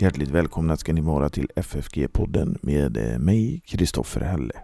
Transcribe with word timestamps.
Hjärtligt 0.00 0.30
välkomna 0.30 0.76
ska 0.76 0.92
ni 0.92 1.00
vara 1.00 1.28
till 1.28 1.50
FFG-podden 1.56 2.58
med 2.62 2.96
eh, 2.96 3.18
mig, 3.18 3.60
Kristoffer 3.64 4.20
Helle. 4.20 4.54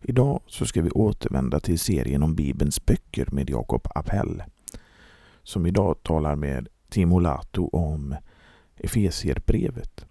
Idag 0.00 0.42
så 0.46 0.66
ska 0.66 0.82
vi 0.82 0.90
återvända 0.90 1.60
till 1.60 1.78
serien 1.78 2.22
om 2.22 2.34
Bibelns 2.34 2.86
böcker 2.86 3.28
med 3.32 3.50
Jakob 3.50 3.88
Appell. 3.94 4.42
Som 5.42 5.66
idag 5.66 6.02
talar 6.02 6.36
med 6.36 6.68
Timo 6.88 7.18
Lato 7.18 7.68
om 7.68 8.16
Efesierbrevet. 8.76 10.06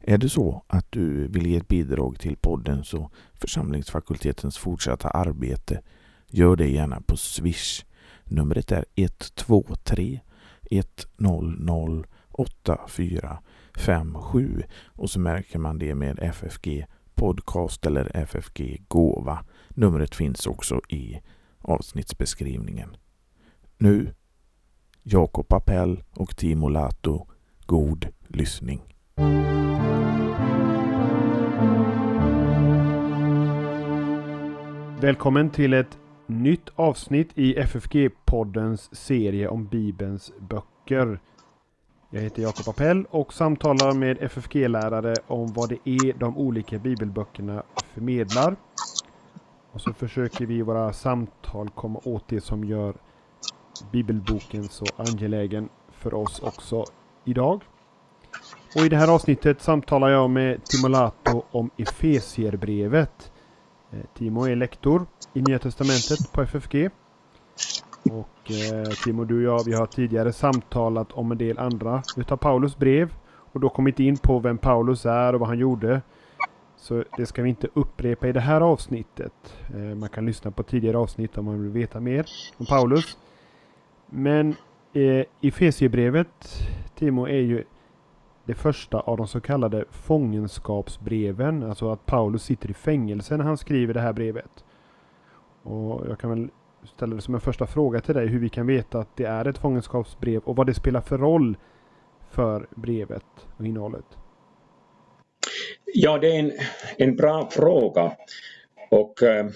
Är 0.00 0.18
det 0.18 0.28
så 0.28 0.62
att 0.66 0.92
du 0.92 1.28
vill 1.28 1.46
ge 1.46 1.56
ett 1.56 1.68
bidrag 1.68 2.20
till 2.20 2.36
poddens 2.36 2.94
och 2.94 3.12
församlingsfakultetens 3.34 4.58
fortsatta 4.58 5.08
arbete, 5.08 5.82
gör 6.30 6.56
det 6.56 6.68
gärna 6.68 7.00
på 7.00 7.16
Swish. 7.16 7.84
Numret 8.24 8.72
är 8.72 8.84
123 8.94 10.20
100 10.70 12.04
84 12.32 13.38
57 13.76 14.62
och 14.86 15.10
så 15.10 15.20
märker 15.20 15.58
man 15.58 15.78
det 15.78 15.94
med 15.94 16.18
FFG 16.22 16.86
podcast 17.14 17.86
eller 17.86 18.16
FFG 18.16 18.82
gåva. 18.88 19.44
Numret 19.68 20.14
finns 20.14 20.46
också 20.46 20.80
i 20.88 21.20
avsnittsbeskrivningen. 21.60 22.96
Nu 23.78 24.14
Jakob 25.02 25.52
Appell 25.52 26.02
och 26.14 26.36
Timo 26.36 26.68
Lato. 26.68 27.26
God 27.66 28.08
lyssning. 28.28 28.80
Välkommen 35.00 35.50
till 35.50 35.72
ett 35.72 35.98
nytt 36.26 36.68
avsnitt 36.74 37.28
i 37.34 37.54
FFG-poddens 37.58 38.94
serie 38.94 39.48
om 39.48 39.66
Bibelns 39.66 40.32
böcker. 40.40 41.20
Jag 42.16 42.22
heter 42.22 42.42
Jakob 42.42 42.68
Appell 42.68 43.04
och 43.10 43.32
samtalar 43.32 43.92
med 43.92 44.22
FFG-lärare 44.22 45.14
om 45.26 45.52
vad 45.52 45.68
det 45.68 45.78
är 45.84 46.12
de 46.18 46.38
olika 46.38 46.78
bibelböckerna 46.78 47.62
förmedlar. 47.94 48.56
Och 49.72 49.80
så 49.80 49.92
försöker 49.92 50.46
vi 50.46 50.54
i 50.54 50.62
våra 50.62 50.92
samtal 50.92 51.70
komma 51.70 52.00
åt 52.04 52.24
det 52.28 52.40
som 52.40 52.64
gör 52.64 52.94
bibelboken 53.92 54.64
så 54.64 54.84
angelägen 54.96 55.68
för 55.92 56.14
oss 56.14 56.40
också 56.40 56.84
idag. 57.24 57.62
Och 58.76 58.80
i 58.80 58.88
det 58.88 58.96
här 58.96 59.14
avsnittet 59.14 59.62
samtalar 59.62 60.08
jag 60.08 60.30
med 60.30 60.64
Timo 60.64 60.88
Lato 60.88 61.42
om 61.50 61.70
Efesierbrevet. 61.76 63.32
Eh, 63.92 63.98
Timo 64.14 64.44
är 64.44 64.56
lektor 64.56 65.06
i 65.34 65.42
Nya 65.42 65.58
Testamentet 65.58 66.32
på 66.32 66.42
FFG. 66.42 66.90
Och 68.12 68.50
eh, 68.50 68.84
Timo, 69.04 69.24
du 69.24 69.48
och 69.48 69.58
jag, 69.58 69.64
vi 69.64 69.74
har 69.74 69.86
tidigare 69.86 70.32
samtalat 70.32 71.12
om 71.12 71.32
en 71.32 71.38
del 71.38 71.58
andra 71.58 72.02
utav 72.16 72.36
Paulus 72.36 72.76
brev. 72.76 73.14
Och 73.52 73.60
då 73.60 73.68
kommit 73.68 74.00
in 74.00 74.16
på 74.16 74.38
vem 74.38 74.58
Paulus 74.58 75.06
är 75.06 75.32
och 75.32 75.40
vad 75.40 75.48
han 75.48 75.58
gjorde. 75.58 76.02
Så 76.76 77.04
det 77.16 77.26
ska 77.26 77.42
vi 77.42 77.48
inte 77.48 77.68
upprepa 77.74 78.28
i 78.28 78.32
det 78.32 78.40
här 78.40 78.60
avsnittet. 78.60 79.32
Eh, 79.74 79.80
man 79.80 80.08
kan 80.08 80.26
lyssna 80.26 80.50
på 80.50 80.62
tidigare 80.62 80.98
avsnitt 80.98 81.38
om 81.38 81.44
man 81.44 81.62
vill 81.62 81.70
veta 81.70 82.00
mer 82.00 82.26
om 82.56 82.66
Paulus. 82.66 83.18
Men 84.06 84.54
eh, 84.92 85.24
Efesiebrevet, 85.42 86.68
Timo, 86.94 87.26
är 87.26 87.40
ju 87.40 87.64
det 88.44 88.54
första 88.54 89.00
av 89.00 89.16
de 89.16 89.26
så 89.26 89.40
kallade 89.40 89.84
fångenskapsbreven. 89.90 91.62
Alltså 91.62 91.92
att 91.92 92.06
Paulus 92.06 92.42
sitter 92.42 92.70
i 92.70 92.74
fängelse 92.74 93.36
när 93.36 93.44
han 93.44 93.56
skriver 93.56 93.94
det 93.94 94.00
här 94.00 94.12
brevet. 94.12 94.64
Och 95.62 96.06
jag 96.08 96.18
kan 96.18 96.30
väl 96.30 96.50
ställer 96.86 97.16
det 97.16 97.22
som 97.22 97.34
en 97.34 97.40
första 97.40 97.66
fråga 97.66 98.00
till 98.00 98.14
dig 98.14 98.26
hur 98.26 98.38
vi 98.38 98.48
kan 98.48 98.66
veta 98.66 98.98
att 98.98 99.16
det 99.16 99.24
är 99.24 99.48
ett 99.48 99.58
fångenskapsbrev 99.58 100.42
och 100.44 100.56
vad 100.56 100.66
det 100.66 100.74
spelar 100.74 101.00
för 101.00 101.18
roll 101.18 101.56
för 102.30 102.66
brevet 102.70 103.24
och 103.56 103.66
innehållet. 103.66 104.04
Ja, 105.94 106.18
det 106.18 106.36
är 106.36 106.38
en, 106.38 106.52
en 106.96 107.16
bra 107.16 107.50
fråga. 107.50 108.16
Och 108.90 109.22
eh, 109.22 109.46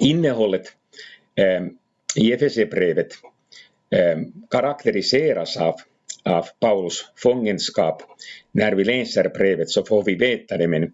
innehållet 0.00 0.62
eh, 1.34 1.66
i 2.16 2.32
Efesierbrevet 2.32 3.08
eh, 3.90 4.18
karaktäriseras 4.50 5.56
av, 5.56 5.74
av 6.24 6.46
Paulus 6.60 7.12
fångenskap. 7.16 8.02
När 8.52 8.72
vi 8.72 8.84
läser 8.84 9.28
brevet 9.28 9.70
så 9.70 9.84
får 9.84 10.02
vi 10.02 10.14
veta 10.14 10.56
det 10.56 10.68
men, 10.68 10.92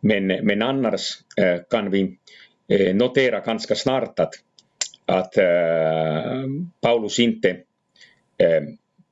men, 0.00 0.26
men 0.26 0.62
annars 0.62 1.18
eh, 1.36 1.60
kan 1.70 1.90
vi 1.90 2.18
Eh, 2.68 2.94
notera 2.94 3.40
ganska 3.40 3.74
snart 3.74 4.18
att, 4.18 4.34
att 5.06 5.36
eh, 5.36 6.44
Paulus 6.80 7.18
inte 7.18 7.50
eh, 8.38 8.62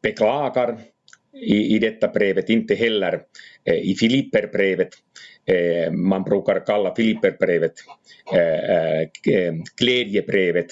beklagar 0.03 0.79
i, 1.33 1.77
i 1.77 1.79
detta 1.79 2.09
brevet, 2.09 2.51
inte 2.51 2.75
heller 2.75 3.23
i 3.65 3.95
Filipperbrevet. 3.95 4.89
Man 5.93 6.23
brukar 6.23 6.67
kalla 6.67 6.95
Filipperbrevet 6.95 7.73
glädjebrevet 9.81 10.67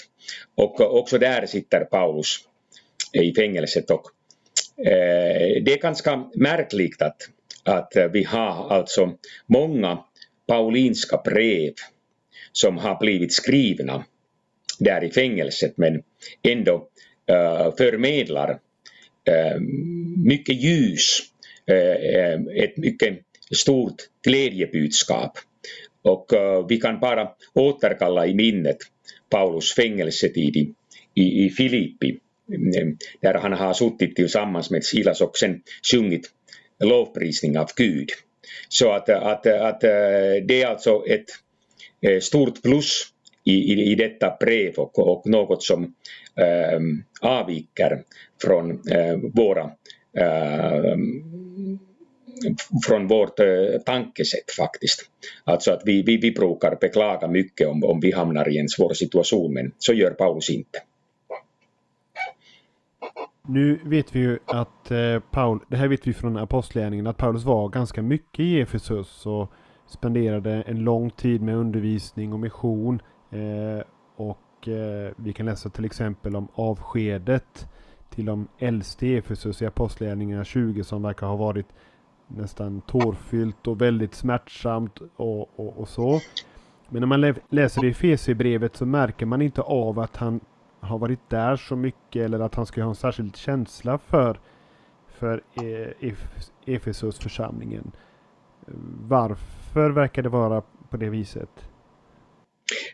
och 0.54 0.98
också 0.98 1.18
där 1.18 1.46
sitter 1.46 1.84
Paulus 1.84 2.38
i 3.12 3.34
fängelset. 3.34 3.90
Och 3.90 4.02
det 5.62 5.72
är 5.72 5.82
ganska 5.82 6.30
märkligt 6.34 7.02
att, 7.02 7.16
att 7.64 7.92
vi 8.12 8.24
har 8.24 8.72
alltså 8.72 9.12
många 9.46 10.04
paulinska 10.46 11.20
brev 11.24 11.72
som 12.52 12.78
har 12.78 12.98
blivit 13.00 13.32
skrivna 13.32 14.04
där 14.78 15.04
i 15.04 15.10
fängelset 15.10 15.72
men 15.76 16.02
ändå 16.42 16.74
uh, 17.30 17.76
förmedlar 17.76 18.50
uh, 18.50 19.60
mycket 20.16 20.62
ljus, 20.62 21.18
uh, 21.70 22.62
ett 22.64 22.76
mycket 22.76 23.18
stort 23.54 23.96
glädjebudskap. 24.24 25.38
Och 26.02 26.32
vi 26.68 26.80
kan 26.80 27.00
bara 27.00 27.28
återkalla 27.54 28.26
i 28.26 28.34
minnet 28.34 28.76
Paulus 29.30 29.74
fängelsetid 29.74 30.56
i, 30.56 30.74
i, 31.14 31.44
i 31.44 31.50
Filippi 31.50 32.18
mm, 32.54 32.96
där 33.20 33.34
han 33.34 33.52
har 33.52 33.74
suttit 33.74 34.16
tillsammans 34.16 34.70
med 34.70 34.84
Silas 34.84 35.20
och 35.20 35.36
sen 35.36 35.62
sjungit 35.92 36.30
lovprisning 36.84 37.58
av 37.58 37.68
Gud. 37.76 38.08
Så 38.68 38.92
att, 38.92 39.08
att, 39.08 39.46
att 39.46 39.80
det 39.80 40.62
är 40.62 40.66
alltså 40.66 41.04
ett 41.08 41.26
Eh, 42.00 42.20
stort 42.20 42.62
plus 42.62 43.12
i, 43.44 43.52
i, 43.52 43.92
i 43.92 43.94
detta 43.94 44.36
brev 44.40 44.74
och, 44.76 44.98
och 44.98 45.26
något 45.26 45.62
som 45.62 45.94
ehm, 46.36 47.04
avviker 47.20 48.02
från 48.42 48.70
äh, 48.70 49.16
våra 49.34 49.70
ehm, 50.18 51.78
från 52.86 53.06
vårt 53.06 53.40
eh, 53.40 53.46
tankesätt 53.86 54.50
faktiskt. 54.58 55.10
Alltså 55.44 55.72
att 55.72 55.82
vi, 55.84 56.02
vi, 56.02 56.16
vi 56.16 56.32
brukar 56.32 56.78
beklaga 56.80 57.28
mycket 57.28 57.68
om, 57.68 57.84
om 57.84 58.00
vi 58.00 58.12
hamnar 58.12 58.48
i 58.48 58.58
en 58.58 58.68
svår 58.68 58.94
situation 58.94 59.54
men 59.54 59.72
så 59.78 59.92
gör 59.92 60.10
Paulus 60.10 60.50
inte. 60.50 60.78
Nu 63.48 63.80
vet 63.84 64.16
vi 64.16 64.20
ju 64.20 64.38
att 64.44 64.90
eh, 64.90 65.20
Paul, 65.30 65.60
det 65.68 65.76
här 65.76 65.88
vet 65.88 66.06
vi 66.06 66.12
från 66.12 66.36
apostlagärningarna, 66.36 67.10
att 67.10 67.16
Paulus 67.16 67.44
var 67.44 67.68
ganska 67.68 68.02
mycket 68.02 68.40
i 68.40 68.60
Efesus 68.60 69.26
och 69.26 69.52
spenderade 69.88 70.62
en 70.62 70.78
lång 70.78 71.10
tid 71.10 71.42
med 71.42 71.56
undervisning 71.56 72.32
och 72.32 72.40
mission. 72.40 73.02
Eh, 73.30 73.82
och 74.16 74.68
eh, 74.68 75.12
vi 75.16 75.32
kan 75.32 75.46
läsa 75.46 75.70
till 75.70 75.84
exempel 75.84 76.36
om 76.36 76.48
avskedet 76.54 77.68
till 78.10 78.24
de 78.24 78.48
äldste 78.58 79.06
i 79.06 79.16
Efesus 79.16 79.62
i 79.62 79.66
Apostlagärningarna 79.66 80.44
20 80.44 80.84
som 80.84 81.02
verkar 81.02 81.26
ha 81.26 81.36
varit 81.36 81.66
nästan 82.26 82.80
tårfyllt 82.80 83.66
och 83.66 83.80
väldigt 83.80 84.14
smärtsamt 84.14 84.98
och, 85.16 85.60
och, 85.60 85.78
och 85.78 85.88
så. 85.88 86.20
Men 86.88 87.00
när 87.00 87.06
man 87.06 87.34
läser 87.48 87.84
i 87.84 87.90
Efesierbrevet 87.90 88.76
så 88.76 88.86
märker 88.86 89.26
man 89.26 89.42
inte 89.42 89.62
av 89.62 89.98
att 89.98 90.16
han 90.16 90.40
har 90.80 90.98
varit 90.98 91.30
där 91.30 91.56
så 91.56 91.76
mycket 91.76 92.22
eller 92.22 92.40
att 92.40 92.54
han 92.54 92.66
ska 92.66 92.82
ha 92.82 92.88
en 92.88 92.94
särskild 92.94 93.36
känsla 93.36 93.98
för, 93.98 94.40
för 95.06 95.42
eh, 95.54 96.12
Efesusförsamlingen. 96.66 97.20
Församlingen. 97.22 97.92
Varför 99.08 99.90
verkar 99.90 100.22
det 100.22 100.28
vara 100.28 100.62
på 100.90 100.96
det 100.96 101.08
viset? 101.08 101.48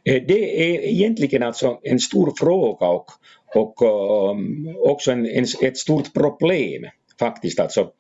Eh, 0.05 0.23
det 0.29 0.73
är 0.73 0.85
egentligen 0.85 1.43
alltså 1.43 1.79
en 1.82 1.99
stor 1.99 2.32
fråga 2.38 2.87
och, 2.87 3.06
och 3.55 3.82
um, 4.31 4.76
också 4.79 5.12
en, 5.12 5.26
en, 5.26 5.44
ett 5.62 5.76
stort 5.76 6.12
problem 6.15 6.87
faktiskt. 7.19 7.61
Alltså, 7.61 7.91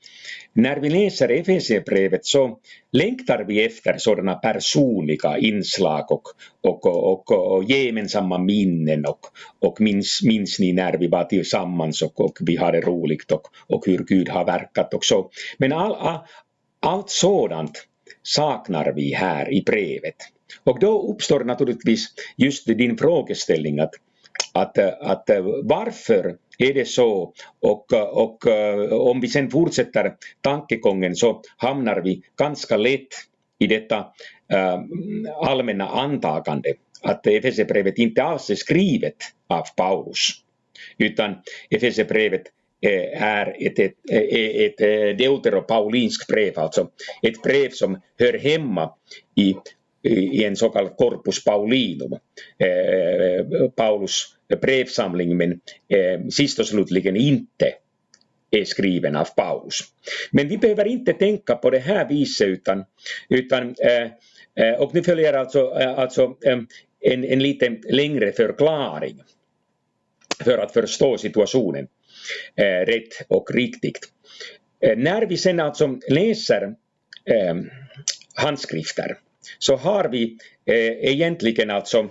när 0.52 0.76
vi 0.76 0.90
läser 0.90 1.28
Efesierbrevet 1.28 2.26
så 2.26 2.58
längtar 2.92 3.44
vi 3.44 3.64
efter 3.64 3.94
sådana 3.98 4.34
personliga 4.34 5.38
inslag 5.38 6.12
och, 6.12 6.22
och, 6.62 6.86
och, 6.86 7.32
och 7.32 7.64
gemensamma 7.64 8.38
minnen 8.38 9.04
och, 9.06 9.20
och 9.58 9.80
minns, 9.80 10.20
minns 10.22 10.58
ni 10.58 10.72
när 10.72 10.98
vi 10.98 11.06
var 11.06 11.24
tillsammans 11.24 12.02
och, 12.02 12.20
och 12.20 12.38
vi 12.40 12.56
hade 12.56 12.80
roligt 12.80 13.32
och, 13.32 13.42
och 13.66 13.86
hur 13.86 14.04
Gud 14.04 14.28
har 14.28 14.44
verkat 14.44 14.94
och 14.94 15.04
så. 15.04 15.30
Men 15.58 15.72
all, 15.72 16.18
allt 16.84 17.10
sådant 17.10 17.86
saknar 18.22 18.92
vi 18.92 19.14
här 19.14 19.52
i 19.52 19.62
brevet. 19.62 20.16
Och 20.64 20.80
då 20.80 21.12
uppstår 21.12 21.44
naturligtvis 21.44 22.06
just 22.36 22.66
din 22.66 22.98
frågeställning 22.98 23.80
att, 23.80 23.94
att, 24.52 24.78
att 24.78 25.30
eh, 25.30 25.44
varför 25.62 26.36
är 26.58 26.74
det 26.74 26.84
så 26.84 27.32
och, 27.60 27.92
eh, 27.92 28.02
och 28.02 28.46
eh, 28.46 28.92
om 28.92 29.20
vi 29.20 29.28
sen 29.28 29.50
fortsätter 29.50 30.14
tankegången 30.40 31.16
så 31.16 31.40
hamnar 31.56 32.00
vi 32.00 32.22
ganska 32.36 32.76
lätt 32.76 33.08
i 33.58 33.66
detta 33.66 33.98
äh, 34.52 34.80
allmänna 35.36 35.88
antagande 35.88 36.74
att 37.02 37.26
Efesierbrevet 37.26 37.98
inte 37.98 38.22
alls 38.22 38.50
är 38.50 38.54
skrivet 38.54 39.16
av 39.48 39.64
Paulus 39.76 40.28
utan 40.98 41.34
Efesierbrevet 41.70 42.42
Eh, 42.84 43.22
är 43.22 43.56
ett, 43.58 43.78
ett, 43.78 43.94
eh, 44.10 44.18
ett, 44.18 44.80
eh, 44.80 44.88
ett 44.88 45.18
deuteropaulinskt 45.18 46.26
brev, 46.26 46.58
alltså. 46.58 46.88
Ett 47.22 47.42
brev 47.42 47.70
som 47.70 48.00
hör 48.18 48.38
hemma 48.38 48.90
i, 49.34 49.54
i 50.08 50.44
en 50.44 50.56
så 50.56 50.68
kallad 50.68 50.96
corpus 50.96 51.44
paulinum, 51.44 52.12
eh, 52.58 53.68
Paulus 53.76 54.36
brevsamling, 54.60 55.36
men 55.36 55.52
eh, 55.88 56.26
sist 56.30 56.58
och 56.58 56.66
slutligen 56.66 57.16
inte 57.16 57.72
är 58.50 58.64
skriven 58.64 59.16
av 59.16 59.24
Paulus. 59.36 59.80
Men 60.30 60.48
vi 60.48 60.58
behöver 60.58 60.86
inte 60.86 61.12
tänka 61.12 61.54
på 61.54 61.70
det 61.70 61.78
här 61.78 62.08
viset 62.08 62.48
utan, 62.48 62.84
utan 63.28 63.74
eh, 64.54 64.74
och 64.78 64.94
nu 64.94 65.02
följer 65.02 65.32
alltså, 65.32 65.68
alltså 65.70 66.36
en, 66.40 66.66
en 67.24 67.42
lite 67.42 67.76
längre 67.90 68.32
förklaring 68.32 69.22
för 70.44 70.58
att 70.58 70.72
förstå 70.72 71.18
situationen. 71.18 71.88
Eh, 72.56 72.86
rätt 72.86 73.26
och 73.28 73.54
riktigt. 73.54 73.98
Eh, 74.80 74.96
när 74.96 75.26
vi 75.26 75.36
sen 75.36 75.60
alltså 75.60 75.98
läser 76.08 76.62
eh, 77.24 77.54
handskrifter 78.34 79.18
så 79.58 79.76
har 79.76 80.08
vi 80.08 80.38
eh, 80.64 81.10
egentligen 81.12 81.70
alltså 81.70 82.08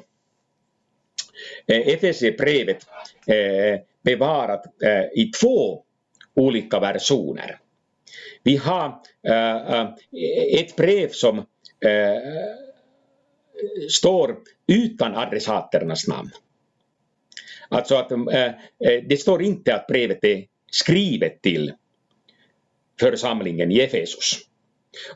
eh, 1.68 1.88
FSC-brevet 1.88 2.88
eh, 3.28 3.80
bevarat 4.04 4.66
eh, 4.84 5.22
i 5.24 5.32
två 5.42 5.84
olika 6.36 6.80
versioner. 6.80 7.60
Vi 8.44 8.56
har 8.56 9.02
eh, 9.28 9.80
eh 9.80 9.90
ett 10.60 10.76
brev 10.76 11.10
som 11.10 11.38
eh, 11.38 12.22
står 13.90 14.38
utan 14.68 15.16
adressaternas 15.16 16.08
namn. 16.08 16.32
Alltså 17.74 17.96
att 17.96 18.12
eh, 18.12 18.46
eh, 18.46 19.04
det 19.10 19.18
står 19.22 19.42
inte 19.42 19.76
att 19.76 19.88
brevet 19.88 20.24
är 20.24 20.46
skrivet 20.72 21.42
till 21.42 21.74
församlingen 23.00 23.72
i 23.72 23.80
Efesus. 23.80 24.40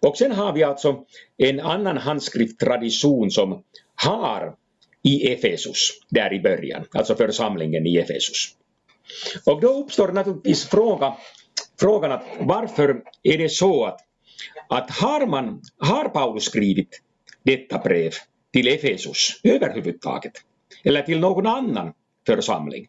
Och 0.02 0.18
sen 0.18 0.32
har 0.32 0.54
vi 0.54 0.64
alltså 0.64 1.06
en 1.38 1.60
annan 1.60 1.98
handskrifttradition 1.98 3.32
som 3.32 3.64
har 3.96 4.56
i 5.04 5.34
Efesus, 5.34 5.90
där 6.10 6.34
i 6.34 6.40
början, 6.40 6.86
alltså 6.92 7.16
församlingen 7.16 7.88
i 7.88 7.98
Efesus. 7.98 8.56
Och 9.46 9.62
då 9.62 9.68
uppstår 9.68 10.12
naturligtvis 10.12 10.66
fråga, 10.66 11.14
frågan 11.80 12.12
att 12.12 12.26
varför 12.40 13.02
är 13.24 13.38
det 13.38 13.50
så 13.50 13.86
att, 13.86 14.00
att 14.70 14.92
har, 14.92 15.28
man, 15.28 15.62
har 15.78 16.10
Paulus 16.10 16.44
skrivit 16.44 17.02
detta 17.44 17.78
brev 17.80 18.12
till 18.54 18.68
Efesus 18.68 19.40
överhuvudtaget? 19.44 20.34
Eller 20.84 21.02
till 21.02 21.20
någon 21.20 21.48
annan 21.48 21.94
församling. 22.28 22.88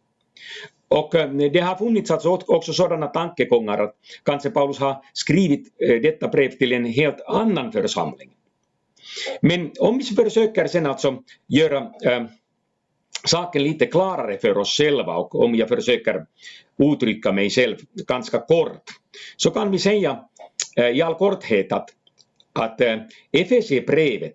Och 0.87 1.15
eh, 1.15 1.29
det 1.29 1.59
har 1.59 1.75
funnits 1.75 2.11
alltså 2.11 2.29
också 2.29 2.73
sådana 2.73 3.07
tankegångar 3.07 3.77
att 3.77 3.95
kanske 4.23 4.49
Paulus 4.49 4.79
har 4.79 4.97
skrivit 5.13 5.73
eh, 5.81 6.01
detta 6.01 6.27
brev 6.27 6.49
till 6.49 6.73
en 6.73 6.85
helt 6.85 7.21
annan 7.27 7.71
församling. 7.71 8.29
Men 9.41 9.71
om 9.79 9.97
vi 9.97 10.03
försöker 10.03 10.67
sen 10.67 10.85
alltså 10.85 11.23
göra 11.47 11.91
äh, 12.03 12.23
saken 13.25 13.63
lite 13.63 13.85
klarare 13.85 14.37
för 14.37 14.57
oss 14.57 14.77
själva 14.77 15.15
och 15.15 15.35
om 15.35 15.55
jag 15.55 15.67
försöker 15.67 16.25
uttrycka 16.77 17.31
mig 17.31 17.49
själv 17.49 17.77
ganska 18.07 18.39
kort 18.39 18.83
så 19.37 19.51
kan 19.51 19.71
vi 19.71 19.79
säga 19.79 20.19
äh, 20.75 20.89
i 20.89 21.01
all 21.01 21.15
korthet 21.15 21.71
att, 21.71 21.89
att 22.53 22.81
äh, 22.81 22.97
Efesierbrevet 23.31 24.33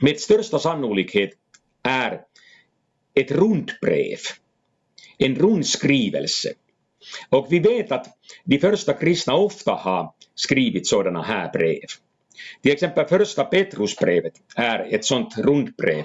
med 0.00 0.20
största 0.20 0.58
sannolikhet 0.58 1.30
är 1.82 2.20
ett 3.14 3.30
rundbrev, 3.30 4.18
en 5.18 5.34
rund 5.34 5.66
skrivelse. 5.66 6.52
Och 7.28 7.46
vi 7.50 7.58
vet 7.58 7.92
att 7.92 8.06
de 8.44 8.58
första 8.58 8.92
kristna 8.92 9.34
ofta 9.34 9.72
har 9.72 10.12
skrivit 10.34 10.86
sådana 10.86 11.22
här 11.22 11.52
brev. 11.52 11.86
Till 12.62 12.72
exempel 12.72 13.06
första 13.06 13.44
Petrusbrevet 13.44 14.32
är 14.56 14.94
ett 14.94 15.04
sådant 15.04 15.38
rundbrev. 15.38 16.04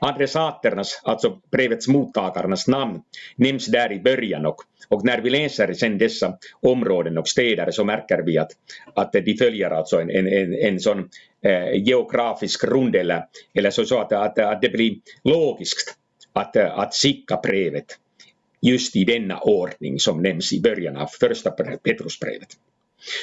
Adressaternas, 0.00 1.00
alltså 1.04 1.40
brevets 1.50 1.88
mottagarnas 1.88 2.68
namn, 2.68 3.00
nämns 3.36 3.66
där 3.66 3.92
i 3.92 4.00
början 4.00 4.46
och, 4.46 4.56
och 4.88 5.04
när 5.04 5.20
vi 5.20 5.30
läser 5.30 5.72
sen 5.72 5.98
dessa 5.98 6.38
områden 6.60 7.18
och 7.18 7.28
städer 7.28 7.70
så 7.70 7.84
märker 7.84 8.22
vi 8.22 8.38
att, 8.38 8.50
att 8.94 9.12
de 9.12 9.36
följer 9.36 9.70
alltså 9.70 10.00
en, 10.00 10.10
en, 10.10 10.26
en, 10.26 10.54
en 10.54 10.80
sån 10.80 11.08
eh, 11.44 11.82
geografisk 11.82 12.64
rund 12.64 12.96
eller, 12.96 13.24
eller 13.54 13.70
så, 13.70 13.84
så 13.84 13.98
att, 13.98 14.12
att, 14.12 14.38
att 14.38 14.62
det 14.62 14.68
blir 14.68 14.96
logiskt 15.24 15.97
att, 16.40 16.56
eh, 16.56 16.78
att 16.78 16.94
skicka 16.94 17.40
brevet 17.42 17.98
just 18.60 18.96
i 18.96 19.04
denna 19.04 19.40
ordning 19.40 19.98
som 19.98 20.22
nämns 20.22 20.52
i 20.52 20.60
början 20.60 20.96
av 20.96 21.06
första 21.06 21.50
Petrusbrevet. 21.84 22.48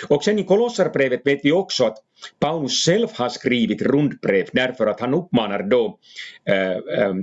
Och 0.08 0.24
sen 0.24 0.40
i 0.40 0.44
Kolosserbrevet 0.44 1.22
vet 1.26 1.40
vi 1.44 1.52
också 1.52 1.86
att 1.86 1.98
Paulus 2.40 2.86
själv 2.86 3.08
har 3.14 3.30
skrivit 3.30 3.82
rundbrev 3.82 4.48
därför 4.54 4.88
att 4.88 5.00
han 5.00 5.14
uppmanar 5.14 5.64
då 5.64 6.00
äh, 6.46 6.72
äh, 6.72 7.16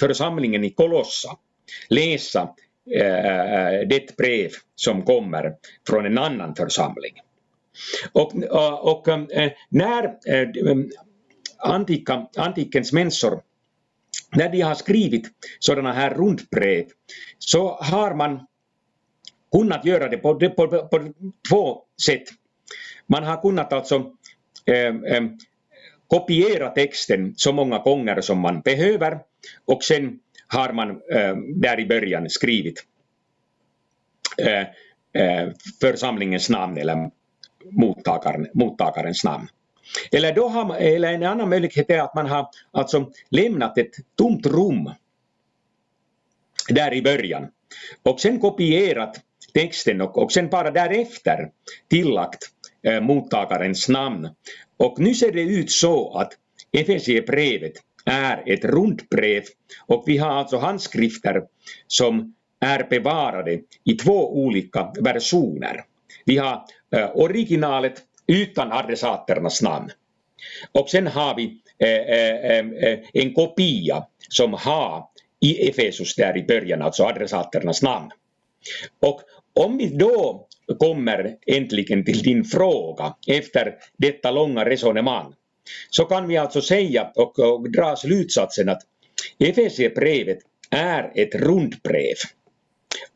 församlingen 0.00 0.64
i 0.64 0.70
Kolossa 0.70 1.36
läsa 1.88 2.40
äh, 3.00 3.88
det 3.88 4.16
brev 4.16 4.50
som 4.74 5.02
kommer 5.02 5.54
från 5.88 6.06
en 6.06 6.18
annan 6.18 6.54
församling. 6.54 7.12
Och, 8.12 8.34
och 8.82 9.08
när 9.68 10.14
antika, 11.58 12.26
antikens 12.36 12.92
människor 12.92 13.40
när 14.36 14.48
de 14.48 14.60
har 14.60 14.74
skrivit 14.74 15.30
sådana 15.58 15.92
här 15.92 16.14
rundbrev 16.14 16.84
så 17.38 17.76
har 17.80 18.14
man 18.14 18.46
kunnat 19.52 19.84
göra 19.84 20.08
det 20.08 20.16
på, 20.16 20.34
på, 20.34 20.68
på, 20.68 20.88
på 20.88 21.12
två 21.48 21.82
sätt. 22.06 22.22
Man 23.06 23.24
har 23.24 23.42
kunnat 23.42 23.72
alltså 23.72 24.12
eh, 24.66 25.16
eh, 25.16 25.22
kopiera 26.06 26.68
texten 26.68 27.34
så 27.36 27.52
många 27.52 27.78
gånger 27.78 28.20
som 28.20 28.38
man 28.38 28.60
behöver 28.60 29.18
och 29.64 29.84
sen 29.84 30.18
har 30.46 30.72
man 30.72 30.90
eh, 30.90 31.36
där 31.36 31.80
i 31.80 31.86
början 31.86 32.30
skrivit 32.30 32.84
eh, 34.38 34.60
eh 35.22 35.48
församlingens 35.80 36.50
namn 36.50 36.78
eller 36.78 37.10
mottagaren, 37.70 38.48
mottagarens 38.54 39.24
namn. 39.24 39.48
Eller, 40.12 40.34
då 40.34 40.48
har 40.48 40.64
man, 40.64 40.76
eller 40.76 41.12
en 41.12 41.22
annan 41.22 41.48
möjlighet 41.48 41.90
är 41.90 41.98
att 41.98 42.14
man 42.14 42.26
har 42.26 42.48
alltså 42.70 43.10
lämnat 43.30 43.78
ett 43.78 43.94
tomt 44.18 44.46
rum 44.46 44.90
där 46.68 46.94
i 46.94 47.02
början 47.02 47.48
och 48.02 48.20
sen 48.20 48.40
kopierat 48.40 49.20
texten 49.54 50.00
och, 50.00 50.18
och 50.18 50.32
sen 50.32 50.48
bara 50.48 50.70
därefter 50.70 51.50
tillagt 51.90 52.50
eh, 52.82 53.00
mottagarens 53.00 53.88
namn. 53.88 54.28
Och 54.76 54.98
nu 54.98 55.14
ser 55.14 55.32
det 55.32 55.42
ut 55.42 55.70
så 55.70 56.18
att 56.18 56.32
Efesiebrevet 56.72 57.72
är 58.04 58.42
ett 58.46 58.64
rundbrev 58.64 59.42
och 59.86 60.04
vi 60.06 60.18
har 60.18 60.30
alltså 60.30 60.58
handskrifter 60.58 61.42
som 61.86 62.34
är 62.60 62.86
bevarade 62.90 63.60
i 63.84 63.94
två 63.94 64.42
olika 64.44 64.92
versioner. 65.00 65.84
Vi 66.24 66.38
har 66.38 66.64
eh, 66.96 67.10
originalet 67.14 68.02
utan 68.26 68.72
adressaternas 68.72 69.62
namn. 69.62 69.90
Och 70.72 70.90
sen 70.90 71.06
har 71.06 71.36
vi 71.36 71.60
eh, 71.78 71.88
eh, 71.88 72.66
eh, 72.66 72.98
en 73.12 73.34
kopia 73.34 74.06
som 74.28 74.54
har 74.54 75.04
i 75.40 75.68
Efesus 75.68 76.14
där 76.14 76.36
i 76.36 76.42
början, 76.42 76.82
alltså 76.82 77.04
adressaternas 77.04 77.82
namn. 77.82 78.10
Och 79.00 79.20
om 79.54 79.78
vi 79.78 79.86
då 79.86 80.46
kommer 80.78 81.36
äntligen 81.46 82.04
till 82.04 82.22
din 82.22 82.44
fråga 82.44 83.14
efter 83.26 83.74
detta 83.96 84.30
långa 84.30 84.64
resonemang 84.64 85.34
så 85.90 86.04
kan 86.04 86.28
vi 86.28 86.36
alltså 86.36 86.60
säga 86.60 87.12
och, 87.14 87.38
och 87.38 87.70
dra 87.70 87.96
slutsatsen 87.96 88.68
att 88.68 88.82
Efesierbrevet 89.38 90.38
är 90.70 91.12
ett 91.14 91.34
rundbrev. 91.34 92.16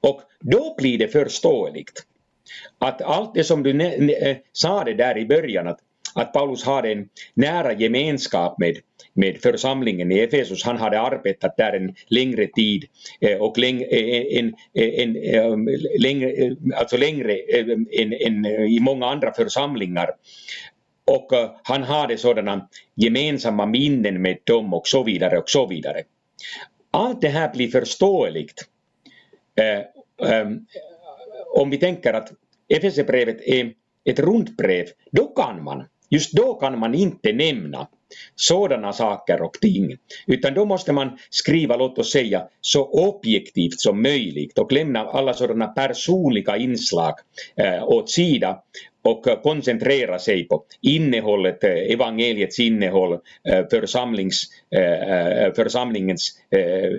Och 0.01 0.23
då 0.41 0.75
blir 0.79 0.99
det 0.99 1.09
förståeligt 1.09 2.07
att 2.79 3.03
allt 3.03 3.35
det 3.35 3.45
som 3.45 3.63
du 3.63 3.81
eh, 3.81 4.37
sa 4.53 4.85
det 4.85 4.95
där 4.95 5.19
i 5.19 5.27
början, 5.27 5.67
att, 5.67 5.79
att 6.15 6.33
Paulus 6.33 6.65
hade 6.65 6.93
en 6.93 7.09
nära 7.35 7.73
gemenskap 7.73 8.59
med, 8.59 8.77
med 9.15 9.39
församlingen 9.43 10.13
i 10.13 10.19
Efesus. 10.19 10.65
Han 10.65 10.77
hade 10.77 11.01
arbetat 11.01 11.57
där 11.57 11.73
en 11.73 11.95
längre 12.09 12.47
tid 12.47 12.85
eh, 13.21 13.37
och 13.37 13.59
läng, 13.59 13.83
eh, 13.83 14.39
en, 14.39 14.55
en, 14.75 15.17
en, 15.17 15.65
längre, 15.99 16.57
alltså 16.75 16.97
längre 16.97 17.37
än, 17.37 17.87
än 18.27 18.47
i 18.47 18.79
många 18.81 19.07
andra 19.07 19.33
församlingar. 19.33 20.11
Och 21.11 21.31
han 21.63 21.83
hade 21.83 22.17
sådana 22.17 22.69
gemensamma 22.95 23.67
minnen 23.67 24.23
med 24.23 24.39
dem 24.45 24.75
och 24.75 24.87
så 24.87 25.03
vidare 25.03 25.39
och 25.39 25.49
så 25.49 25.67
vidare. 25.67 26.03
Allt 26.91 27.21
det 27.21 27.29
här 27.29 27.53
blir 27.53 27.69
förståeligt 27.69 28.65
om 31.57 31.71
vi 31.71 31.79
tänker 31.79 32.13
att 32.13 32.33
Efesierbrevet 32.69 33.41
är 33.41 33.73
ett 34.05 34.19
rundbrev, 34.19 34.87
då 35.11 35.27
kan 35.27 35.65
man, 35.65 35.85
just 36.11 36.33
då 36.33 36.55
kan 36.55 36.79
man 36.79 36.95
inte 36.95 37.33
nämna 37.33 37.89
sådana 38.35 38.93
saker 38.93 39.43
och 39.43 39.53
ting. 39.53 39.97
Utan 40.27 40.55
då 40.55 40.65
måste 40.65 40.93
man 40.93 41.19
skriva, 41.31 41.77
låt 41.77 41.99
oss 41.99 42.13
säga, 42.13 42.49
så 42.61 42.85
objektivt 42.85 43.81
som 43.81 44.03
möjligt 44.03 44.59
och 44.59 44.73
lämna 44.73 45.01
alla 45.01 45.35
sådana 45.35 45.67
personliga 45.67 46.57
inslag 46.57 47.15
eh, 47.57 47.85
åt 47.85 48.11
sida 48.11 48.63
och 49.03 49.43
koncentrera 49.43 50.19
sig 50.19 50.49
på 50.49 50.65
innehållet, 50.81 51.65
eh, 51.65 51.71
evangeliets 51.71 52.61
innehåll, 52.61 53.13
eh, 53.49 53.67
församlings, 53.71 54.43
eh, 54.71 55.55
församlingens 55.55 56.39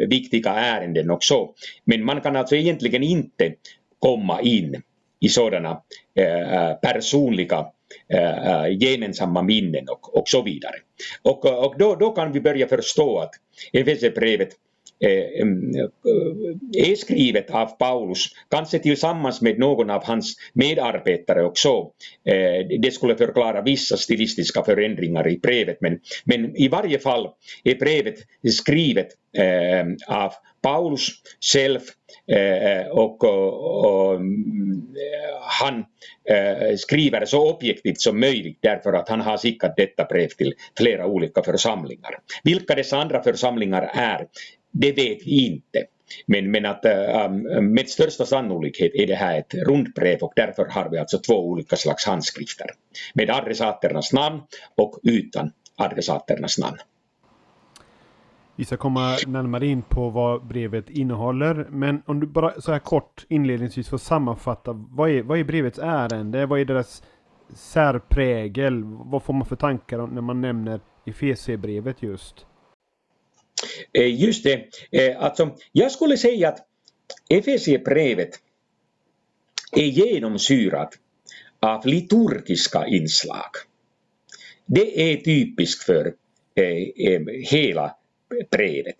viktiga 0.08 0.52
ärenden 0.52 1.12
och 1.12 1.24
så. 1.24 1.54
Men 1.84 2.06
man 2.06 2.22
kan 2.22 2.36
alltså 2.36 2.56
egentligen 2.56 3.04
inte 3.04 3.54
komma 4.00 4.42
in 4.42 4.82
i 5.20 5.30
sådana 5.30 5.82
eh, 6.16 6.54
eh, 6.54 6.74
personliga 6.74 7.66
eh, 8.14 8.68
gemensamma 8.80 9.42
minnen 9.42 9.86
och, 9.90 10.18
och 10.18 10.28
så 10.28 10.42
vidare. 10.42 10.76
Och, 11.22 11.46
och 11.46 11.76
då, 11.78 11.96
då 11.96 12.12
kan 12.12 12.32
vi 12.32 12.42
börja 12.42 12.68
förstå 12.68 13.20
att 13.20 13.32
Efesierbrevet 13.74 14.50
Eh, 15.00 15.48
är 16.74 16.90
eh, 16.90 16.96
skrivet 16.96 17.52
av 17.52 17.66
Paulus, 17.66 18.26
kanske 18.52 18.80
tillsammans 18.80 19.42
med 19.42 19.60
någon 19.60 19.90
av 19.90 20.04
hans 20.06 20.36
medarbetare 20.54 21.44
också. 21.44 21.92
Eh, 22.26 22.80
det 22.80 22.94
skulle 22.94 23.16
förklara 23.16 23.62
vissa 23.62 23.98
stilistiska 23.98 24.64
förändringar 24.64 25.28
i 25.28 25.38
brevet, 25.38 25.78
men, 25.82 26.00
men 26.24 26.56
i 26.56 26.68
varje 26.68 27.00
fall 27.00 27.30
är 27.64 27.76
brevet 27.76 28.16
skrivet 28.52 29.08
av 30.08 30.34
Paulus 30.62 31.08
själv 31.54 31.80
och, 32.92 33.24
och, 33.24 33.86
och 33.86 34.16
mm, 34.16 34.88
han 35.42 35.86
skriver 36.78 37.26
så 37.26 37.56
objektivt 37.56 38.02
som 38.02 38.20
möjligt 38.20 38.58
därför 38.62 38.94
att 38.94 39.10
han 39.10 39.22
har 39.22 39.38
skickat 39.38 39.74
detta 39.78 40.06
brev 40.06 40.28
till 40.28 40.54
flera 40.78 41.06
olika 41.06 41.44
församlingar. 41.44 42.20
Vilka 42.44 42.76
dessa 42.76 42.98
andra 42.98 43.24
församlingar 43.24 43.92
är, 43.94 44.28
det 44.80 44.92
vet 44.92 45.28
vi 45.28 45.46
inte. 45.46 45.86
Men, 46.26 46.52
men 46.52 46.66
att 46.66 46.86
äh, 46.86 47.26
ähm, 47.26 47.74
med 47.74 47.90
största 47.90 48.26
sannolikhet 48.26 48.92
är 48.96 49.08
det 49.08 49.16
här 49.16 49.40
ett 49.40 49.54
rundbrev 49.54 50.20
och 50.22 50.34
därför 50.36 50.66
har 50.66 50.90
vi 50.90 50.98
alltså 50.98 51.18
två 51.18 51.50
olika 51.50 51.76
slags 51.76 52.06
handskrifter. 52.06 52.68
Med 53.14 53.30
adressaternas 53.30 54.14
namn 54.14 54.42
och 54.76 55.00
utan 55.04 55.52
adressaternas 55.76 56.58
namn. 56.58 56.78
Vi 58.56 58.66
ska 58.66 58.78
komma 58.78 59.18
närmare 59.28 59.68
in 59.68 59.82
på 59.82 60.10
vad 60.10 60.48
brevet 60.48 60.90
innehåller. 60.90 61.68
Men 61.70 62.02
om 62.06 62.20
du 62.20 62.28
bara 62.28 62.62
så 62.62 62.72
här 62.72 62.80
kort 62.80 63.26
inledningsvis 63.30 63.90
får 63.90 63.98
sammanfatta. 63.98 64.74
Vad 64.74 65.10
är, 65.10 65.24
vad 65.24 65.40
är 65.40 65.44
brevets 65.44 65.80
ärende? 65.80 66.46
Vad 66.46 66.60
är 66.60 66.66
deras 66.66 67.04
särprägel? 67.54 68.84
Vad 68.84 69.24
får 69.24 69.34
man 69.34 69.46
för 69.46 69.56
tankar 69.56 70.08
när 70.08 70.22
man 70.22 70.42
nämner 70.42 70.80
Efesierbrevet 71.06 72.04
just? 72.04 72.46
Eh, 73.94 74.22
just 74.24 74.44
det, 74.44 74.66
eh, 74.92 75.24
alltså 75.24 75.58
jag 75.72 75.92
skulle 75.92 76.18
säga 76.18 76.50
att 76.50 76.60
Efesiebrevet 77.30 78.30
är 79.72 79.86
genomsyrat 79.86 80.94
av 81.60 81.86
liturgiska 81.86 82.88
inslag. 82.88 83.52
Det 84.66 85.12
är 85.12 85.18
typiskt 85.18 85.84
för 85.84 86.14
eh, 86.56 87.20
hela 87.50 87.96
brevet. 88.52 88.96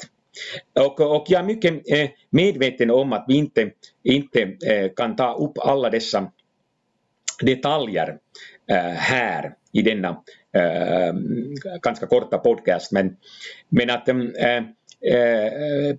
Och, 0.80 1.00
och 1.00 1.26
jag 1.30 1.42
är 1.42 1.46
mycket 1.46 1.84
medveten 2.30 2.92
om 2.92 3.14
att 3.14 3.26
vi 3.28 3.36
inte, 3.36 3.72
inte 4.04 4.58
kan 4.96 5.16
ta 5.16 5.36
upp 5.36 5.58
alla 5.58 5.90
dessa 5.90 6.32
detaljer 7.42 8.18
Eh, 8.70 8.94
här 8.94 9.56
i 9.72 9.82
denna 9.82 10.24
eh, 10.54 11.14
ganska 11.82 12.08
korta 12.08 12.38
podcast. 12.38 12.92
Men, 12.92 13.18
men 13.70 13.90
att 13.90 14.10
eh, 14.10 14.64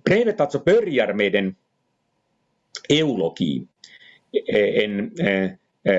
brevet 0.03 0.41
alltså 0.41 0.59
börjar 0.59 1.13
med 1.13 1.35
en 1.35 1.55
eulogi, 2.89 3.67
en 4.47 5.11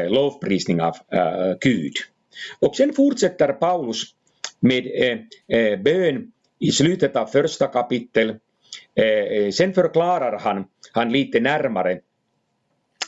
lovprisning 0.09 0.81
av 0.81 0.97
Gud. 1.61 1.93
Och 2.61 2.77
sen 2.77 2.93
fortsätter 2.93 3.53
Paulus 3.53 4.03
med 4.61 4.85
bön 5.85 6.33
i 6.59 6.73
slutet 6.73 7.17
av 7.17 7.27
första 7.27 7.67
kapitel. 7.67 8.35
Sen 9.53 9.75
förklarar 9.75 10.39
han, 10.39 10.65
han 10.93 11.13
lite 11.13 11.41
närmare 11.41 12.01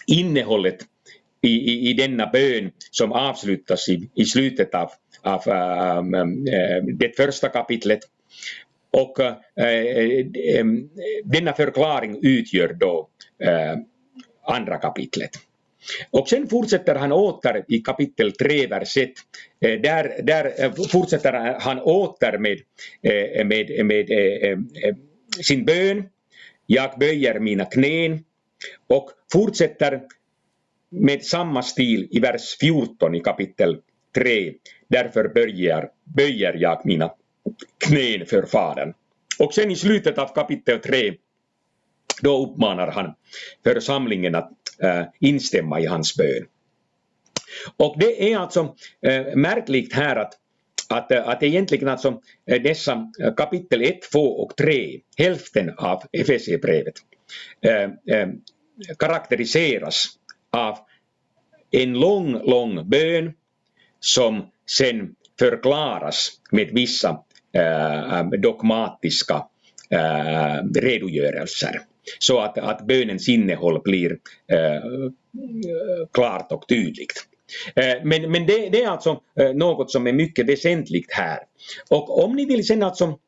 innehållet 0.07 0.87
i, 1.43 1.49
i, 1.49 1.91
i 1.91 1.95
denna 1.95 2.27
bön 2.27 2.71
som 2.91 3.13
avslutas 3.13 3.89
i, 3.89 4.11
i 4.15 4.25
slutet 4.25 4.75
av, 4.75 4.91
av 5.23 5.49
um, 5.99 6.45
det 6.99 7.17
första 7.17 7.49
kapitlet. 7.49 8.01
Och 8.91 9.19
uh, 9.21 9.35
denna 11.25 11.53
förklaring 11.53 12.19
utgör 12.23 12.73
då 12.73 13.09
uh, 13.45 13.83
andra 14.57 14.77
kapitlet. 14.77 15.31
Och 16.11 16.29
sen 16.29 16.49
fortsätter 16.49 16.95
han 16.95 17.13
åter 17.13 17.65
i 17.69 17.79
kapitel 17.79 18.33
3, 18.33 18.67
vers 18.67 18.97
1. 18.97 19.11
Där, 19.61 20.23
där 20.23 20.71
fortsätter 20.89 21.57
han 21.61 21.81
åter 21.81 22.39
med, 22.39 22.59
med, 23.47 23.87
med 23.87 24.09
sin 25.43 25.65
bön. 25.65 26.05
Jag 26.67 26.99
böjer 26.99 27.41
mina 27.41 27.65
knän 27.65 28.25
och 28.89 29.11
fortsätter 29.33 30.03
med 30.93 31.25
samma 31.25 31.63
stil 31.63 32.09
i 32.11 32.21
vers 32.21 32.57
14 32.61 33.15
i 33.15 33.21
kapitel 33.21 33.81
3. 34.15 34.55
Därför 34.89 35.29
böjer, 35.29 35.89
böjer 36.05 36.55
jag 36.59 36.87
mina 36.87 37.11
knän 37.87 38.27
för 38.27 38.47
Fadern. 38.47 38.95
Och 39.39 39.55
sen 39.55 39.71
i 39.71 39.77
slutet 39.77 40.19
av 40.19 40.35
kapitel 40.35 40.79
3 40.79 41.15
då 42.23 42.47
uppmanar 42.47 42.89
han 42.89 43.15
församlingen 43.65 44.35
att 44.35 44.53
äh, 44.83 45.03
instämma 45.21 45.81
i 45.81 45.87
hans 45.87 46.17
bön. 46.17 46.47
Och 47.77 47.97
det 47.99 48.33
är 48.33 48.39
alltså 48.39 48.75
äh, 49.01 49.37
märkligt 49.37 49.93
här 49.93 50.17
att, 50.17 50.35
att, 50.89 51.13
eh, 51.13 51.29
att 51.29 51.43
egentligen 51.43 51.89
alltså 51.89 52.21
äh, 52.47 52.63
dessa 52.63 53.13
kapitel 53.37 53.83
1, 53.83 54.03
2 54.13 54.19
och 54.19 54.57
3, 54.57 55.01
hälften 55.17 55.75
av 55.77 56.03
Efesiebrevet, 56.13 56.95
karaktäriseras 58.99 60.19
av 60.53 60.79
en 61.71 61.93
lång, 61.93 62.33
lång 62.33 62.89
bön 62.89 63.33
som 64.01 64.51
sen 64.79 65.15
förklaras 65.39 66.31
med 66.51 66.69
vissa 66.73 67.25
äh, 67.53 68.23
dogmatiska 68.25 69.47
äh, 69.91 70.81
redogörelser. 70.81 71.81
Så 72.19 72.39
att, 72.39 72.59
att 72.59 72.87
bönens 72.87 73.29
innehåll 73.29 73.81
blir 73.85 74.19
äh, 74.47 75.11
klart 76.13 76.53
och 76.53 76.69
tydligt. 76.69 77.27
Men, 78.03 78.31
men 78.33 78.47
det, 78.47 78.69
det, 78.69 78.83
är 78.83 78.89
alltså 78.89 79.21
något 79.55 79.91
som 79.91 80.07
är 80.07 80.13
mycket 80.13 80.49
väsentligt 80.49 81.13
här. 81.13 81.39
Och 81.91 82.25
om 82.25 82.37
ni 82.37 82.45
vill 82.45 82.67
sen 82.67 82.83
alltså, 82.83 83.19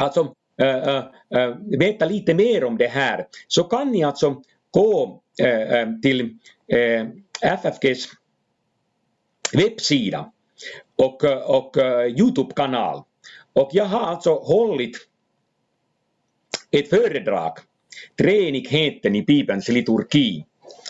alltså 0.00 0.34
äh, 0.60 0.96
äh, 0.96 1.56
veta 1.78 2.04
lite 2.04 2.34
mer 2.34 2.64
om 2.64 2.78
det 2.78 2.86
här 2.86 3.26
så 3.48 3.64
kan 3.64 3.90
ni 3.90 4.04
alltså 4.04 4.42
gå 4.70 5.22
Eh, 5.38 5.72
eh, 5.72 5.88
till 6.02 6.20
eh, 6.68 7.06
FFGs 7.42 8.08
webbsida 9.52 10.32
och, 10.96 11.24
och 11.46 11.76
Youtube-kanal. 12.18 13.02
Och 13.52 13.70
jag 13.72 13.84
har 13.84 14.00
alltså 14.00 14.34
hållit 14.34 14.96
ett 16.70 16.90
föredrag, 16.90 17.52
Treenigheten 18.18 19.14
i 19.16 19.22
Bibelns 19.22 19.68
liturgi, 19.68 20.46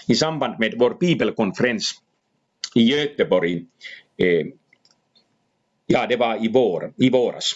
i 0.07 0.15
samband 0.15 0.59
med 0.59 0.75
vår 0.79 0.97
bibelkonferens 1.01 1.95
i 2.75 2.83
Göteborg. 2.83 3.65
Eh, 4.17 4.47
ja, 5.87 6.07
det 6.07 6.17
var 6.17 6.45
i, 6.45 6.49
vår, 6.49 6.93
i 6.97 7.11
våras. 7.11 7.53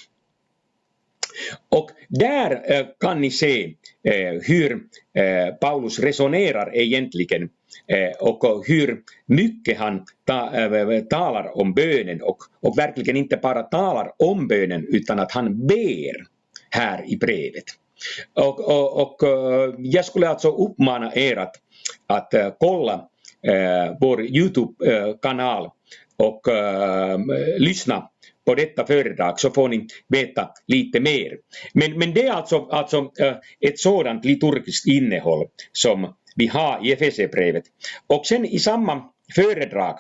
Och 1.68 1.90
där 2.09 2.73
eh, 2.73 2.87
kan 3.00 3.21
ni 3.21 3.30
se 3.30 3.75
eh, 4.04 4.40
hur 4.42 4.73
eh, 5.14 5.54
Paulus 5.54 5.99
resonerar 5.99 6.76
egentligen 6.76 7.49
och 8.21 8.64
hur 8.66 9.00
mycket 9.26 9.78
han 9.78 10.04
ta, 10.25 10.52
talar 11.11 11.59
om 11.59 11.75
bönen 11.75 12.23
och, 12.23 12.37
och 12.61 12.78
verkligen 12.78 13.16
inte 13.16 13.37
bara 13.37 13.62
talar 13.62 14.12
om 14.18 14.49
bönen 14.49 14.87
utan 14.88 15.18
att 15.18 15.33
han 15.33 15.66
ber 15.66 16.26
här 16.71 17.04
i 17.12 17.16
brevet. 17.16 17.64
Och, 18.35 18.61
och, 18.61 19.00
och 19.02 19.16
jag 19.78 20.04
skulle 20.04 20.28
alltså 20.28 20.49
uppmana 20.50 21.14
er 21.14 21.37
att, 21.37 21.54
att 22.07 22.35
kolla 22.59 23.09
vår 24.00 24.23
Youtube-kanal 24.23 25.71
och 26.16 26.40
lyssna 27.59 28.09
på 28.49 28.55
detta 28.55 28.87
föredrag 28.87 29.40
så 29.40 29.50
får 29.50 29.69
ni 29.69 29.87
veta 30.09 30.50
lite 30.67 31.00
mer. 31.00 31.37
Men, 31.73 31.99
men 31.99 32.14
det 32.14 32.26
är 32.26 32.33
alltså, 32.33 32.69
alltså 32.71 33.12
eh, 33.21 33.37
ett 33.61 33.78
sådant 33.78 34.25
liturgiskt 34.25 34.87
innehåll 34.87 35.47
som 35.73 36.14
vi 36.37 36.47
har 36.47 36.87
i 36.87 36.93
Efesierbrevet. 36.93 37.64
Och 38.07 38.26
sen 38.26 38.45
i 38.45 38.59
samma 38.59 39.05
föredrag 39.35 39.99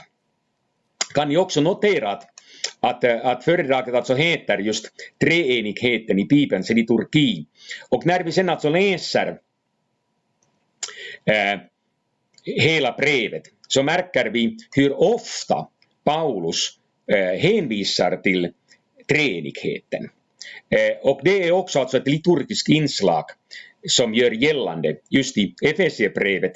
kan 1.14 1.28
ni 1.28 1.36
också 1.36 1.60
notera 1.60 2.10
att, 2.10 2.24
att, 2.80 3.04
eh, 3.04 3.26
att 3.26 3.44
föredraget 3.44 3.94
alltså 3.94 4.14
heter 4.14 4.58
just 4.58 4.86
treenigheten 5.20 6.18
i 6.18 6.24
Bibelns 6.24 6.70
liturgi. 6.70 7.46
Och 7.88 8.06
när 8.06 8.24
vi 8.24 8.32
sen 8.32 8.48
alltså 8.48 8.68
läser 8.68 9.28
äh, 11.24 11.60
hela 12.44 12.92
brevet 12.92 13.42
så 13.68 13.82
märker 13.82 14.30
vi 14.30 14.56
hur 14.76 15.00
ofta 15.00 15.68
Paulus 16.04 16.78
eh, 17.12 17.40
hänvisar 17.40 18.16
till 18.16 18.48
treenigheten. 19.08 20.08
Eh, 20.70 21.10
och 21.10 21.20
det 21.24 21.48
är 21.48 21.52
också 21.52 21.80
alltså 21.80 21.96
ett 21.96 22.08
liturgiskt 22.08 22.68
inslag 22.68 23.24
som 23.88 24.14
gör 24.14 24.30
gällande 24.30 24.96
just 25.10 25.38
i 25.38 25.54
Efesiebrevet. 25.62 26.52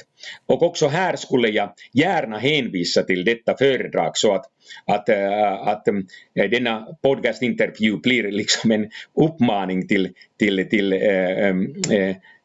Och 0.47 0.63
också 0.63 0.89
här 0.89 1.17
skulle 1.17 1.49
jag 1.49 1.73
gärna 1.93 2.39
hänvisa 2.39 3.03
till 3.03 3.25
detta 3.25 3.57
föredrag 3.57 4.17
så 4.17 4.35
att, 4.35 4.45
att, 4.87 5.09
äh, 5.09 5.53
att 5.69 5.89
äh, 5.89 5.95
denna 6.51 6.87
podcastintervju 7.03 7.97
blir 7.97 8.33
liksom 8.33 8.71
en 8.71 8.91
uppmaning 9.15 9.89
till, 9.89 10.09
till, 10.39 10.69
till 10.71 10.93
äh, 10.93 11.49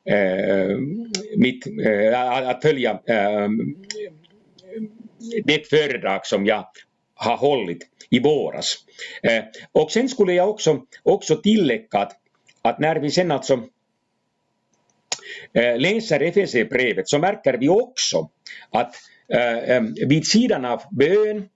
äh, 0.06 0.78
mitt, 1.38 1.64
att 2.46 2.62
följa 2.62 3.00
det 5.44 5.70
föredrag 5.70 6.26
som 6.26 6.46
jag 6.46 6.66
ha 7.18 7.36
hållit 7.36 7.80
i 8.10 8.20
våras. 8.20 8.76
Eh, 9.24 9.44
och 9.72 9.92
sen 9.92 10.10
skulle 10.10 10.34
jag 10.34 10.50
också, 10.50 10.82
också 11.04 11.36
tillägga 11.36 12.00
att, 12.00 12.14
att 12.62 12.80
när 12.80 12.96
vi 12.96 13.12
sen 13.12 13.32
alltså 13.32 13.64
Eh, 15.54 15.78
läser 15.78 16.20
Efesierbrevet 16.20 17.10
så 17.10 17.20
märker 17.20 17.58
vi 17.58 17.70
också 17.70 18.30
att 18.70 18.96
eh, 19.34 19.58
eh 19.58 19.82
vid 20.08 20.28
sidan 20.28 20.66
av 20.66 20.82
bön 20.92 21.50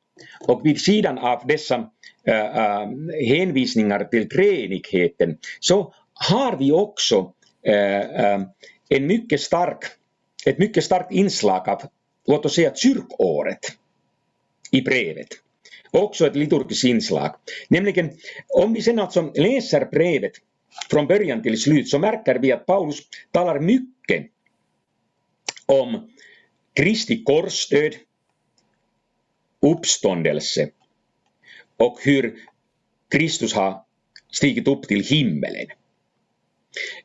och 0.48 0.66
vid 0.66 0.82
sidan 0.82 1.18
av 1.18 1.48
dessa 1.48 1.90
eh, 2.24 2.58
eh 2.58 2.88
hänvisningar 3.28 4.04
till 4.04 4.30
treenigheten 4.30 5.38
så 5.60 5.94
har 6.14 6.58
vi 6.58 6.72
också 6.72 7.34
en 8.90 9.08
mycket 9.08 9.42
stark, 9.42 9.78
ett 10.46 10.58
mycket 10.58 10.84
starkt 10.84 11.12
inslag 11.12 11.70
av, 11.70 11.82
låt 12.28 12.46
oss 12.46 12.56
säga 12.56 12.76
kyrkåret 12.76 13.60
i 14.72 14.82
brevet. 14.82 15.28
Också 15.92 16.28
ett 16.28 16.36
liturgiskt 16.36 16.84
inslag. 16.84 17.36
Nämligen 17.68 18.12
om 18.48 18.74
vi 18.74 18.82
sen 18.82 19.00
alltså 19.00 19.22
läser 19.36 19.86
brevet 19.86 20.32
från 20.90 21.08
början 21.08 21.44
till 21.44 21.62
slut 21.62 21.90
så 21.90 22.00
märker 22.00 22.40
vi 22.40 22.52
att 22.52 22.66
Paulus 22.66 23.02
talar 23.32 23.60
mycket 23.60 24.28
om 25.66 26.10
Kristi 26.74 27.24
korsdöd, 27.24 27.96
uppståndelse 29.62 30.70
och 31.78 32.00
hur 32.04 32.36
Kristus 33.12 33.54
har 33.54 33.84
stigit 34.32 34.68
upp 34.68 34.84
till 34.88 35.04
himmelen. 35.04 35.68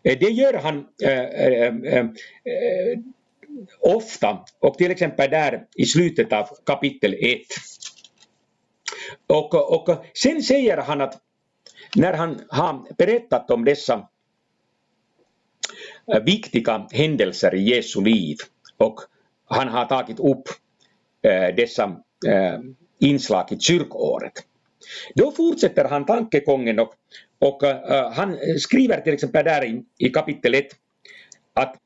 Eh, 0.03 0.19
det 0.19 0.31
gör 0.31 0.55
han 0.55 0.87
äh, 1.03 1.11
äh, 1.11 1.75
äh, 1.97 2.07
ofta 3.81 4.45
och 4.59 4.79
till 4.79 4.91
exempel 4.91 5.31
där 5.31 5.67
i 5.77 5.85
slutet 5.85 6.33
av 6.33 6.49
kapitel 6.67 7.15
1. 7.15 7.41
Och, 9.27 9.55
och 9.55 10.05
sen 10.15 10.43
säger 10.43 10.77
han 10.77 11.01
att 11.01 11.19
när 11.97 12.13
han 12.13 12.41
har 12.49 12.95
berättat 12.99 13.51
om 13.51 13.65
dessa 13.65 14.09
eh, 16.13 16.23
viktiga 16.23 16.87
händelser 16.91 17.55
i 17.55 17.75
Jesu 17.75 18.01
liv 18.05 18.37
och 18.77 19.01
han 19.45 19.69
har 19.69 19.85
tagit 19.85 20.21
upp 20.21 20.49
eh, 21.23 21.55
dessa 21.57 21.85
eh, 22.27 22.61
inslag 22.99 23.53
i 23.53 23.59
kyrkåret. 23.59 24.33
Då 25.15 25.33
fortsätter 25.33 25.85
han 25.85 26.07
tankegången 26.07 26.79
och, 26.79 26.95
och 27.39 27.63
han 28.13 28.39
skriver 28.59 29.01
till 29.01 29.15
exempel 29.15 29.45
där 29.45 29.65
i, 29.65 29.83
i 29.99 30.09
kapitel 30.09 30.55
1 30.55 30.67
att 31.55 31.77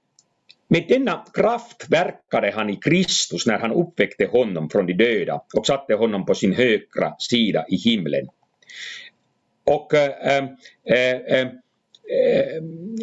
med 0.71 0.85
denna 0.89 1.25
kraft 1.35 1.87
verkade 1.89 2.51
han 2.51 2.71
i 2.71 2.77
Kristus 2.77 3.47
när 3.47 3.59
han 3.59 3.73
uppväckte 3.73 4.27
honom 4.27 4.71
från 4.71 4.87
de 4.87 4.93
döda 4.93 5.43
och 5.57 5.67
satte 5.67 5.95
honom 5.95 6.27
på 6.27 6.35
sin 6.35 6.53
högra 6.53 7.15
sida 7.19 7.65
i 7.69 7.77
himlen. 7.77 8.29
Och 9.65 9.95
äh, 9.95 10.39
äh, 10.85 11.49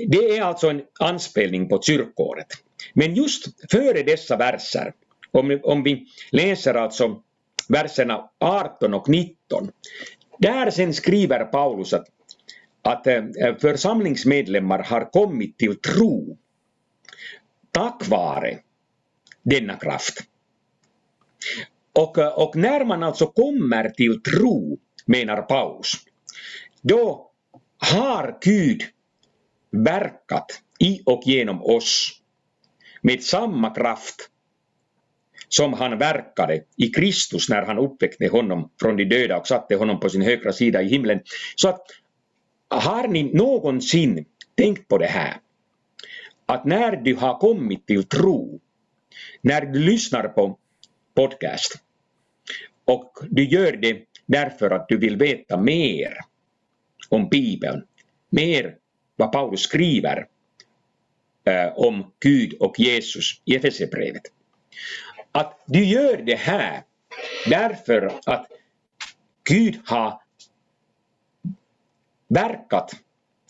det 0.08 0.38
är 0.38 0.42
alltså 0.42 0.70
en 0.70 0.82
anspelning 1.00 1.70
på 1.70 1.82
kyrkåret. 1.82 2.48
Men 2.94 3.16
just 3.16 3.72
före 3.72 4.04
dessa 4.04 4.38
verser, 4.38 4.94
om, 5.32 5.60
om 5.64 5.84
vi 5.84 6.06
läser 6.32 6.74
alltså 6.74 7.22
verserna 7.70 8.30
18 8.40 8.94
och 8.94 9.10
19, 9.10 9.72
där 10.40 10.70
sen 10.70 10.94
skriver 10.94 11.46
Paulus 11.46 11.94
att, 11.94 12.08
att 12.82 13.08
församlingsmedlemmar 13.62 14.84
har 14.84 15.12
kommit 15.12 15.58
till 15.58 15.76
tro 15.76 16.38
tack 17.78 18.08
vare 18.08 18.60
denna 19.44 19.76
kraft. 19.76 20.24
Och, 21.94 22.18
och 22.18 22.56
när 22.56 22.86
man 22.86 23.04
alltså 23.04 23.28
kommer 23.28 23.90
till 23.90 24.22
tro, 24.22 24.78
menar 25.06 25.42
Paulus, 25.42 25.92
då 26.82 27.32
har 27.78 28.38
Gud 28.42 28.82
verkat 29.72 30.62
i 30.80 31.02
och 31.06 31.22
genom 31.26 31.64
oss 31.64 32.22
med 33.02 33.24
samma 33.24 33.76
kraft 33.76 34.30
som 35.50 35.74
han 35.74 35.98
verkade 35.98 36.64
i 36.78 36.88
Kristus 36.88 37.50
när 37.50 37.62
han 37.62 37.78
uppväckte 37.78 38.28
honom 38.28 38.72
från 38.82 38.98
de 38.98 39.06
döda 39.06 39.38
och 39.38 39.48
satte 39.48 39.76
honom 39.76 40.00
på 40.00 40.10
sin 40.10 40.22
högra 40.22 40.54
sida 40.54 40.82
i 40.82 40.88
himlen. 40.88 41.20
Så 41.56 41.70
att 41.70 41.82
har 42.70 43.08
ni 43.08 43.24
någonsin 43.24 44.26
tänkt 44.56 44.88
på 44.88 44.98
det 44.98 45.08
här? 45.08 45.38
Att 46.50 46.66
när 46.66 46.96
du 46.96 47.16
har 47.16 47.38
kommit 47.38 47.88
till 47.88 48.04
tro, 48.04 48.60
när 49.42 49.62
du 49.62 49.80
lyssnar 49.80 50.28
på 50.28 50.58
podcast 51.16 51.76
och 52.86 53.18
du 53.30 53.44
gör 53.44 53.72
det 53.72 54.06
därför 54.26 54.72
att 54.72 54.88
du 54.88 54.98
vill 54.98 55.18
veta 55.18 55.58
mer 55.58 56.18
om 57.10 57.30
Bibeln, 57.30 57.84
mer 58.30 58.76
vad 59.16 59.32
Paulus 59.32 59.62
skriver 59.62 60.28
eh, 61.44 61.68
om 61.76 62.12
Gud 62.20 62.54
och 62.60 62.80
Jesus 62.80 63.42
i 63.46 63.56
Efesierbrevet. 63.56 64.24
Att 65.32 65.64
du 65.66 65.86
gör 65.86 66.18
det 66.18 66.36
här 66.36 66.84
därför 67.50 68.12
att 68.26 68.48
Gud 69.50 69.80
har 69.86 70.22
verkat 72.28 72.92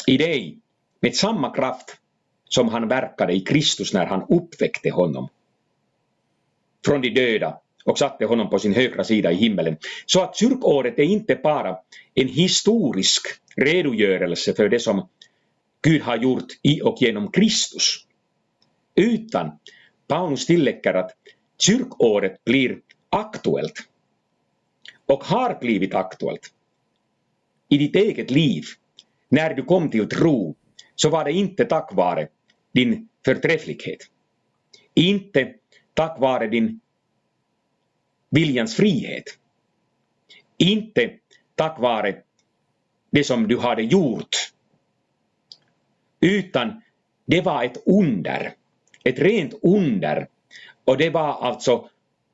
i 0.07 0.17
dig 0.17 0.59
med 0.99 1.15
samma 1.15 1.55
kraft 1.55 1.97
som 2.49 2.69
han 2.69 2.87
verkade 2.87 3.33
i 3.33 3.39
Kristus 3.39 3.93
när 3.93 4.05
han 4.05 4.25
uppväckte 4.29 4.89
honom 4.89 5.29
från 6.85 7.01
de 7.01 7.09
döda 7.09 7.59
och 7.85 7.97
satte 7.97 8.25
honom 8.25 8.49
på 8.49 8.59
sin 8.59 8.73
högra 8.73 9.03
sida 9.03 9.31
i 9.31 9.35
himmelen. 9.35 9.77
Så 10.05 10.21
att 10.21 10.37
kyrkåret 10.37 10.99
är 10.99 11.03
inte 11.03 11.35
bara 11.35 11.77
en 12.13 12.27
historisk 12.27 13.27
redogörelse 13.55 14.53
för 14.53 14.69
det 14.69 14.79
som 14.79 15.07
Gud 15.81 16.01
har 16.01 16.17
gjort 16.17 16.47
i 16.61 16.81
och 16.81 16.97
genom 17.01 17.31
Kristus. 17.31 18.05
Utan 18.95 19.51
Paulus 20.07 20.45
tillägger 20.45 20.93
att 20.93 21.11
kyrkåret 21.59 22.43
blir 22.43 22.79
aktuellt 23.09 23.73
och 25.05 25.23
har 25.23 25.57
blivit 25.61 25.93
aktuellt 25.93 26.53
i 27.69 27.77
ditt 27.77 27.95
eget 27.95 28.31
liv. 28.31 28.63
När 29.29 29.53
du 29.53 29.63
kom 29.63 29.89
till 29.89 30.09
tro 30.09 30.55
så 30.95 31.09
var 31.09 31.25
det 31.25 31.31
inte 31.31 31.65
tack 31.65 31.93
vare 31.93 32.27
din 32.77 33.09
förträfflighet. 33.25 33.99
Inte 34.93 35.53
tack 35.93 36.19
vare 36.19 36.47
din 36.47 36.79
viljans 38.29 38.75
frihet. 38.75 39.23
Inte 40.57 41.13
tack 41.55 41.79
vare 41.79 42.21
det 43.11 43.23
som 43.23 43.47
du 43.47 43.57
hade 43.57 43.81
gjort. 43.83 44.35
Utan 46.19 46.81
det 47.25 47.41
var 47.41 47.63
ett 47.63 47.77
under. 47.85 48.53
Ett 49.03 49.19
rent 49.19 49.53
under. 49.61 50.27
Och 50.85 50.97
det 50.97 51.09
var 51.09 51.33
alltså 51.41 51.89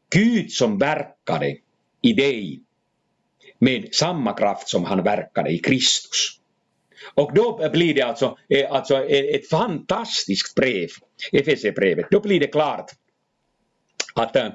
Gud 0.10 0.51
som 0.51 0.77
verkade 0.77 1.58
i 2.01 2.13
dig 2.13 2.62
med 3.60 3.95
samma 3.95 4.34
kraft 4.34 4.69
som 4.69 4.84
han 4.84 5.03
verkade 5.03 5.49
i 5.49 5.60
Kristus. 5.60 6.39
Och 7.13 7.33
då 7.33 7.69
blir 7.69 7.93
det 7.93 8.01
alltså, 8.01 8.37
eh, 8.49 8.71
alltså 8.71 8.95
eh, 8.95 9.35
ett 9.35 9.49
fantastiskt 9.49 10.55
brev, 10.55 10.89
Efesierbrevet. 11.31 12.05
Då 12.11 12.19
blir 12.19 12.39
det 12.39 12.47
klart 12.47 12.91
att 14.15 14.35
äh, 14.35 14.49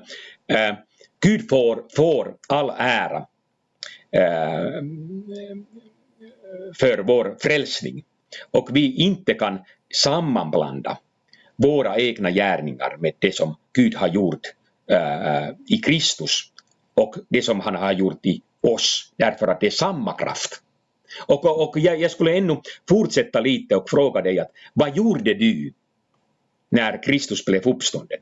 Gud 1.20 1.48
får, 1.48 1.84
får 1.96 2.34
all 2.48 2.72
ära 2.78 3.26
äh, 4.11 4.82
för 6.78 6.98
vår 6.98 7.37
frälsning 7.40 8.04
och 8.50 8.68
vi 8.72 8.96
inte 8.96 9.34
kan 9.34 9.58
sammanblanda 9.94 10.98
våra 11.56 11.96
egna 11.96 12.30
gärningar 12.30 12.96
med 12.98 13.12
det 13.18 13.34
som 13.34 13.56
Gud 13.72 13.94
har 13.94 14.08
gjort 14.08 14.40
äh, 14.90 15.48
i 15.68 15.78
Kristus 15.78 16.42
och 16.94 17.14
det 17.28 17.42
som 17.42 17.61
han 17.61 17.74
har 17.74 17.92
gjort 17.92 18.26
i 18.26 18.42
oss, 18.61 19.12
därför 19.16 19.48
att 19.48 19.61
det 19.61 19.66
är 19.66 19.70
samma 19.70 20.12
kraft. 20.12 20.62
Och, 21.26 21.68
och 21.68 21.78
jag, 21.78 22.00
jag 22.00 22.11
skulle 22.11 22.37
ännu 22.37 22.61
fortsätta 22.88 23.40
lite 23.40 23.76
och 23.76 23.90
fråga 23.90 24.22
dig 24.22 24.38
att 24.38 24.50
vad 24.74 24.96
gjorde 24.96 25.35
du 25.35 25.72
när 26.70 27.02
Kristus 27.02 27.44
blev 27.44 27.68
uppstånden? 27.68 28.18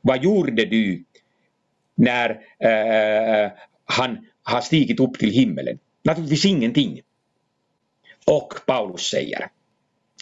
Vad 0.00 0.24
gjorde 0.24 0.64
du 0.64 1.04
när 1.94 2.30
äh, 2.58 3.50
han 3.84 4.26
har 4.42 4.60
stigit 4.60 5.00
upp 5.00 5.18
till 5.18 5.30
himmelen? 5.30 5.78
Naturligtvis 6.04 6.44
ingenting. 6.44 7.00
Och 8.26 8.54
Paulus 8.66 9.02
säger 9.02 9.48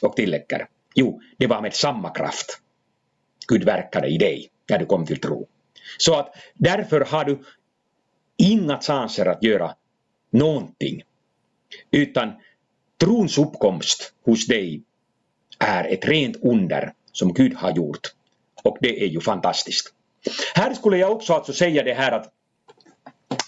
och 0.03 0.17
tillägger, 0.17 0.69
jo, 0.95 1.21
det 1.37 1.47
var 1.47 1.63
med 1.63 1.75
samma 1.75 2.11
kraft 2.11 2.61
Gud 3.49 3.65
verkade 3.65 4.09
i 4.09 4.19
dig 4.19 4.51
när 4.69 4.79
du 4.79 4.87
kom 4.87 5.07
till 5.07 5.21
tro. 5.21 5.49
Så 5.99 6.15
att 6.15 6.35
därför 6.55 7.01
har 7.01 7.25
du 7.25 7.39
inga 8.37 8.81
chanser 8.81 9.27
att 9.27 9.43
göra 9.43 9.75
någonting. 10.31 11.03
Utan 11.91 12.33
trons 13.01 13.39
uppkomst 13.39 14.13
hos 14.25 14.47
dig 14.47 14.83
är 15.59 15.85
ett 15.85 16.09
rent 16.09 16.37
under 16.37 16.93
som 17.13 17.33
Gud 17.33 17.55
har 17.55 17.73
gjort. 17.73 18.07
Och 18.63 18.79
det 18.81 19.05
är 19.05 19.07
ju 19.07 19.21
fantastiskt. 19.21 19.95
Här 20.55 20.75
skulle 20.75 20.97
jag 20.97 21.13
också 21.13 21.33
alltså 21.33 21.53
säga 21.53 21.83
det 21.83 21.95
här 21.95 22.13
att 22.13 22.33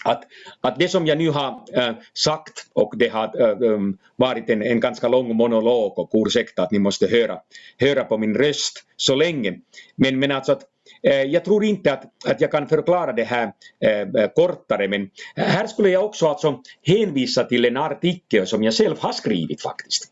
att, 0.05 0.23
att 0.61 0.79
det 0.79 0.89
som 0.89 1.07
jag 1.07 1.17
nu 1.17 1.29
har 1.29 1.63
äh, 1.73 1.95
sagt 2.13 2.67
och 2.73 2.93
det 2.97 3.07
har 3.07 3.41
äh, 3.41 3.73
ähm, 3.73 3.97
varit 4.15 4.49
en, 4.49 4.61
en 4.61 4.79
ganska 4.79 5.07
lång 5.07 5.35
monolog 5.35 5.99
och 5.99 6.09
ursäkta 6.13 6.63
att 6.63 6.71
ni 6.71 6.79
måste 6.79 7.07
höra, 7.07 7.39
höra 7.79 8.03
på 8.03 8.17
min 8.17 8.35
röst 8.35 8.83
så 8.97 9.15
länge. 9.15 9.59
Men, 9.95 10.19
men 10.19 10.31
alltså 10.31 10.51
att 10.51 10.63
Eh, 11.07 11.21
jag 11.23 11.45
tror 11.45 11.63
inte 11.63 11.93
att, 11.93 12.03
att 12.25 12.41
jag 12.41 12.51
kan 12.51 12.67
förklara 12.67 13.13
det 13.13 13.23
här 13.23 13.51
eh, 13.79 14.01
eh, 14.01 14.29
kortare 14.35 14.87
men 14.87 15.09
här 15.35 15.67
skulle 15.67 15.89
jag 15.89 16.05
också 16.05 16.27
alltså 16.27 16.59
hänvisa 16.85 17.43
till 17.43 17.65
en 17.65 17.77
artikel 17.77 18.47
som 18.47 18.63
jag 18.63 18.73
själv 18.73 18.99
har 18.99 19.11
skrivit 19.11 19.61
faktiskt. 19.61 20.09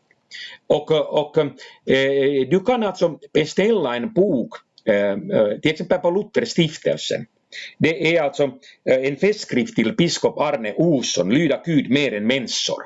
Och, 0.66 0.90
och 0.90 1.36
du 2.50 2.60
kan 2.66 2.82
alltså 2.82 3.18
beställa 3.32 3.96
en 3.96 4.12
bok 4.12 4.50
till 5.62 5.70
exempel 5.70 5.98
på 5.98 6.10
Lutherstiftelsen 6.10 7.26
det 7.78 8.16
är 8.16 8.22
alltså 8.22 8.50
en 8.84 9.16
festskrift 9.16 9.76
till 9.76 9.96
biskop 9.96 10.38
Arne 10.38 10.74
Olsson, 10.74 11.34
Lyda 11.34 11.62
Gud 11.64 11.90
mer 11.90 12.14
än 12.14 12.26
människor. 12.26 12.82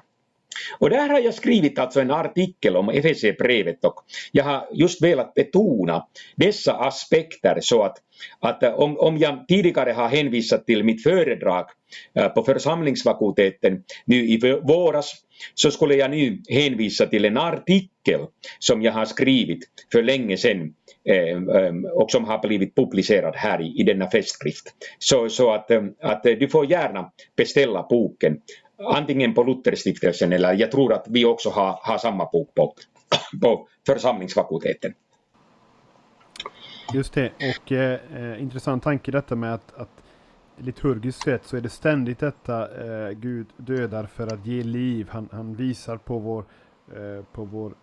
Och 0.78 0.90
där 0.90 1.08
har 1.08 1.20
jag 1.20 1.34
skrivit 1.34 1.78
alltså 1.78 2.00
en 2.00 2.10
artikel 2.10 2.76
om 2.76 2.88
FSC-brevet 2.88 3.84
och 3.84 3.94
jag 4.32 4.44
har 4.44 4.68
just 4.72 5.02
velat 5.02 5.34
betona 5.34 6.06
dessa 6.36 6.72
aspekter 6.72 7.58
så 7.60 7.82
att, 7.82 7.96
att 8.40 8.62
eh, 8.62 8.74
om, 8.74 8.98
om 8.98 9.18
jag 9.18 9.48
tidigare 9.48 9.92
har 9.92 10.08
hänvisat 10.08 10.66
till 10.66 10.84
mitt 10.84 11.02
föredrag 11.02 11.66
eh, 12.14 12.28
på 12.28 12.42
församlingsfakulteten 12.42 13.82
nu 14.04 14.16
i 14.16 14.60
våras 14.62 15.12
så 15.54 15.70
skulle 15.70 15.94
jag 15.94 16.10
nu 16.10 16.42
hänvisa 16.48 17.06
till 17.06 17.24
en 17.24 17.36
artikel 17.36 18.20
som 18.58 18.82
jag 18.82 18.92
har 18.92 19.04
skrivit 19.04 19.58
för 19.92 20.02
länge 20.02 20.36
sedan 20.36 20.74
eh, 21.08 21.38
och 21.92 22.10
som 22.10 22.24
har 22.24 22.38
blivit 22.48 22.74
publicerad 22.74 23.36
här 23.36 23.62
i, 23.62 23.80
i 23.80 23.82
denna 23.82 24.10
festskrift. 24.10 24.74
Så, 24.98 25.28
så 25.28 25.54
att, 25.54 25.70
att 26.00 26.22
du 26.22 26.48
får 26.48 26.70
gärna 26.70 27.12
beställa 27.36 27.86
boken 27.90 28.40
antingen 28.78 29.34
på 29.34 29.42
Lutherstiftelsen 29.42 30.32
eller 30.32 30.52
jag 30.52 30.70
tror 30.70 30.92
att 30.92 31.06
vi 31.08 31.24
också 31.24 31.50
har, 31.50 31.78
har 31.82 31.98
samma 31.98 32.28
bok 32.32 32.54
på, 32.54 32.74
på 33.42 33.68
församlingsfakulteten. 33.86 34.94
Just 36.94 37.12
det, 37.12 37.26
och 37.26 37.72
eh, 37.72 38.42
intressant 38.42 38.82
tanke 38.82 39.10
detta 39.10 39.36
med 39.36 39.54
att, 39.54 39.74
att 39.74 40.02
liturgiskt 40.56 41.22
sett 41.22 41.44
så 41.44 41.56
är 41.56 41.60
det 41.60 41.68
ständigt 41.68 42.18
detta 42.18 42.84
eh, 42.84 43.10
Gud 43.10 43.46
dödar 43.56 44.06
för 44.06 44.26
att 44.26 44.46
ge 44.46 44.62
liv. 44.62 45.08
Han, 45.10 45.28
han 45.32 45.54
visar 45.54 45.96
på 45.96 46.18
vår, 46.18 46.44
eh, 46.96 47.24
på 47.32 47.44
vår 47.44 47.74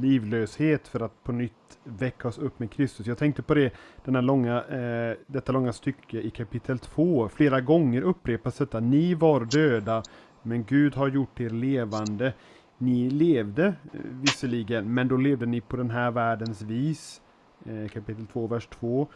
livlöshet 0.00 0.88
för 0.88 1.00
att 1.00 1.24
på 1.24 1.32
nytt 1.32 1.52
väcka 1.84 2.28
oss 2.28 2.38
upp 2.38 2.58
med 2.58 2.70
Kristus. 2.70 3.06
Jag 3.06 3.18
tänkte 3.18 3.42
på 3.42 3.54
det, 3.54 3.72
denna 4.04 4.20
långa, 4.20 4.62
eh, 4.64 5.16
detta 5.26 5.52
långa 5.52 5.72
stycke 5.72 6.20
i 6.20 6.30
kapitel 6.30 6.78
2. 6.78 7.28
Flera 7.28 7.60
gånger 7.60 8.02
upprepas 8.02 8.58
detta. 8.58 8.80
Ni 8.80 9.14
var 9.14 9.44
döda, 9.44 10.02
men 10.42 10.64
Gud 10.64 10.94
har 10.94 11.08
gjort 11.08 11.40
er 11.40 11.50
levande. 11.50 12.32
Ni 12.78 13.10
levde 13.10 13.66
eh, 13.66 14.00
visserligen, 14.04 14.94
men 14.94 15.08
då 15.08 15.16
levde 15.16 15.46
ni 15.46 15.60
på 15.60 15.76
den 15.76 15.90
här 15.90 16.10
världens 16.10 16.62
vis. 16.62 17.20
Eh, 17.64 17.88
kapitel 17.88 18.26
2, 18.26 18.46
vers 18.46 18.66
2. 18.66 19.08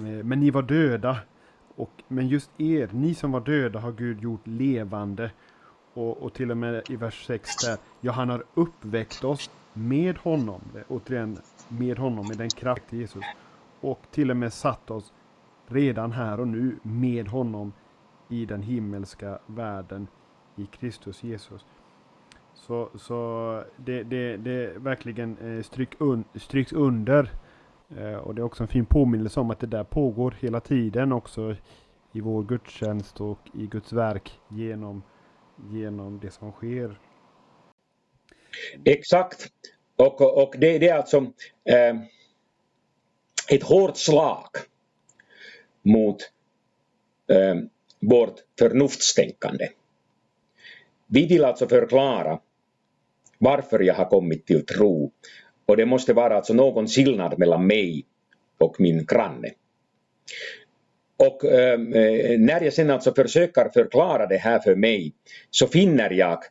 Eh, 0.00 0.04
men 0.04 0.40
ni 0.40 0.50
var 0.50 0.62
döda. 0.62 1.16
Och, 1.76 2.02
men 2.08 2.28
just 2.28 2.50
er, 2.60 2.88
ni 2.92 3.14
som 3.14 3.32
var 3.32 3.40
döda 3.40 3.78
har 3.78 3.92
Gud 3.92 4.22
gjort 4.22 4.46
levande. 4.46 5.30
Och, 5.94 6.22
och 6.22 6.34
till 6.34 6.50
och 6.50 6.56
med 6.56 6.82
i 6.90 6.96
vers 6.96 7.26
6 7.26 7.56
där, 7.56 7.78
ja 8.00 8.12
han 8.12 8.28
har 8.28 8.44
uppväckt 8.54 9.24
oss 9.24 9.50
med 9.78 10.18
honom, 10.18 10.60
återigen 10.88 11.38
med 11.68 11.98
honom, 11.98 12.26
med 12.28 12.38
den 12.38 12.50
kraft 12.50 12.92
i 12.92 12.96
Jesus. 12.96 13.24
Och 13.80 14.00
till 14.10 14.30
och 14.30 14.36
med 14.36 14.52
satt 14.52 14.90
oss 14.90 15.12
redan 15.66 16.12
här 16.12 16.40
och 16.40 16.48
nu 16.48 16.76
med 16.82 17.28
honom 17.28 17.72
i 18.28 18.46
den 18.46 18.62
himmelska 18.62 19.38
världen 19.46 20.06
i 20.56 20.66
Kristus 20.66 21.22
Jesus. 21.22 21.66
Så, 22.54 22.88
så 22.94 23.62
det, 23.76 24.02
det, 24.02 24.36
det 24.36 24.78
verkligen 24.78 25.38
eh, 25.38 25.62
stryk 25.62 25.96
un, 25.98 26.24
stryks 26.34 26.72
under. 26.72 27.30
Eh, 27.96 28.14
och 28.14 28.34
det 28.34 28.40
är 28.40 28.44
också 28.44 28.64
en 28.64 28.68
fin 28.68 28.86
påminnelse 28.86 29.40
om 29.40 29.50
att 29.50 29.60
det 29.60 29.66
där 29.66 29.84
pågår 29.84 30.34
hela 30.40 30.60
tiden 30.60 31.12
också 31.12 31.56
i 32.12 32.20
vår 32.20 32.42
gudstjänst 32.42 33.20
och 33.20 33.38
i 33.52 33.66
Guds 33.66 33.92
verk 33.92 34.40
genom, 34.48 35.02
genom 35.70 36.18
det 36.18 36.30
som 36.30 36.52
sker 36.52 36.98
Exakt. 38.84 39.48
Och, 39.96 40.42
och 40.42 40.54
det, 40.58 40.78
det 40.78 40.88
är 40.88 40.94
alltså 40.94 41.32
eh, 41.64 41.96
ett 43.50 43.62
hårt 43.62 43.96
slag 43.96 44.46
mot 45.82 46.22
eh, 47.30 47.54
vårt 48.00 48.40
förnuftstänkande. 48.58 49.68
Vi 51.06 51.26
vill 51.26 51.44
alltså 51.44 51.68
förklara 51.68 52.40
varför 53.38 53.80
jag 53.80 53.94
har 53.94 54.04
kommit 54.04 54.46
till 54.46 54.66
tro 54.66 55.12
och 55.66 55.76
det 55.76 55.86
måste 55.86 56.12
vara 56.12 56.36
alltså 56.36 56.54
någon 56.54 56.86
skillnad 56.86 57.38
mellan 57.38 57.66
mig 57.66 58.04
och 58.58 58.80
min 58.80 59.06
granne. 59.06 59.50
Och 61.16 61.44
eh, 61.44 61.72
eh 61.72 62.38
när 62.38 62.60
jag 62.60 62.72
sen 62.72 62.90
alltså 62.90 63.14
försöker 63.14 63.68
förklara 63.68 64.26
det 64.26 64.36
här 64.36 64.58
för 64.58 64.74
mig 64.74 65.12
så 65.50 65.66
finner 65.66 66.10
jag 66.10 66.42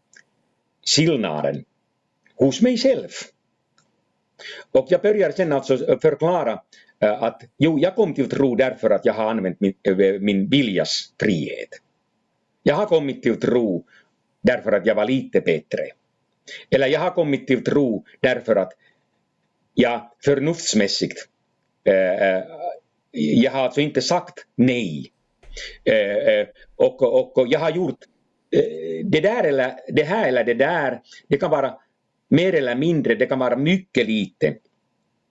skillnaden 0.96 1.66
hos 2.38 2.62
mig 2.62 2.78
själv. 2.78 3.10
Och 4.72 4.88
jag 4.90 5.02
börjar 5.02 5.32
sen 5.32 5.54
alltså 5.54 5.90
eh, 5.90 6.00
förklara 6.00 6.62
eh, 7.00 7.24
att 7.24 7.42
jo, 7.58 7.80
jag 7.80 7.96
kom 7.96 8.14
till 8.14 8.30
tro 8.30 8.56
därför 8.56 8.90
att 8.90 9.06
jag 9.06 9.14
har 9.14 9.30
använt 9.30 9.60
min, 9.60 9.74
eh, 9.84 10.20
min 10.20 10.50
viljas 10.50 11.14
frihet. 11.20 11.70
Jag 12.64 12.76
har 12.76 12.86
kommit 12.86 13.24
till 13.24 13.40
tro 13.40 13.86
därför 14.42 14.72
att 14.72 14.86
jag 14.86 14.96
var 14.96 15.06
lite 15.06 15.42
bättre. 15.42 15.82
Eller 16.70 16.88
jag 16.88 17.00
har 17.00 17.12
kommit 17.12 17.48
till 17.48 17.64
tro 17.64 18.06
därför 18.20 18.56
att 18.56 18.74
jag 19.74 20.12
förnuftsmässigt 20.26 21.28
äh, 21.84 22.44
jag 23.12 23.52
har 23.52 23.64
alltså 23.64 23.82
inte 23.82 24.02
sagt 24.02 24.46
nej. 24.56 25.12
och, 26.76 27.02
och, 27.02 27.38
och 27.38 27.48
jag 27.48 27.60
har 27.60 27.72
gjort 27.72 28.00
det 29.04 29.20
där 29.20 29.44
eller 29.44 29.74
det 29.88 30.04
här 30.04 30.28
eller 30.28 30.44
det 30.44 30.54
där. 30.54 31.02
Det 31.28 31.38
kan 31.38 31.52
vara 31.52 31.78
mer 32.28 32.56
eller 32.56 32.76
mindre, 32.76 33.16
det 33.16 33.26
kan 33.26 33.40
vara 33.40 33.56
mycket 33.58 34.08
lite. 34.08 34.56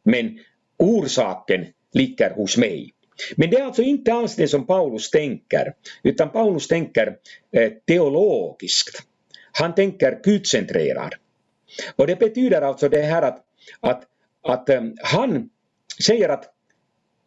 Men 0.03 0.39
orsaken 0.79 1.67
ligger 1.93 2.31
hos 2.31 2.57
mig. 2.57 2.93
Men 3.37 3.51
det 3.51 3.57
är 3.57 3.65
alltså 3.65 3.83
inte 3.83 4.13
alls 4.13 4.37
det 4.37 4.49
som 4.49 4.67
Paulus 4.67 5.11
tänker, 5.11 5.75
utan 6.03 6.31
Paulus 6.31 6.69
tänker 6.69 7.17
eh, 7.53 7.73
teologiskt. 7.87 9.03
Han 9.53 9.75
tänker 9.75 10.21
gudcentrerad. 10.25 11.15
Och 11.97 12.07
det 12.07 12.17
betyder 12.17 12.63
alltså 12.63 12.89
det 12.89 13.03
här 13.03 13.23
att, 13.23 13.45
att, 13.81 14.05
att 14.43 14.69
eh, 14.69 14.83
han 15.03 15.51
säger 16.07 16.29
att 16.29 16.45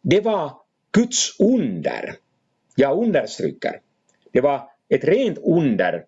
det 0.02 0.20
var 0.20 0.52
Guds 0.92 1.40
under. 1.40 2.14
Jag 2.74 2.98
understryker. 2.98 3.80
Det 4.32 4.40
var 4.40 4.68
ett 4.88 5.04
rent 5.04 5.38
under. 5.38 6.04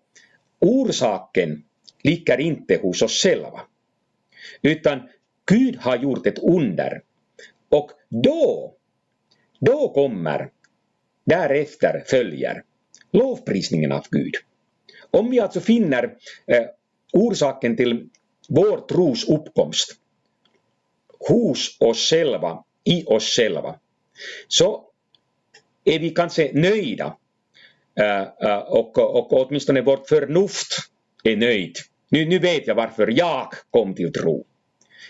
Orsaken 0.59 1.63
ligger 2.03 2.39
inte 2.39 2.77
hos 2.77 3.01
oss 3.01 3.23
själva. 3.23 3.61
Utan 4.61 5.09
Gud 5.45 5.75
har 5.75 5.97
gjort 5.97 6.27
ett 6.27 6.39
under. 6.39 7.01
Och 7.69 7.91
då, 8.09 8.73
då 9.59 9.93
kommer 9.93 10.49
därefter 11.25 12.03
följer 12.07 12.63
lovprisningen 13.11 13.91
av 13.91 14.05
Gud. 14.11 14.33
Om 15.11 15.29
vi 15.31 15.39
alltså 15.39 15.59
finner 15.59 16.03
eh, 16.47 16.65
orsaken 17.13 17.77
till 17.77 18.09
vår 18.49 18.87
tros 18.87 19.29
uppkomst 19.29 19.95
hos 21.27 21.77
oss 21.79 22.09
själva, 22.09 22.63
i 22.83 23.05
oss 23.05 23.23
själva, 23.23 23.79
så 24.47 24.85
är 25.83 25.99
vi 25.99 26.09
kanske 26.09 26.51
nöjda 26.53 27.17
eh, 27.99 28.21
eh 28.21 28.57
och, 28.57 28.97
och 28.97 29.33
åtminstone 29.33 29.81
vårt 29.81 30.09
förnuft 30.09 30.67
är 31.23 31.35
nöjt. 31.35 31.92
Nu, 32.13 32.25
nu 32.25 32.39
vet 32.39 32.67
jag 32.67 32.75
varför 32.75 33.07
jag 33.07 33.53
kom 33.71 33.95
till 33.95 34.13
tro. 34.13 34.45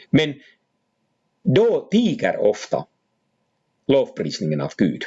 Men 0.10 0.34
då 1.44 1.88
tiger 1.92 2.38
ofta 2.38 2.86
lovprisningen 3.88 4.62
av 4.62 4.72
Gud. 4.78 5.02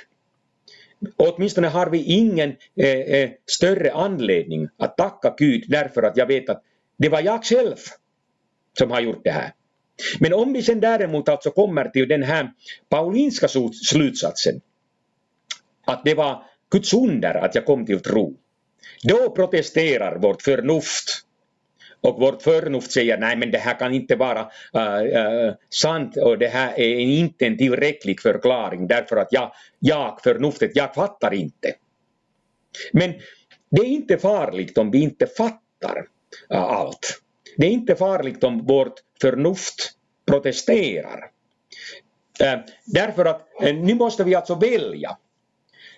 Åtminstone 1.16 1.68
har 1.68 1.90
vi 1.90 2.02
ingen 2.02 2.56
eh, 2.76 2.88
eh, 2.88 3.30
större 3.46 3.92
anledning 3.92 4.68
att 4.76 4.96
tacka 4.96 5.34
Gud 5.38 5.64
därför 5.68 6.02
att 6.02 6.16
jag 6.16 6.26
vet 6.26 6.48
att 6.48 6.62
det 6.98 7.08
var 7.08 7.20
jag 7.20 7.44
själv 7.44 7.76
som 8.78 8.90
har 8.90 9.00
gjort 9.00 9.24
det 9.24 9.30
här. 9.30 9.52
Men 10.20 10.32
om 10.32 10.52
vi 10.52 10.62
sen 10.62 10.80
däremot 10.80 11.28
alltså 11.28 11.50
kommer 11.50 11.88
till 11.88 12.08
den 12.08 12.22
här 12.22 12.52
paulinska 12.88 13.48
slutsatsen 13.72 14.60
att 15.86 16.04
det 16.04 16.14
var 16.14 16.42
Guds 16.70 16.94
under 16.94 17.34
att 17.34 17.54
jag 17.54 17.66
kom 17.66 17.86
till 17.86 18.00
tro. 18.00 18.36
Då 19.02 19.30
protesterar 19.30 20.18
vårt 20.18 20.42
förnuft 20.42 21.25
och 22.06 22.20
vårt 22.20 22.42
förnuft 22.42 22.92
säger 22.92 23.18
nej 23.18 23.36
men 23.36 23.50
det 23.50 23.58
här 23.58 23.78
kan 23.78 23.94
inte 23.94 24.16
vara 24.16 24.40
uh, 24.76 25.02
uh, 25.02 25.54
sant 25.70 26.16
och 26.16 26.38
det 26.38 26.46
här 26.46 26.78
är 26.78 26.98
inte 26.98 27.46
en 27.46 27.58
tillräcklig 27.58 28.20
förklaring 28.20 28.86
därför 28.86 29.16
att 29.16 29.28
jag, 29.30 29.52
jag, 29.78 30.20
förnuftet, 30.22 30.70
jag 30.74 30.94
fattar 30.94 31.34
inte. 31.34 31.74
Men 32.92 33.14
det 33.70 33.80
är 33.80 33.86
inte 33.86 34.18
farligt 34.18 34.78
om 34.78 34.90
vi 34.90 35.02
inte 35.02 35.26
fattar 35.26 35.98
uh, 36.52 36.60
allt. 36.60 37.20
Det 37.56 37.66
är 37.66 37.70
inte 37.70 37.96
farligt 37.96 38.44
om 38.44 38.66
vårt 38.66 38.94
förnuft 39.20 39.92
protesterar. 40.30 41.30
Därför 42.84 43.24
att 43.24 43.48
nu 43.60 43.94
måste 43.94 44.24
vi 44.24 44.34
alltså 44.34 44.54
välja. 44.54 45.16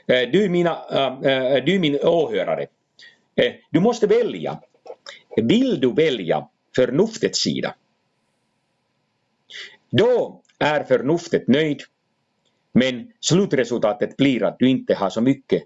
Du, 0.07 0.49
mina, 0.49 0.79
du 1.61 1.79
min 1.79 1.99
åhörare, 2.03 2.67
du 3.71 3.81
måste 3.81 4.07
välja 4.07 4.61
vill 5.43 5.81
du 5.81 5.93
välja 5.93 6.49
förnuftets 6.77 7.39
sida? 7.39 7.75
Då 9.91 10.43
är 10.59 10.85
förnuftet 10.85 11.49
nöjd, 11.49 11.83
men 12.73 13.13
slutresultatet 13.21 14.17
blir 14.17 14.43
att 14.45 14.59
du 14.59 14.69
inte 14.69 14.95
har 14.95 15.11
så 15.11 15.21
mycket 15.21 15.63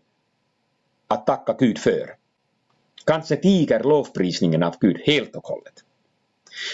att 1.09 1.27
tacka 1.27 1.57
Gud 1.59 1.79
för. 1.79 2.17
Kanske 3.05 3.37
tiger 3.37 3.83
lovprisningen 3.83 4.63
av 4.63 4.75
Gud 4.81 5.01
helt 5.05 5.37
och 5.37 5.47
hållet. 5.47 5.75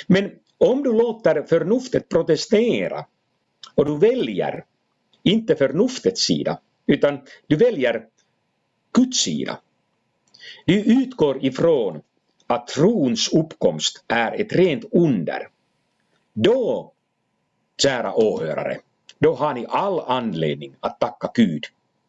Men 0.06 0.30
om 0.58 0.82
du 0.82 0.92
låter 0.92 1.42
förnuftet 1.42 2.08
protestera 2.08 3.06
och 3.74 3.84
du 3.84 3.98
väljer 3.98 4.64
inte 5.22 5.56
förnuftets 5.56 6.26
sida, 6.26 6.60
utan 6.86 7.20
du 7.46 7.56
väljer 7.56 8.06
Guds 8.92 9.18
sida. 9.18 9.60
Du 10.66 11.02
utgår 11.02 11.44
ifrån 11.44 12.00
att 12.48 12.66
trons 12.66 13.28
uppkomst 13.32 14.04
är 14.08 14.40
ett 14.40 14.52
rent 14.52 14.84
under, 14.92 15.48
då, 16.34 16.92
kära 17.82 18.14
åhörare, 18.14 18.78
då 19.18 19.34
har 19.34 19.54
ni 19.54 19.66
all 19.68 20.00
anledning 20.00 20.74
att 20.80 21.00
tacka 21.00 21.30
Gud 21.34 21.64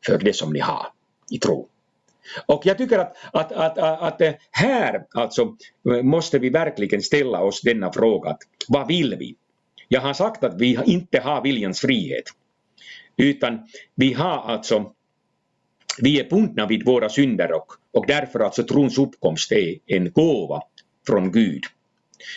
för 0.05 0.17
det 0.17 0.33
som 0.33 0.53
ni 0.53 0.59
har 0.59 0.87
i 1.29 1.39
tro. 1.39 1.67
Och 2.45 2.65
jag 2.65 2.77
tycker 2.77 2.99
att, 2.99 3.17
att, 3.33 3.51
att, 3.51 3.77
att, 3.77 4.21
att 4.21 4.37
här 4.51 5.05
alltså 5.13 5.55
måste 6.03 6.39
vi 6.39 6.49
verkligen 6.49 7.01
ställa 7.01 7.41
oss 7.41 7.61
denna 7.61 7.93
fråga. 7.93 8.37
Vad 8.67 8.87
vill 8.87 9.15
vi? 9.19 9.35
Jag 9.87 10.01
har 10.01 10.13
sagt 10.13 10.43
att 10.43 10.61
vi 10.61 10.79
inte 10.85 11.19
har 11.19 11.41
viljans 11.41 11.79
frihet. 11.79 12.23
Utan 13.17 13.67
vi 13.95 14.13
har 14.13 14.41
alltså 14.41 14.93
vi 16.01 16.19
är 16.19 16.29
bundna 16.29 16.67
vid 16.67 16.85
våra 16.85 17.09
synder 17.09 17.51
och, 17.51 17.67
och 17.91 18.07
därför 18.07 18.39
alltså 18.39 18.63
trons 18.63 18.97
uppkomst 18.97 19.51
är 19.51 19.75
en 19.85 20.11
gåva 20.11 20.61
från 21.07 21.31
Gud. 21.31 21.63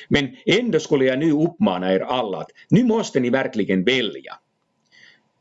Men 0.09 0.37
ändå 0.46 0.81
skulle 0.81 1.05
jag 1.05 1.18
nu 1.18 1.33
uppmana 1.33 1.92
er 1.92 2.01
alla 2.01 2.38
att 2.38 2.51
nu 2.70 2.85
måste 2.85 3.20
ni 3.20 3.31
verkligen 3.31 3.85
välja. 3.85 4.38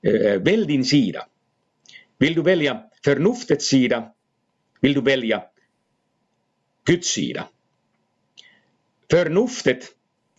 Eh, 0.01 0.41
välj 0.41 0.65
din 0.65 0.86
sida. 0.86 1.27
Vill 2.17 2.34
du 2.34 2.41
välja 2.41 2.84
förnuftets 3.03 3.67
sida? 3.67 4.13
Vill 4.81 4.93
du 4.93 5.01
välja 5.01 5.43
Guds 6.86 7.07
sida? 7.07 7.47
Förnuftet 9.12 9.86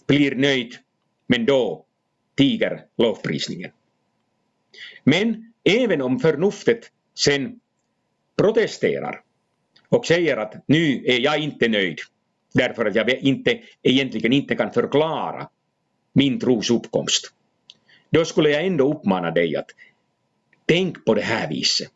blir 0.06 0.34
nöjd, 0.34 0.74
men 1.26 1.46
då 1.46 1.86
tiger 2.36 2.84
lovprisningen. 2.98 3.70
Men 5.04 5.52
även 5.64 6.02
om 6.02 6.20
förnuftet 6.20 6.90
sen 7.14 7.60
protesterar 8.36 9.20
och 9.88 10.06
säger 10.06 10.36
att 10.36 10.54
nu 10.66 11.04
är 11.06 11.20
jag 11.20 11.38
inte 11.38 11.68
nöjd 11.68 11.98
därför 12.54 12.86
att 12.86 12.94
jag 12.94 13.10
inte, 13.10 13.60
egentligen 13.82 14.32
inte 14.32 14.54
kan 14.56 14.72
förklara 14.72 15.48
min 16.12 16.40
tros 16.40 16.70
uppkomst. 16.70 17.32
Då 18.10 18.24
skulle 18.24 18.50
jag 18.50 18.66
ändå 18.66 18.92
uppmana 18.92 19.30
dig 19.30 19.56
att 19.56 19.70
tänk 20.66 21.04
på 21.04 21.14
det 21.14 21.22
här 21.22 21.48
viset. 21.48 21.90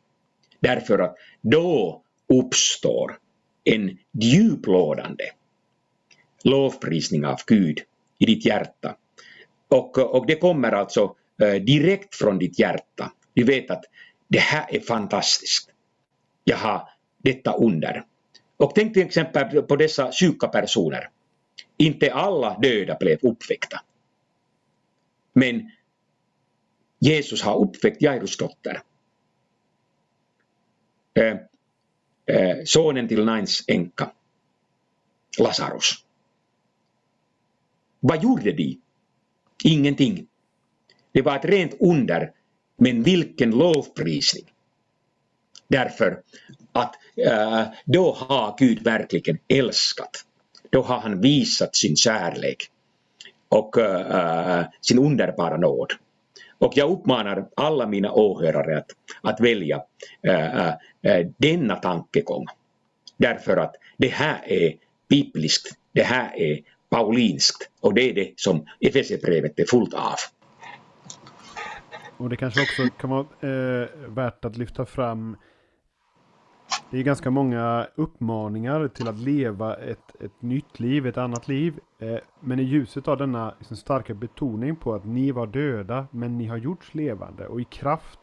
Därför 0.61 0.99
att 0.99 1.17
då 1.41 2.03
uppstår 2.29 3.19
en 3.65 3.99
djuplådande 4.13 5.25
lovprisning 6.45 7.27
av 7.27 7.41
Gud 7.47 7.81
i 8.19 8.27
ditt 8.27 8.47
hjärta. 8.47 8.97
Och, 9.69 9.99
och 9.99 10.27
det 10.27 10.37
kommer 10.37 10.73
alltså 10.73 11.15
eh, 11.43 11.55
direkt 11.55 12.15
från 12.15 12.39
ditt 12.39 12.59
hjärta. 12.59 13.13
Du 13.35 13.45
vet 13.45 13.71
att 13.71 13.85
det 14.29 14.39
här 14.39 14.67
är 14.75 14.81
fantastiskt 14.81 15.71
jag 16.49 16.57
har 16.57 16.89
detta 17.19 17.53
under. 17.53 18.05
Och 18.57 18.75
tänk 18.75 18.95
till 18.95 19.07
exempel 19.07 19.63
på 19.63 19.77
dessa 19.77 20.13
sjuka 20.13 20.49
personer. 20.49 21.11
Inte 21.77 22.13
alla 22.13 22.59
döda 22.59 22.97
blev 23.01 23.19
uppväckta. 23.23 23.81
Men 25.33 25.71
Jesus 26.99 27.43
har 27.43 27.57
uppväckt 27.59 28.03
Jairus 28.03 28.37
dotter. 28.37 28.83
Eh, 31.15 31.37
eh, 32.27 32.57
sonen 32.65 33.09
till 33.09 33.25
Nains 33.25 33.65
änka, 33.69 34.13
Lazarus. 35.39 35.93
Vad 38.01 38.23
gjorde 38.23 38.53
de? 38.53 38.81
Ingenting. 39.65 40.27
Det 41.13 41.23
var 41.23 41.37
ett 41.37 41.45
rent 41.45 41.75
under, 41.81 42.33
men 42.77 43.03
vilken 43.03 43.51
lovprisning. 43.51 44.45
Därför 45.69 46.21
att 46.73 46.95
äh, 47.17 47.63
då 47.85 48.13
har 48.13 48.55
Gud 48.59 48.83
verkligen 48.83 49.39
älskat. 49.49 50.25
Då 50.71 50.83
har 50.83 50.99
han 50.99 51.21
visat 51.21 51.77
sin 51.77 51.97
kärlek 51.97 52.71
och 53.49 53.79
äh, 53.79 54.65
sin 54.81 54.99
underbara 54.99 55.57
nåd. 55.57 55.93
Och 56.59 56.73
jag 56.77 56.91
uppmanar 56.91 57.49
alla 57.57 57.87
mina 57.87 58.13
åhörare 58.13 58.79
att, 58.79 58.91
att 59.23 59.41
välja 59.41 59.83
äh, 60.23 60.73
denna 61.37 61.77
tankegång. 61.77 62.47
Därför 63.17 63.57
att 63.57 63.75
det 63.97 64.09
här 64.09 64.43
är 64.47 64.75
bibliskt, 65.09 65.75
det 65.93 66.03
här 66.03 66.37
är 66.37 66.61
paulinskt 66.89 67.71
och 67.81 67.95
det 67.95 68.11
är 68.11 68.15
det 68.15 68.33
som 68.37 68.67
Efesierbrevet 68.81 69.59
är 69.59 69.65
fullt 69.65 69.95
av. 69.95 70.17
Och 72.17 72.31
det 72.31 72.37
kanske 72.37 72.61
också 72.63 72.97
kan 73.01 73.11
vara 73.11 73.27
äh, 73.41 73.89
värt 74.09 74.45
att 74.45 74.57
lyfta 74.57 74.87
fram 74.87 75.37
det 76.91 76.99
är 76.99 77.03
ganska 77.03 77.31
många 77.31 77.87
uppmaningar 77.95 78.89
till 78.89 79.09
att 79.09 79.19
leva 79.19 79.75
ett, 79.75 80.17
ett 80.21 80.43
nytt 80.43 80.81
liv, 80.81 81.07
ett 81.07 81.19
annat 81.19 81.49
liv. 81.49 81.81
Eh, 81.99 82.19
men 82.41 82.59
i 82.59 82.63
ljuset 82.63 83.09
av 83.09 83.17
denna 83.17 83.55
liksom, 83.59 83.77
starka 83.77 84.15
betoning 84.15 84.77
på 84.77 84.95
att 84.95 85.05
ni 85.05 85.33
var 85.33 85.47
döda, 85.47 86.07
men 86.11 86.39
ni 86.39 86.47
har 86.47 86.57
gjorts 86.57 86.95
levande 86.95 87.47
och 87.47 87.61
i 87.61 87.65
kraft 87.65 88.21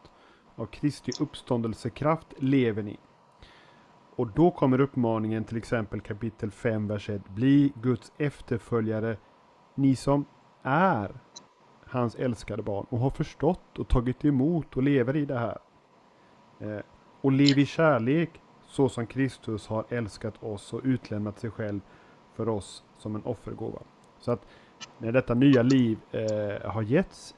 av 0.56 0.66
Kristi 0.66 1.12
uppståndelsekraft 1.20 2.26
lever 2.38 2.82
ni. 2.82 2.98
Och 4.16 4.26
då 4.26 4.50
kommer 4.50 4.80
uppmaningen 4.80 5.44
till 5.44 5.56
exempel 5.56 6.00
kapitel 6.00 6.50
5, 6.50 6.88
vers 6.88 7.10
1. 7.10 7.28
Bli 7.28 7.72
Guds 7.82 8.12
efterföljare, 8.18 9.16
ni 9.74 9.96
som 9.96 10.24
är 10.62 11.20
hans 11.86 12.14
älskade 12.14 12.62
barn 12.62 12.86
och 12.90 12.98
har 12.98 13.10
förstått 13.10 13.78
och 13.78 13.88
tagit 13.88 14.24
emot 14.24 14.76
och 14.76 14.82
lever 14.82 15.16
i 15.16 15.24
det 15.24 15.38
här. 15.38 15.58
Eh, 16.58 16.80
och 17.20 17.32
lev 17.32 17.58
i 17.58 17.66
kärlek 17.66 18.40
så 18.74 18.88
som 18.88 19.06
Kristus 19.06 19.66
har 19.66 19.84
älskat 19.88 20.42
oss 20.42 20.72
och 20.72 20.80
utlämnat 20.84 21.38
sig 21.38 21.50
själv 21.50 21.80
för 22.36 22.48
oss 22.48 22.84
som 22.98 23.14
en 23.14 23.22
offergåva. 23.24 23.82
Så 24.20 24.32
att 24.32 24.46
när 24.98 25.12
detta 25.12 25.34
nya 25.34 25.62
liv 25.62 25.98
eh, 26.12 26.70
har 26.70 26.82
getts, 26.82 27.34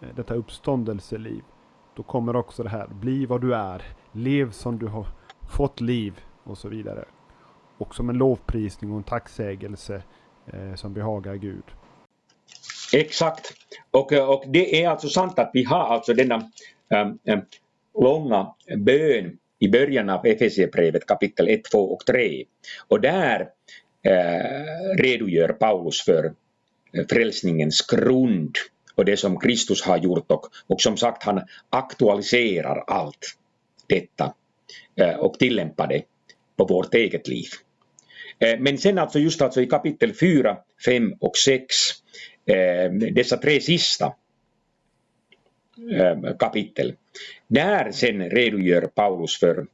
eh, 0.00 0.08
detta 0.16 0.34
uppståndelseliv, 0.34 1.42
då 1.94 2.02
kommer 2.02 2.36
också 2.36 2.62
det 2.62 2.68
här, 2.68 2.86
bli 2.88 3.26
vad 3.26 3.40
du 3.40 3.54
är, 3.54 3.82
lev 4.12 4.50
som 4.50 4.78
du 4.78 4.86
har 4.86 5.06
fått 5.48 5.80
liv 5.80 6.20
och 6.44 6.58
så 6.58 6.68
vidare. 6.68 7.04
Och 7.78 7.94
som 7.94 8.08
en 8.08 8.18
lovprisning 8.18 8.92
och 8.92 8.96
en 8.96 9.04
tacksägelse 9.04 10.02
eh, 10.46 10.74
som 10.74 10.94
behagar 10.94 11.34
Gud. 11.34 11.64
Exakt. 12.92 13.52
Och, 13.90 14.12
eh, 14.12 14.30
och 14.30 14.44
det 14.46 14.82
är 14.82 14.88
alltså 14.88 15.08
sant 15.08 15.38
att 15.38 15.50
vi 15.52 15.64
har 15.64 15.84
alltså 15.84 16.14
denna 16.14 16.50
äm, 16.90 17.18
äm, 17.24 17.40
långa 17.94 18.54
bön 18.76 19.38
i 19.58 19.68
början 19.68 20.10
av 20.10 20.26
Efesierbrevet 20.26 21.06
kapitel 21.06 21.48
1, 21.48 21.64
2 21.64 21.78
och 21.78 22.06
3. 22.06 22.44
Och 22.88 23.00
där 23.00 23.48
eh, 24.02 25.02
redogör 25.02 25.48
Paulus 25.48 26.02
för 26.02 26.24
eh, 26.92 27.06
frälsningens 27.10 27.86
grund 27.86 28.56
och 28.94 29.04
det 29.04 29.16
som 29.16 29.40
Kristus 29.40 29.82
har 29.82 29.98
gjort 29.98 30.30
och, 30.30 30.46
och 30.66 30.80
som 30.80 30.96
sagt 30.96 31.22
han 31.22 31.40
aktualiserar 31.70 32.84
allt 32.86 33.36
detta 33.86 34.34
eh, 34.96 35.14
och 35.14 35.38
tillämpar 35.38 35.86
det 35.86 36.02
på 36.56 36.64
vårt 36.64 36.94
eget 36.94 37.28
liv. 37.28 37.48
Eh, 38.38 38.60
men 38.60 38.78
sen 38.78 38.98
alltså 38.98 39.18
just 39.18 39.42
alltså 39.42 39.60
i 39.60 39.66
kapitel 39.66 40.14
4, 40.14 40.56
5 40.84 41.14
och 41.20 41.36
6, 41.36 41.64
eh, 42.46 42.92
dessa 42.92 43.36
tre 43.36 43.60
sista 43.60 44.14
eh, 45.92 46.36
kapitel, 46.38 46.94
där 47.48 47.92
sen 47.92 48.30
redogör 48.30 48.82
Paulus 48.86 49.38
för, 49.38 49.66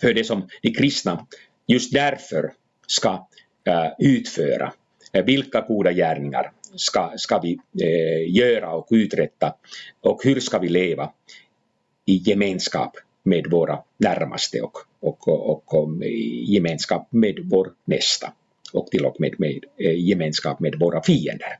för 0.00 0.14
det 0.14 0.24
som 0.24 0.48
de 0.62 0.70
kristna 0.70 1.26
just 1.66 1.92
därför 1.92 2.52
ska 2.86 3.28
eh, 3.64 3.90
utföra. 3.98 4.72
Eh, 5.12 5.24
vilka 5.24 5.60
goda 5.60 5.92
gärningar 5.92 6.52
ska, 6.74 7.12
ska 7.16 7.38
vi 7.38 7.58
eh, 7.82 8.36
göra 8.36 8.72
och 8.72 8.86
uträtta 8.90 9.54
och 10.00 10.24
hur 10.24 10.40
ska 10.40 10.58
vi 10.58 10.68
leva 10.68 11.12
i 12.06 12.16
gemenskap 12.16 12.96
med 13.22 13.46
våra 13.50 13.78
närmaste 13.96 14.60
och, 14.60 14.78
och, 15.00 15.28
och, 15.28 15.74
och 15.74 16.04
gemenskap 16.46 17.08
med 17.10 17.40
vår 17.44 17.72
nästa 17.84 18.32
och 18.72 18.86
till 18.86 19.06
och 19.06 19.20
med, 19.20 19.34
med 19.40 19.60
gemenskap 19.96 20.60
med 20.60 20.74
våra 20.80 21.02
fiender. 21.02 21.58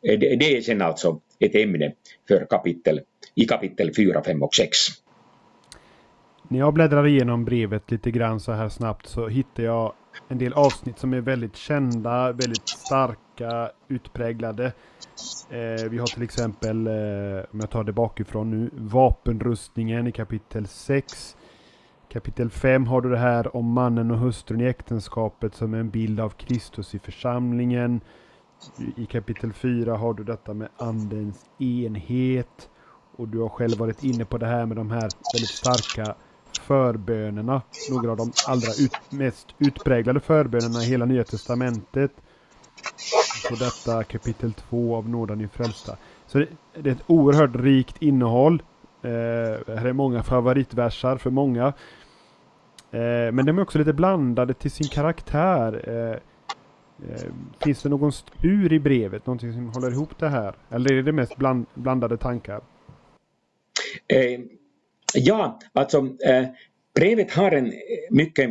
Det, 0.00 0.16
det 0.16 0.56
är 0.56 0.60
sen 0.60 0.82
alltså 0.82 1.20
ett 1.38 1.54
ämne 1.54 1.92
för 2.28 2.46
kapitel, 2.50 3.00
i 3.36 3.44
kapitel 3.44 3.94
4, 3.96 4.22
5 4.22 4.42
och 4.42 4.54
6. 4.54 4.76
När 6.48 6.58
jag 6.58 6.74
bläddrar 6.74 7.06
igenom 7.06 7.44
brevet 7.44 7.90
lite 7.90 8.10
grann 8.10 8.40
så 8.40 8.52
här 8.52 8.68
snabbt 8.68 9.06
så 9.06 9.28
hittar 9.28 9.62
jag 9.62 9.92
en 10.28 10.38
del 10.38 10.52
avsnitt 10.52 10.98
som 10.98 11.14
är 11.14 11.20
väldigt 11.20 11.56
kända, 11.56 12.32
väldigt 12.32 12.68
starka, 12.68 13.70
utpräglade. 13.88 14.72
Eh, 15.50 15.90
vi 15.90 15.98
har 15.98 16.06
till 16.06 16.22
exempel, 16.22 16.86
eh, 16.86 16.92
om 17.50 17.60
jag 17.60 17.70
tar 17.70 17.84
det 17.84 17.92
bakifrån 17.92 18.50
nu, 18.50 18.70
vapenrustningen 18.72 20.06
i 20.06 20.12
kapitel 20.12 20.66
6. 20.66 21.36
Kapitel 22.08 22.50
5 22.50 22.86
har 22.86 23.00
du 23.00 23.10
det 23.10 23.18
här 23.18 23.56
om 23.56 23.72
mannen 23.72 24.10
och 24.10 24.18
hustrun 24.18 24.60
i 24.60 24.64
äktenskapet 24.64 25.54
som 25.54 25.74
är 25.74 25.78
en 25.78 25.90
bild 25.90 26.20
av 26.20 26.30
Kristus 26.30 26.94
i 26.94 26.98
församlingen. 26.98 28.00
I 28.96 29.06
kapitel 29.06 29.52
4 29.52 29.96
har 29.96 30.14
du 30.14 30.24
detta 30.24 30.54
med 30.54 30.68
andens 30.76 31.46
enhet. 31.58 32.70
Och 33.16 33.28
du 33.28 33.38
har 33.38 33.48
själv 33.48 33.78
varit 33.78 34.04
inne 34.04 34.24
på 34.24 34.38
det 34.38 34.46
här 34.46 34.66
med 34.66 34.76
de 34.76 34.90
här 34.90 35.10
väldigt 35.34 35.50
starka 35.50 36.14
förbönerna. 36.60 37.62
Några 37.90 38.10
av 38.10 38.16
de 38.16 38.32
allra 38.46 38.70
ut, 38.80 38.92
mest 39.10 39.46
utpräglade 39.58 40.20
förbönerna 40.20 40.82
i 40.82 40.86
hela 40.86 41.04
Nya 41.04 41.24
Testamentet. 41.24 42.12
Så 43.48 43.54
detta 43.54 44.04
kapitel 44.04 44.52
2 44.52 44.96
av 44.96 45.08
Nådan 45.08 45.40
i 45.40 45.48
frälsta. 45.48 45.96
Så 46.26 46.38
det, 46.38 46.48
det, 46.74 46.90
är 46.90 46.94
ett 46.94 47.04
oerhört 47.06 47.56
rikt 47.56 48.02
innehåll. 48.02 48.62
Eh, 49.02 49.10
här 49.10 49.84
är 49.84 49.92
många 49.92 50.22
favoritversar 50.22 51.16
för 51.16 51.30
många. 51.30 51.66
Eh, 52.90 53.32
men 53.32 53.46
de 53.46 53.58
är 53.58 53.62
också 53.62 53.78
lite 53.78 53.92
blandade 53.92 54.54
till 54.54 54.70
sin 54.70 54.88
karaktär. 54.88 55.88
Eh, 55.88 56.20
Eh, 57.02 57.32
finns 57.64 57.82
det 57.82 57.88
någon 57.88 58.12
stur 58.12 58.72
i 58.72 58.80
brevet? 58.80 59.26
Någonting 59.26 59.52
som 59.52 59.68
håller 59.68 59.90
ihop 59.90 60.18
det 60.18 60.28
här? 60.28 60.54
Eller 60.70 60.92
är 60.92 61.02
det 61.02 61.12
mest 61.12 61.36
bland, 61.36 61.66
blandade 61.74 62.16
tankar? 62.16 62.60
Eh, 64.08 64.40
ja, 65.14 65.60
alltså 65.72 66.16
eh, 66.24 66.46
brevet 66.94 67.30
har 67.32 67.52
en 67.52 67.66
eh, 67.66 67.72
mycket 68.10 68.50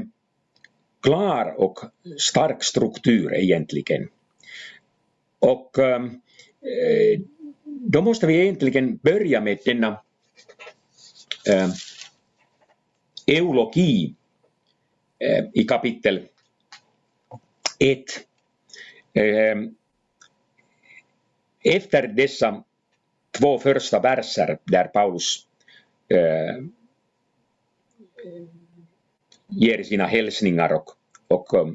klar 1.01 1.55
och 1.57 1.79
stark 2.17 2.63
struktur 2.63 3.33
egentligen. 3.33 4.09
Och 5.39 5.79
ehm, 5.79 6.05
eh, 6.61 7.21
då 7.63 8.01
måste 8.01 8.27
vi 8.27 8.41
egentligen 8.41 8.97
börja 8.97 9.41
med 9.41 9.59
denna 9.65 10.01
eh, 11.49 11.69
eulogi 13.27 14.15
eh, 15.19 15.45
i 15.53 15.63
kapitel 15.63 16.27
1 17.79 18.03
ehm, 19.13 19.75
efter 21.63 22.07
dessa 22.07 22.63
två 23.39 23.59
första 23.59 23.99
verser 23.99 24.57
där 24.63 24.83
Paulus 24.83 25.47
eh, 26.09 26.63
ger 29.47 29.83
sina 29.83 30.05
hälsningar 30.05 30.73
och, 30.73 30.89
och 31.27 31.53
eh, 31.53 31.67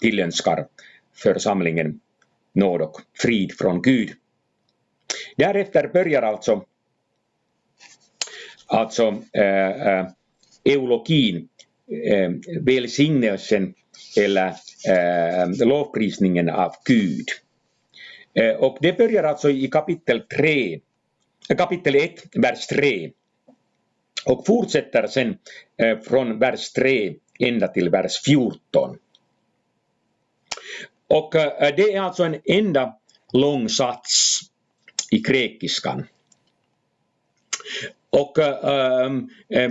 tillönskar 0.00 0.66
församlingen 1.14 2.00
nåd 2.52 2.82
och 2.82 3.00
frid 3.22 3.52
från 3.58 3.82
Gud. 3.82 4.12
Därefter 5.36 5.88
börjar 5.88 6.22
alltså, 6.22 6.64
alltså 8.66 9.22
eh, 9.32 9.86
eh 9.86 10.06
eulogin, 10.64 11.48
eh, 12.06 12.30
välsignelsen 12.60 13.74
eller 14.16 14.46
eh, 14.88 15.66
lovprisningen 15.66 16.50
av 16.50 16.72
Gud. 16.84 17.26
Eh, 18.34 18.54
och 18.56 18.78
det 18.80 18.98
börjar 18.98 19.22
alltså 19.22 19.50
i 19.50 19.68
kapitel 19.68 20.20
3, 20.20 20.80
kapitel 21.56 21.94
1, 21.94 22.22
vers 22.34 22.66
3 22.66 23.10
och 24.26 24.46
fortsätter 24.46 25.06
sen 25.06 25.38
eh, 25.76 25.98
från 25.98 26.38
vers 26.38 26.72
3 26.72 27.14
ända 27.38 27.68
till 27.68 27.88
vers 27.88 28.22
14. 28.24 28.98
Och 31.08 31.34
eh, 31.34 31.74
det 31.76 31.92
är 31.92 32.00
alltså 32.00 32.24
en 32.24 32.40
enda 32.44 32.96
lång 33.32 33.68
sats 33.68 34.40
i 35.10 35.18
grekiskan. 35.18 36.06
Och 38.10 38.38
eh, 38.38 39.10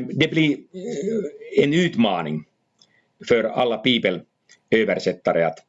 det 0.10 0.28
blir 0.28 0.58
en 1.58 1.74
utmaning 1.74 2.46
för 3.28 3.44
alla 3.44 3.82
bibelöversättare 3.82 5.44
att, 5.44 5.65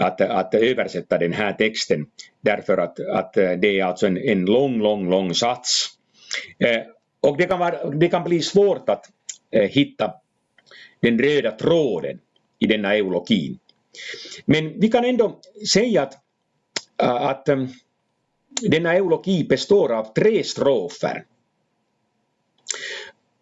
att, 0.00 0.20
att 0.20 0.54
översätta 0.54 1.18
den 1.18 1.32
här 1.32 1.52
texten 1.52 2.06
därför 2.40 2.78
att, 2.78 3.00
att 3.00 3.32
det 3.32 3.80
är 3.80 3.84
alltså 3.84 4.06
en, 4.06 4.16
en 4.16 4.44
lång, 4.44 4.78
lång, 4.78 5.10
lång 5.10 5.34
sats. 5.34 5.86
Eh, 6.58 6.82
och 7.20 7.36
det 7.36 7.46
kan, 7.46 7.58
vara, 7.58 7.90
det 7.90 8.08
kan 8.08 8.24
bli 8.24 8.42
svårt 8.42 8.88
att 8.88 9.04
eh, 9.50 9.70
hitta 9.70 10.14
den 11.00 11.18
röda 11.18 11.50
tråden 11.50 12.18
i 12.58 12.66
denna 12.66 12.94
eulogin. 12.94 13.58
Men 14.44 14.80
vi 14.80 14.88
kan 14.88 15.04
ändå 15.04 15.40
säga 15.72 16.02
att, 16.02 16.14
eh, 17.02 17.10
att 17.10 17.48
eh, 17.48 17.58
um, 17.58 17.68
denna 18.60 18.94
eulogi 18.94 19.44
består 19.44 19.92
av 19.92 20.12
tre 20.14 20.44
strofer. 20.44 21.24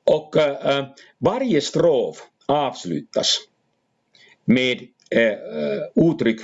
Och 0.05 0.37
uh, 0.37 0.87
varje 1.19 1.61
strof 1.61 2.17
avslutas 2.47 3.39
med 4.45 4.87
Eh, 5.11 5.23
eh, 5.23 6.11
uttryck 6.11 6.41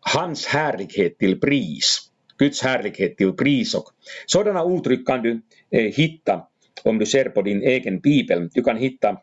hans 0.00 0.46
härlighet 0.46 1.18
till 1.18 1.40
pris. 1.40 2.10
Guds 2.38 2.62
härlighet 2.62 3.16
till 3.16 3.32
pris. 3.32 3.74
Och 3.74 3.90
sådana 4.26 4.76
uttryck 4.76 5.06
kan 5.06 5.22
du 5.22 5.40
eh, 5.70 5.92
hitta 5.94 6.46
om 6.84 6.98
du 6.98 7.06
ser 7.06 7.24
på 7.24 7.42
din 7.42 7.62
egen 7.62 8.00
bibel. 8.00 8.48
Du 8.54 8.62
kan 8.62 8.76
hitta 8.76 9.20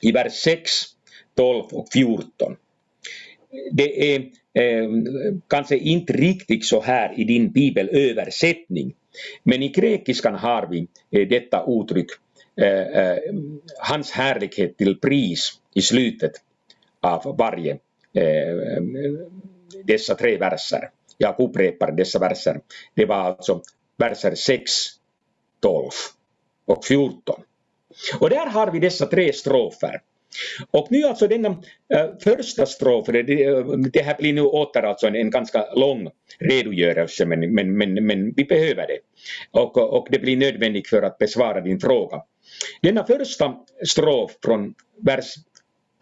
i 0.00 0.12
vers 0.12 0.32
6, 0.32 0.70
12 1.36 1.64
och 1.72 1.88
14. 1.92 2.56
Det 3.72 4.14
är 4.14 4.20
eh, 4.52 4.88
kanske 5.48 5.78
inte 5.78 6.12
riktigt 6.12 6.64
så 6.64 6.80
här 6.80 7.20
i 7.20 7.24
din 7.24 7.50
bibelöversättning. 7.50 8.94
Men 9.42 9.62
i 9.62 9.68
grekiskan 9.68 10.34
har 10.34 10.66
vi 10.70 10.86
eh, 11.10 11.28
detta 11.28 11.64
uttryck, 11.68 12.06
eh, 12.60 13.02
eh 13.02 13.18
hans 13.78 14.10
härlighet 14.10 14.76
till 14.76 15.00
pris 15.00 15.52
i 15.74 15.82
slutet 15.82 16.32
av 17.00 17.36
varje 17.38 17.72
eh, 18.14 18.82
dessa 19.84 20.14
tre 20.14 20.36
verser. 20.36 20.90
Jag 21.18 21.40
upprepar 21.40 21.92
dessa 21.92 22.18
verser. 22.18 22.60
Det 22.94 23.04
var 23.04 23.16
alltså 23.16 23.62
verser 23.96 24.34
6, 24.34 24.72
12 25.60 25.90
och 26.66 26.84
14. 26.84 27.42
Och 28.20 28.30
där 28.30 28.46
har 28.46 28.70
vi 28.70 28.78
dessa 28.78 29.06
tre 29.06 29.32
strofer. 29.32 30.00
Och 30.70 30.86
nu 30.90 31.04
alltså 31.04 31.28
denna 31.28 31.48
äh, 31.94 32.00
eh, 32.00 32.10
första 32.20 32.66
strofen, 32.66 33.26
det, 33.26 33.44
eh, 33.44 33.64
det 33.92 34.02
här 34.02 34.16
blir 34.18 34.32
nu 34.32 34.42
åter 34.42 34.82
alltså 34.82 35.06
en, 35.06 35.14
en 35.14 35.30
ganska 35.30 35.74
lång 35.74 36.08
redogörelse 36.38 37.26
men, 37.26 37.54
men, 37.54 37.76
men, 37.76 37.94
men 38.06 38.32
vi 38.36 38.44
behöver 38.44 38.86
det. 38.86 38.98
Och, 39.50 39.76
och 39.76 40.08
det 40.10 40.18
blir 40.18 40.36
nödvändigt 40.36 40.88
för 40.88 41.02
att 41.02 41.18
besvara 41.18 41.60
din 41.60 41.80
fråga. 41.80 42.22
Denna 42.82 43.04
första 43.04 43.54
strof 43.88 44.30
från 44.44 44.74
vers 45.02 45.34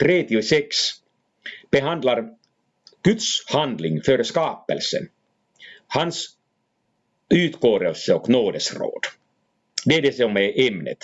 3 0.01 0.22
till 0.22 0.49
6 0.49 0.76
behandlar 1.70 2.28
Guds 3.03 3.47
handling 3.47 4.03
före 4.03 4.24
skapelsen, 4.24 5.09
hans 5.86 6.36
utkårelse 7.34 8.14
och 8.14 8.28
nådesråd. 8.28 9.01
Det 9.84 9.94
är 9.94 10.03
det 10.03 10.16
som 10.16 10.36
är 10.36 10.68
ämnet 10.68 10.99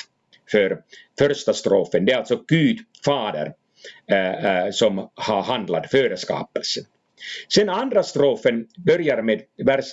för 0.50 0.82
första 1.18 1.54
strofen. 1.54 2.04
Det 2.04 2.12
är 2.12 2.16
alltså 2.16 2.44
Gud, 2.46 2.78
Fader, 3.04 3.54
äh, 4.06 4.70
som 4.70 5.10
har 5.14 5.42
handlat 5.42 5.90
före 5.90 6.16
skapelsen. 6.16 6.84
Sen 7.54 7.68
andra 7.68 8.02
strofen 8.02 8.66
börjar 8.76 9.22
med 9.22 9.42
vers 9.64 9.84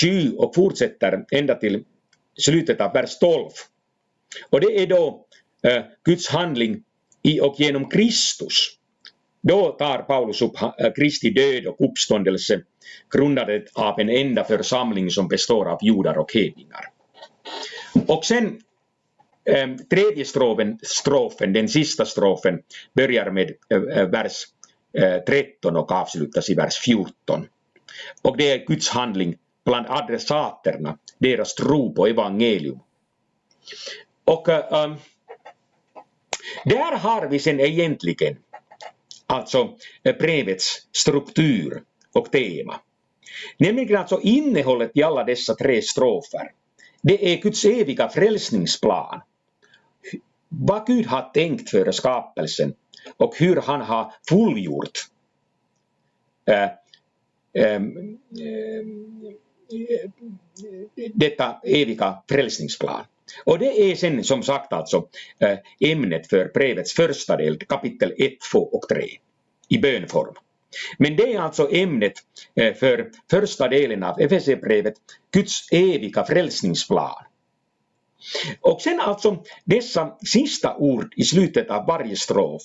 7 0.00 0.32
och 0.36 0.54
fortsätter 0.54 1.24
ända 1.30 1.54
till 1.54 1.84
slutet 2.38 2.80
av 2.80 2.92
vers 2.92 3.18
12. 3.18 3.50
Och 4.50 4.60
det 4.60 4.82
är 4.82 4.86
då 4.86 5.26
äh, 5.62 5.82
Guds 6.04 6.28
handling 6.28 6.84
i 7.22 7.40
och 7.40 7.54
genom 7.58 7.88
Kristus. 7.88 8.78
Då 9.40 9.72
tar 9.72 9.98
Paulus 9.98 10.42
upp 10.42 10.62
eh, 10.62 10.92
Kristi 10.96 11.30
död 11.30 11.66
och 11.66 11.76
uppståndelse 11.90 12.62
grundadet 13.14 13.64
av 13.74 14.00
en 14.00 14.08
enda 14.08 14.44
församling 14.44 15.10
som 15.10 15.28
består 15.28 15.68
av 15.68 15.78
judar 15.82 16.18
och 16.18 16.32
hedningar. 16.34 16.84
Och 18.06 18.24
sen 18.24 18.60
eh, 19.44 19.68
tredje 19.90 20.24
strofen, 20.24 20.78
strofen, 20.82 21.52
den 21.52 21.68
sista 21.68 22.04
strofen, 22.04 22.62
börjar 22.94 23.30
med 23.30 23.52
eh, 23.68 24.08
vers 24.08 24.44
13 25.26 25.76
och 25.76 25.92
avslutas 25.92 26.50
i 26.50 26.54
vers 26.54 26.78
14. 26.78 27.46
Och 28.22 28.36
det 28.36 28.50
är 28.50 28.66
Guds 28.66 28.88
handling 28.88 29.36
bland 29.64 29.86
adressaterna, 29.88 30.98
deras 31.18 31.54
tro 31.54 31.94
på 31.94 32.06
evangelium. 32.06 32.80
Och 34.24 34.48
äh, 34.48 34.94
där 36.64 36.96
har 36.96 37.28
vi 37.28 37.38
sen 37.38 37.60
egentligen 37.60 38.36
alltså 39.26 39.76
eh, 40.02 40.16
brevets 40.16 40.86
struktur 40.92 41.82
och 42.12 42.32
tema. 42.32 42.80
Nämligen 43.58 43.96
alltså 43.96 44.20
innehållet 44.22 44.90
i 44.94 45.02
alla 45.02 45.24
dessa 45.24 45.54
tre 45.54 45.82
strofer. 45.82 46.52
Det 47.02 47.32
är 47.32 47.42
Guds 47.42 47.64
eviga 47.64 48.08
frälsningsplan. 48.08 49.20
Vad 50.48 50.86
Gud 50.86 51.06
har 51.06 51.30
tänkt 51.34 51.70
före 51.70 51.92
skapelsen 51.92 52.74
och 53.16 53.34
hur 53.38 53.56
han 53.56 53.80
har 53.80 54.12
fullgjort 54.28 54.98
äh, 56.46 56.62
äh, 57.64 57.80
detta 61.14 61.60
eviga 61.64 62.22
frälsningsplan. 62.28 63.04
Och 63.44 63.58
det 63.58 63.90
är 63.90 63.94
sen 63.94 64.24
som 64.24 64.42
sagt 64.42 64.72
alltså 64.72 65.08
eh, 65.40 65.90
ämnet 65.90 66.26
för 66.26 66.50
brevets 66.54 66.92
första 66.92 67.36
del, 67.36 67.58
kapitel 67.58 68.14
1, 68.18 68.32
2 68.52 68.58
och 68.58 68.88
3 68.88 69.04
i 69.68 69.78
bönform. 69.78 70.34
Men 70.98 71.16
det 71.16 71.34
är 71.34 71.40
alltså 71.40 71.72
ämnet 71.72 72.12
eh, 72.54 72.74
för 72.74 73.10
första 73.30 73.68
delen 73.68 74.02
av 74.02 74.20
FSE-brevet, 74.20 74.94
Guds 75.34 75.68
eviga 75.72 76.24
frälsningsplan. 76.24 77.24
Och 78.60 78.80
sen 78.82 79.00
alltså 79.00 79.44
dessa 79.64 80.16
sista 80.26 80.76
ord 80.76 81.14
i 81.16 81.24
slutet 81.24 81.70
av 81.70 81.86
varje 81.86 82.16
strof. 82.16 82.62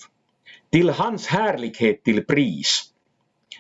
Till 0.72 0.90
hans 0.90 1.28
härlighet 1.28 2.04
till 2.04 2.26
pris. 2.26 2.84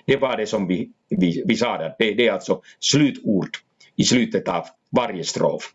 Det 0.05 0.17
var 0.17 0.37
det 0.37 0.47
som 0.47 0.67
vi, 0.67 0.91
vi, 1.09 1.43
vi 1.47 1.55
sa 1.55 1.77
där, 1.77 1.95
det, 1.99 2.13
det 2.13 2.27
är 2.27 2.31
alltså 2.31 2.61
slutord 2.79 3.57
i 3.95 4.03
slutet 4.03 4.47
av 4.47 4.65
varje 4.95 5.23
strof. 5.23 5.73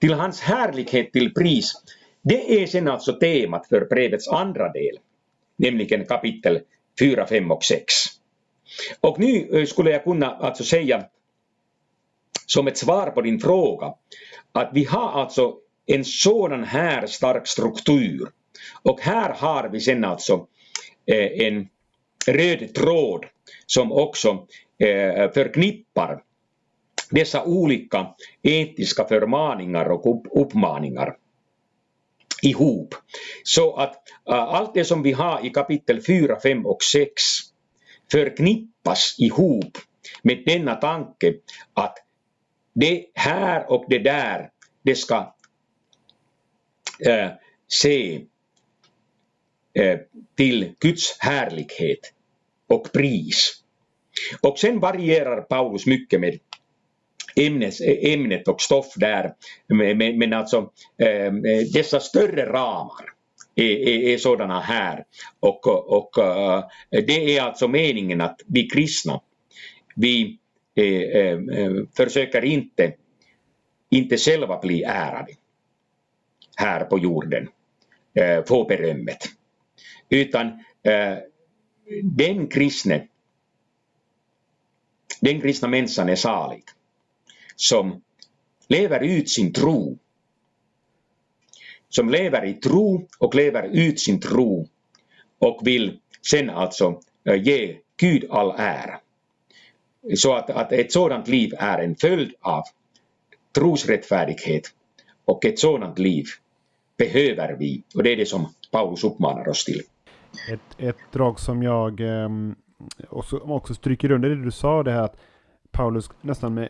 Till 0.00 0.12
hans 0.12 0.40
härlighet 0.40 1.12
till 1.12 1.34
pris. 1.34 1.72
Det 2.22 2.62
är 2.62 2.66
sen 2.66 2.88
alltså 2.88 3.12
temat 3.12 3.68
för 3.68 3.84
brevets 3.84 4.28
andra 4.28 4.72
del, 4.72 4.98
nämligen 5.56 6.04
kapitel 6.04 6.60
4, 7.00 7.26
5 7.26 7.50
och 7.50 7.64
6. 7.64 7.94
Och 9.00 9.18
nu 9.18 9.48
eh, 9.52 9.64
skulle 9.64 9.90
jag 9.90 10.04
kunna 10.04 10.30
alltså 10.30 10.64
säga 10.64 11.04
som 12.46 12.66
ett 12.66 12.78
svar 12.78 13.10
på 13.10 13.20
din 13.22 13.40
fråga 13.40 13.94
att 14.52 14.70
vi 14.72 14.84
har 14.84 15.10
alltså 15.10 15.56
en 15.86 16.04
sådan 16.04 16.64
här 16.64 17.06
stark 17.06 17.46
struktur 17.46 18.28
och 18.82 19.00
här 19.00 19.34
har 19.34 19.68
vi 19.68 19.80
sen 19.80 20.04
alltså 20.04 20.46
eh, 21.06 21.46
en 21.46 21.68
röd 22.26 22.74
tråd 22.74 23.26
som 23.66 23.92
också 23.92 24.46
eh, 24.78 25.32
förknippar 25.32 26.22
dessa 27.10 27.44
olika 27.44 28.14
etiska 28.42 29.04
förmaningar 29.04 29.90
och 29.90 30.22
uppmaningar 30.32 31.16
ihop. 32.42 32.94
Så 33.42 33.76
att 33.76 33.94
äh, 34.28 34.34
allt 34.34 34.74
det 34.74 34.84
som 34.84 35.02
vi 35.02 35.12
har 35.12 35.46
i 35.46 35.50
kapitel 35.50 36.02
4, 36.02 36.40
5 36.40 36.66
och 36.66 36.82
6 36.82 37.12
förknippas 38.12 39.14
ihop 39.18 39.78
med 40.22 40.42
denna 40.46 40.74
tanke 40.74 41.34
att 41.74 41.98
det 42.72 43.06
här 43.14 43.70
och 43.70 43.84
det 43.88 43.98
där, 43.98 44.50
det 44.82 44.94
ska 44.94 45.34
äh, 47.06 47.28
se 47.68 48.20
äh, 49.72 49.98
till 50.36 50.74
Guds 50.80 51.16
härlighet 51.18 52.12
och 52.66 52.92
pris. 52.92 53.62
Och 54.40 54.58
sen 54.58 54.80
varierar 54.80 55.40
Paulus 55.40 55.86
mycket 55.86 56.20
med 56.20 56.38
ämnes, 57.36 57.80
ämnet 58.02 58.48
och 58.48 58.60
stoff 58.60 58.92
där. 58.96 59.32
Men, 59.68 60.18
men 60.18 60.32
alltså 60.32 60.70
ehm, 60.98 61.42
dessa 61.72 62.00
större 62.00 62.46
ramar 62.52 63.04
är, 63.54 63.88
är, 63.88 64.02
är 64.14 64.18
sådana 64.18 64.60
här. 64.60 65.04
Och, 65.40 65.66
och 65.98 66.18
eh, 66.18 66.64
det 66.90 67.36
är 67.36 67.42
alltså 67.42 67.68
meningen 67.68 68.20
att 68.20 68.40
vi 68.46 68.68
kristna, 68.68 69.20
vi 69.96 70.38
eh, 70.76 71.22
ehm, 71.22 71.48
ehm, 71.48 71.86
försöker 71.96 72.44
inte, 72.44 72.92
inte 73.90 74.16
själva 74.16 74.58
bli 74.58 74.82
ärade 74.82 75.32
här 76.56 76.84
på 76.84 76.98
jorden, 76.98 77.48
eh, 78.14 78.44
få 78.44 78.64
berömmet. 78.64 79.18
Utan 80.08 80.64
den 82.02 82.46
kristne, 82.48 83.06
den 85.20 85.40
kristna 85.40 85.68
människan 85.68 86.08
är 86.08 86.16
salig 86.16 86.62
som 87.60 88.02
lever 88.68 89.00
ut 89.00 89.30
sin 89.30 89.52
tro. 89.52 89.98
Som 91.88 92.10
lever 92.10 92.46
i 92.46 92.54
tro 92.54 93.08
och 93.18 93.34
lever 93.34 93.68
ut 93.72 94.00
sin 94.00 94.20
tro 94.20 94.68
och 95.38 95.60
vill 95.62 95.98
sen 96.30 96.50
alltså 96.50 97.00
eh, 97.24 97.42
ge 97.42 97.76
Gud 97.96 98.24
all 98.30 98.54
ära. 98.56 99.00
Så 100.16 100.34
att, 100.34 100.50
att 100.50 100.72
ett 100.72 100.92
sådant 100.92 101.28
liv 101.28 101.52
är 101.58 101.78
en 101.78 101.96
följd 101.96 102.32
av 102.40 102.62
trosrättfärdighet 103.54 104.62
och 105.24 105.44
ett 105.44 105.58
sådant 105.58 105.98
liv 105.98 106.24
behöver 106.96 107.56
vi 107.58 107.82
och 107.94 108.02
det 108.02 108.12
är 108.12 108.16
det 108.16 108.26
som 108.26 108.48
Paulus 108.70 109.04
uppmanar 109.04 109.48
oss 109.48 109.64
till. 109.64 109.82
Ett, 110.52 110.60
ett 110.78 111.12
drag 111.12 111.40
som 111.40 111.62
jag 111.62 112.00
ehm, 112.00 112.54
också, 113.08 113.36
också 113.36 113.74
stryker 113.74 114.10
under 114.10 114.28
det 114.28 114.44
du 114.44 114.50
sa 114.50 114.82
det 114.82 114.92
här 114.92 115.02
att 115.02 115.16
Paulus 115.70 116.10
nästan 116.20 116.54
med 116.54 116.68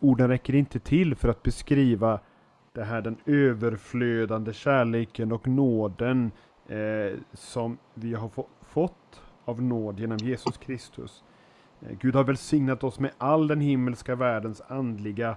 orden 0.00 0.28
räcker 0.28 0.54
inte 0.54 0.78
till 0.78 1.14
för 1.14 1.28
att 1.28 1.42
beskriva 1.42 2.20
det 2.72 2.84
här 2.84 3.02
den 3.02 3.16
överflödande 3.26 4.52
kärleken 4.52 5.32
och 5.32 5.48
nåden 5.48 6.30
eh, 6.68 7.18
som 7.32 7.78
vi 7.94 8.14
har 8.14 8.28
få, 8.28 8.46
fått 8.62 9.22
av 9.44 9.62
nåd 9.62 10.00
genom 10.00 10.18
Jesus 10.18 10.56
Kristus. 10.56 11.24
Eh, 11.80 11.96
Gud 12.00 12.14
har 12.14 12.24
välsignat 12.24 12.84
oss 12.84 12.98
med 12.98 13.10
all 13.18 13.48
den 13.48 13.60
himmelska 13.60 14.14
världens 14.14 14.62
andliga 14.68 15.36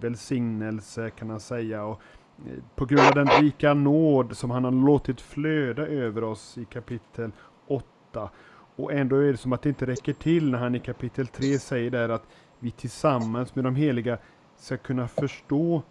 välsignelse 0.00 1.10
kan 1.10 1.30
han 1.30 1.40
säga. 1.40 1.84
Och 1.84 2.00
eh, 2.46 2.52
på 2.74 2.84
grund 2.84 3.06
av 3.08 3.14
den 3.14 3.28
rika 3.42 3.74
nåd 3.74 4.36
som 4.36 4.50
han 4.50 4.64
har 4.64 4.72
låtit 4.72 5.20
flöda 5.20 5.86
över 5.86 6.24
oss 6.24 6.58
i 6.58 6.64
kapitel 6.64 7.32
8. 7.66 8.30
Och 8.76 8.92
ändå 8.92 9.16
är 9.16 9.32
det 9.32 9.36
som 9.36 9.52
att 9.52 9.62
det 9.62 9.68
inte 9.68 9.86
räcker 9.86 10.12
till 10.12 10.50
när 10.50 10.58
han 10.58 10.74
i 10.74 10.80
kapitel 10.80 11.26
3 11.26 11.58
säger 11.58 11.90
där 11.90 12.08
att 12.08 12.26
vi 12.58 12.70
tillsammans 12.70 13.54
med 13.54 13.64
de 13.64 13.76
heliga 13.76 14.18
ska 14.56 14.76
kunna 14.76 15.08
förstå 15.08 15.82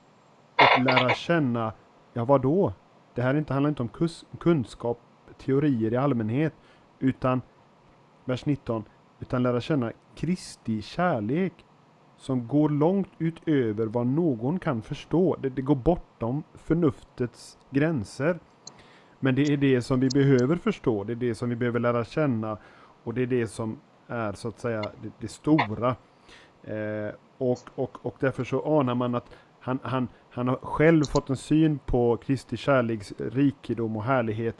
och 0.55 0.83
lära 0.83 1.09
känna, 1.09 1.73
ja 2.13 2.25
vadå? 2.25 2.73
Det 3.13 3.21
här 3.21 3.35
inte, 3.35 3.53
handlar 3.53 3.69
inte 3.69 3.81
om 3.81 4.09
kunskap, 4.39 4.99
teorier 5.37 5.93
i 5.93 5.97
allmänhet, 5.97 6.53
utan, 6.99 7.41
vers 8.25 8.45
19, 8.45 8.83
utan 9.19 9.43
lära 9.43 9.61
känna 9.61 9.91
Kristi 10.15 10.81
kärlek 10.81 11.53
som 12.17 12.47
går 12.47 12.69
långt 12.69 13.09
utöver 13.17 13.85
vad 13.85 14.07
någon 14.07 14.59
kan 14.59 14.81
förstå. 14.81 15.35
Det, 15.41 15.49
det 15.49 15.61
går 15.61 15.75
bortom 15.75 16.43
förnuftets 16.53 17.57
gränser. 17.69 18.39
Men 19.19 19.35
det 19.35 19.53
är 19.53 19.57
det 19.57 19.81
som 19.81 19.99
vi 19.99 20.09
behöver 20.09 20.55
förstå, 20.55 21.03
det 21.03 21.13
är 21.13 21.15
det 21.15 21.35
som 21.35 21.49
vi 21.49 21.55
behöver 21.55 21.79
lära 21.79 22.05
känna 22.05 22.57
och 23.03 23.13
det 23.13 23.21
är 23.21 23.27
det 23.27 23.47
som 23.47 23.79
är 24.07 24.33
så 24.33 24.47
att 24.47 24.59
säga 24.59 24.81
det, 24.81 25.11
det 25.19 25.27
stora. 25.27 25.95
Eh, 26.65 27.13
och, 27.37 27.59
och, 27.75 28.05
och 28.05 28.15
därför 28.19 28.43
så 28.43 28.79
anar 28.79 28.95
man 28.95 29.15
att 29.15 29.29
han, 29.59 29.79
han, 29.83 30.07
han 30.29 30.47
har 30.47 30.55
själv 30.55 31.03
fått 31.03 31.29
en 31.29 31.37
syn 31.37 31.79
på 31.85 32.17
Kristi 32.17 32.57
kärleks 32.57 33.13
rikedom 33.17 33.97
och 33.97 34.03
härlighet 34.03 34.55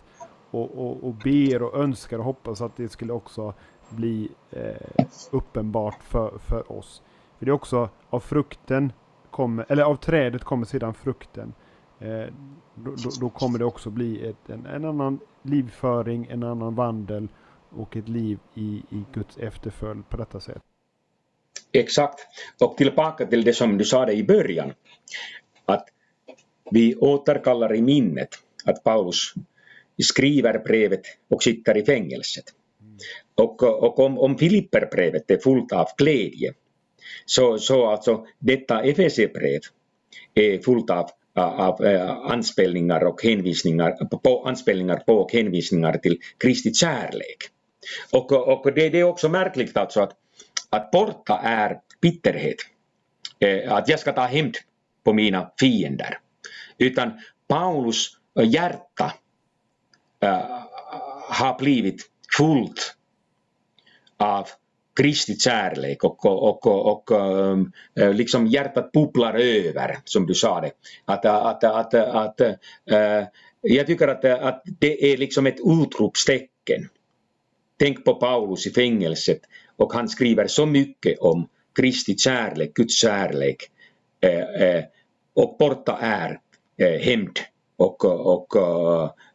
och, 0.51 0.78
och, 0.78 1.03
och 1.03 1.14
ber 1.14 1.62
och 1.62 1.80
önskar 1.80 2.18
och 2.18 2.26
hoppas 2.26 2.62
att 2.62 2.76
det 2.76 2.89
skulle 2.89 3.14
också 3.14 3.53
bli 3.89 4.30
eh, 4.51 5.06
uppenbart 5.32 6.03
för, 6.03 6.38
för 6.38 6.72
oss. 6.72 7.01
För 7.38 7.45
det 7.45 7.51
är 7.51 7.53
också 7.53 7.89
av 8.10 8.20
frukten 8.20 8.93
kommer, 9.32 9.66
eller 9.70 9.84
av 9.84 9.95
trädet 9.95 10.43
kommer 10.43 10.66
sedan 10.66 10.93
frukten. 10.93 11.53
Eh, 11.99 12.26
då, 12.76 12.91
då, 12.91 13.10
då, 13.20 13.30
kommer 13.30 13.60
det 13.60 13.66
också 13.66 13.89
bli 13.89 14.28
ett, 14.28 14.49
en, 14.49 14.66
en, 14.66 14.86
annan 14.86 15.20
livföring, 15.41 16.28
en 16.30 16.43
annan 16.43 16.76
vandel 16.76 17.28
och 17.70 17.97
ett 17.97 18.08
liv 18.08 18.39
i, 18.53 18.84
i 18.89 19.06
Guds 19.14 19.38
efterföljd 19.38 20.10
på 20.10 20.18
detta 20.18 20.39
sätt. 20.39 20.64
Exakt. 21.72 22.20
Och 22.62 22.78
tillbaka 22.78 23.26
till 23.26 23.43
det 23.43 23.53
som 23.53 23.78
du 23.78 23.86
sa 23.86 24.12
i 24.12 24.24
början. 24.24 24.74
Att 25.66 25.88
vi 26.72 26.95
återkallar 26.95 27.76
i 27.76 27.82
minnet 27.82 28.30
att 28.66 28.84
Paulus 28.84 29.34
skriver 30.03 30.60
brevet 30.60 31.01
och 31.30 31.43
sitter 31.43 31.78
i 31.78 31.86
fängelset. 31.86 32.43
Och, 33.36 33.64
och 33.64 33.99
om, 33.99 34.20
om 34.20 34.38
Filipperbrevet 34.38 35.32
är 35.32 35.38
fullt 35.38 35.72
av 35.72 35.88
glädje 35.97 36.53
så, 37.26 37.58
så 37.58 37.86
alltså 37.86 38.26
detta 38.39 38.82
Efesierbrev 38.82 39.60
är 40.34 40.60
fullt 40.60 40.89
av, 40.89 41.10
av 41.34 41.86
eh, 41.86 42.12
anspelningar 42.12 43.03
och 43.03 43.24
hänvisningar 43.24 43.91
på, 44.06 44.43
anspelningar 44.45 44.97
på 44.97 45.14
och 45.14 45.32
hänvisningar 45.32 45.97
till 45.97 46.20
Kristi 46.38 46.74
kärlek. 46.74 47.38
Och, 48.12 48.32
och 48.32 48.74
det, 48.74 48.89
det 48.89 48.99
är 48.99 49.03
också 49.03 49.30
märkligt 49.30 49.78
alltså 49.78 50.01
att, 50.01 50.14
att 50.76 50.91
borta 50.91 51.39
är 51.43 51.80
bitterhet. 52.01 52.57
Eh, 53.39 53.73
att 53.73 53.89
jag 53.89 53.99
ska 53.99 54.11
ta 54.11 54.26
hämnd 54.26 54.55
på 55.03 55.13
mina 55.13 55.51
fiender. 55.59 56.19
Utan 56.78 57.11
Paulus 57.47 58.17
hjärta 58.43 59.13
eh, 60.19 60.59
har 61.30 61.59
blivit 61.59 62.09
fullt 62.38 62.95
av 64.17 64.47
Kristi 64.95 65.36
kärlek 65.36 66.03
och, 66.03 66.26
och, 66.26 66.67
och, 66.67 66.91
och 66.91 67.11
eh, 67.99 68.13
liksom 68.13 68.47
hjärtat 68.47 68.91
bubblar 68.91 69.34
över, 69.34 69.97
som 70.05 70.26
du 70.26 70.34
sa 70.34 70.61
det. 70.61 70.71
Att, 71.05 71.26
att, 71.26 71.63
att, 71.63 71.93
att, 71.93 72.41
äh, 72.41 73.23
jag 73.61 73.88
tycker 73.88 74.07
att, 74.07 74.26
att 74.26 74.63
det 74.80 75.13
är 75.13 75.17
liksom 75.17 75.47
ett 75.47 75.59
utropstecken. 75.65 76.89
Tänk 77.80 78.05
på 78.05 78.15
Paulus 78.15 78.67
i 78.67 78.71
fängelset 78.73 79.39
och 79.78 79.93
han 79.93 80.09
skriver 80.09 80.47
så 80.47 80.65
mycket 80.65 81.19
om 81.19 81.47
Kristi 81.76 82.17
kärlek, 82.17 82.73
Guds 82.73 82.95
kärlek. 83.01 83.57
Eh, 84.21 84.61
eh, 84.61 84.84
och 85.34 85.55
borta 85.59 85.97
är 86.01 86.39
eh, 86.78 86.99
hämnd 87.01 87.39
och, 87.78 88.05
och 88.05 88.55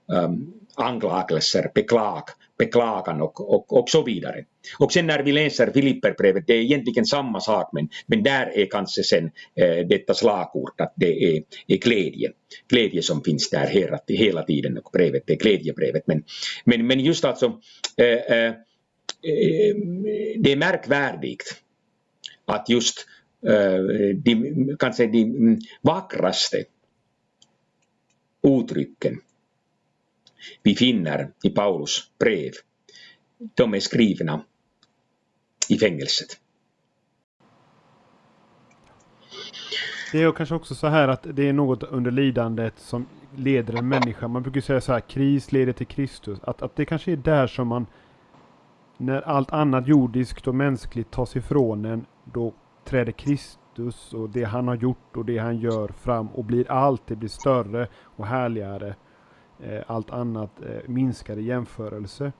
um, 0.06 0.52
anklagelser, 0.74 1.70
beklag, 1.74 2.22
beklagan 2.58 3.20
och, 3.20 3.54
och, 3.54 3.78
och 3.78 3.88
så 3.88 4.02
vidare. 4.02 4.44
Och 4.78 4.92
sen 4.92 5.06
när 5.06 5.22
vi 5.22 5.32
läser 5.32 5.70
Filipperbrevet, 5.70 6.46
det 6.46 6.52
är 6.52 6.60
egentligen 6.60 7.06
samma 7.06 7.40
sak 7.40 7.70
men, 7.72 7.88
men 8.06 8.22
där 8.22 8.58
är 8.58 8.66
kanske 8.66 9.02
sen 9.02 9.30
eh, 9.54 9.86
detta 9.86 10.14
slagord 10.14 10.80
att 10.80 10.92
det 10.96 11.36
är, 11.36 11.42
är 11.66 11.76
glädje. 11.76 12.30
Glädje 12.68 13.02
som 13.02 13.22
finns 13.22 13.50
där 13.50 13.66
hela, 13.66 13.98
hela 14.08 14.42
tiden 14.42 14.78
och 14.78 14.90
brevet 14.92 15.30
är 15.30 15.36
glädjebrevet. 15.36 16.06
Men, 16.06 16.24
men, 16.64 16.86
men 16.86 17.00
just 17.00 17.24
alltså, 17.24 17.60
eh, 17.96 18.38
eh, 18.38 18.52
Eh, 19.22 19.74
det 20.38 20.52
är 20.52 20.56
märkvärdigt 20.56 21.62
att 22.44 22.68
just 22.68 23.06
de, 24.16 24.76
kanske 24.78 25.06
de 25.06 25.58
vackraste 25.82 26.64
uttrycken 28.42 29.20
vi 30.62 30.74
finner 30.74 31.32
i 31.44 31.50
Paulus 31.50 32.10
brev, 32.18 32.52
de 33.54 33.74
är 33.74 33.80
skrivna 33.80 34.44
i 35.68 35.78
fängelset. 35.78 36.40
Det 40.12 40.22
är 40.22 40.32
kanske 40.32 40.54
också 40.54 40.74
så 40.74 40.86
här 40.86 41.08
att 41.08 41.26
det 41.36 41.48
är 41.48 41.52
något 41.52 41.82
under 41.82 42.10
lidandet 42.10 42.74
som 42.76 43.06
leder 43.36 43.74
en 43.74 43.88
människa. 43.88 44.28
Man 44.28 44.42
brukar 44.42 44.60
säga 44.60 44.80
så 44.80 44.92
här, 44.92 45.00
kris 45.00 45.52
leder 45.52 45.72
till 45.72 45.86
Kristus. 45.86 46.38
Att, 46.42 46.62
att 46.62 46.76
det 46.76 46.84
kanske 46.84 47.12
är 47.12 47.16
där 47.16 47.46
som 47.46 47.68
man, 47.68 47.86
när 49.00 49.22
allt 49.22 49.52
annat 49.52 49.88
jordiskt 49.88 50.48
och 50.48 50.54
mänskligt 50.54 51.10
tas 51.10 51.36
ifrån 51.36 51.84
en, 51.84 52.06
då 52.24 52.52
träder 52.84 53.12
Kristus 53.12 54.14
och 54.14 54.30
det 54.30 54.44
han 54.44 54.68
har 54.68 54.74
gjort 54.74 55.16
och 55.16 55.24
det 55.24 55.38
han 55.38 55.58
gör 55.58 55.88
fram 55.88 56.28
och 56.28 56.44
blir 56.44 56.70
allt, 56.70 57.02
det 57.06 57.16
blir 57.16 57.28
större 57.28 57.88
och 58.02 58.26
härligare. 58.26 58.94
Eh, 59.60 59.82
allt 59.86 60.10
annat 60.10 60.62
eh, 60.62 60.88
minskar 60.88 61.36
i 61.36 61.42
jämförelse. 61.42 62.32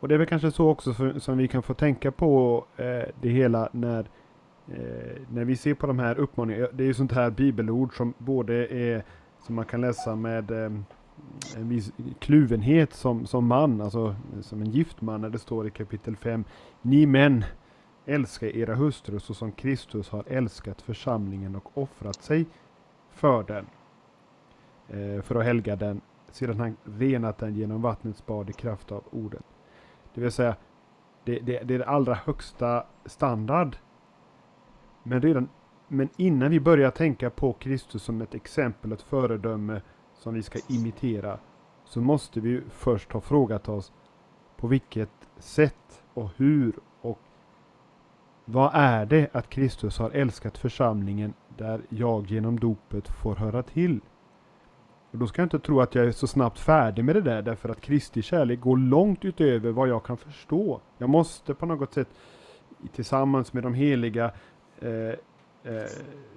Och 0.00 0.08
det 0.08 0.14
är 0.14 0.18
väl 0.18 0.26
kanske 0.26 0.50
så 0.50 0.68
också 0.68 0.92
för, 0.92 1.18
som 1.18 1.38
vi 1.38 1.48
kan 1.48 1.62
få 1.62 1.74
tänka 1.74 2.12
på 2.12 2.64
eh, 2.76 3.08
det 3.20 3.28
hela 3.28 3.68
när, 3.72 4.06
när 5.28 5.44
vi 5.44 5.56
ser 5.56 5.74
på 5.74 5.86
de 5.86 5.98
här 5.98 6.18
uppmaningarna. 6.18 6.68
Det 6.72 6.84
är 6.84 6.86
ju 6.86 6.94
sånt 6.94 7.12
här 7.12 7.30
bibelord 7.30 7.96
som 7.96 8.14
både 8.18 8.66
är 8.66 9.04
som 9.38 9.54
man 9.54 9.64
kan 9.64 9.80
läsa 9.80 10.16
med 10.16 10.52
en 11.56 11.68
viss 11.68 11.92
kluvenhet 12.18 12.92
som, 12.92 13.26
som 13.26 13.46
man, 13.46 13.80
alltså 13.80 14.16
som 14.40 14.60
en 14.60 14.70
gift 14.70 15.00
man 15.00 15.20
när 15.20 15.30
det 15.30 15.38
står 15.38 15.66
i 15.66 15.70
kapitel 15.70 16.16
5. 16.16 16.44
Ni 16.82 17.06
män 17.06 17.44
älska 18.06 18.50
era 18.50 18.74
hustrur 18.74 19.18
så 19.18 19.34
som 19.34 19.52
Kristus 19.52 20.08
har 20.08 20.24
älskat 20.26 20.82
församlingen 20.82 21.56
och 21.56 21.78
offrat 21.78 22.22
sig 22.22 22.46
för 23.10 23.42
den. 23.42 23.66
Eh, 24.88 25.22
för 25.22 25.34
att 25.34 25.44
helga 25.44 25.76
den 25.76 26.00
sedan 26.30 26.60
han 26.60 26.76
renat 26.84 27.38
den 27.38 27.54
genom 27.54 27.82
vattnets 27.82 28.26
bad 28.26 28.50
i 28.50 28.52
kraft 28.52 28.92
av 28.92 29.04
ordet. 29.10 29.44
Det 30.14 30.20
vill 30.20 30.32
säga, 30.32 30.56
det, 31.24 31.38
det, 31.38 31.62
det 31.62 31.74
är 31.74 31.78
det 31.78 31.86
allra 31.86 32.14
högsta 32.14 32.86
standard. 33.04 33.76
Men, 35.02 35.22
redan, 35.22 35.48
men 35.88 36.08
innan 36.16 36.50
vi 36.50 36.60
börjar 36.60 36.90
tänka 36.90 37.30
på 37.30 37.52
Kristus 37.52 38.02
som 38.02 38.20
ett 38.20 38.34
exempel, 38.34 38.92
ett 38.92 39.02
föredöme 39.02 39.80
som 40.22 40.34
vi 40.34 40.42
ska 40.42 40.58
imitera, 40.68 41.38
så 41.84 42.00
måste 42.00 42.40
vi 42.40 42.60
först 42.70 43.12
ha 43.12 43.20
frågat 43.20 43.68
oss 43.68 43.92
på 44.56 44.66
vilket 44.66 45.28
sätt 45.38 46.02
och 46.14 46.30
hur 46.36 46.72
och 47.00 47.18
vad 48.44 48.70
är 48.74 49.06
det 49.06 49.28
att 49.32 49.50
Kristus 49.50 49.98
har 49.98 50.10
älskat 50.10 50.58
församlingen 50.58 51.34
där 51.56 51.80
jag 51.88 52.26
genom 52.26 52.60
dopet 52.60 53.08
får 53.08 53.34
höra 53.34 53.62
till? 53.62 54.00
Och 55.10 55.18
då 55.18 55.26
ska 55.26 55.42
jag 55.42 55.46
inte 55.46 55.58
tro 55.58 55.80
att 55.80 55.94
jag 55.94 56.06
är 56.06 56.12
så 56.12 56.26
snabbt 56.26 56.58
färdig 56.58 57.04
med 57.04 57.16
det 57.16 57.20
där 57.20 57.42
därför 57.42 57.68
att 57.68 57.80
Kristi 57.80 58.22
kärlek 58.22 58.60
går 58.60 58.76
långt 58.76 59.24
utöver 59.24 59.70
vad 59.70 59.88
jag 59.88 60.04
kan 60.04 60.16
förstå. 60.16 60.80
Jag 60.98 61.08
måste 61.08 61.54
på 61.54 61.66
något 61.66 61.92
sätt 61.92 62.08
tillsammans 62.92 63.52
med 63.52 63.62
de 63.62 63.74
heliga 63.74 64.32
eh, 64.80 65.14
eh, 65.72 65.86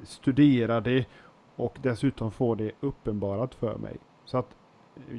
studera 0.04 0.82
det 0.82 1.06
och 1.56 1.78
dessutom 1.84 2.32
få 2.32 2.56
det 2.56 2.72
uppenbarat 2.80 3.56
för 3.56 3.78
mig. 3.78 3.98
Så 4.26 4.38
att 4.38 4.56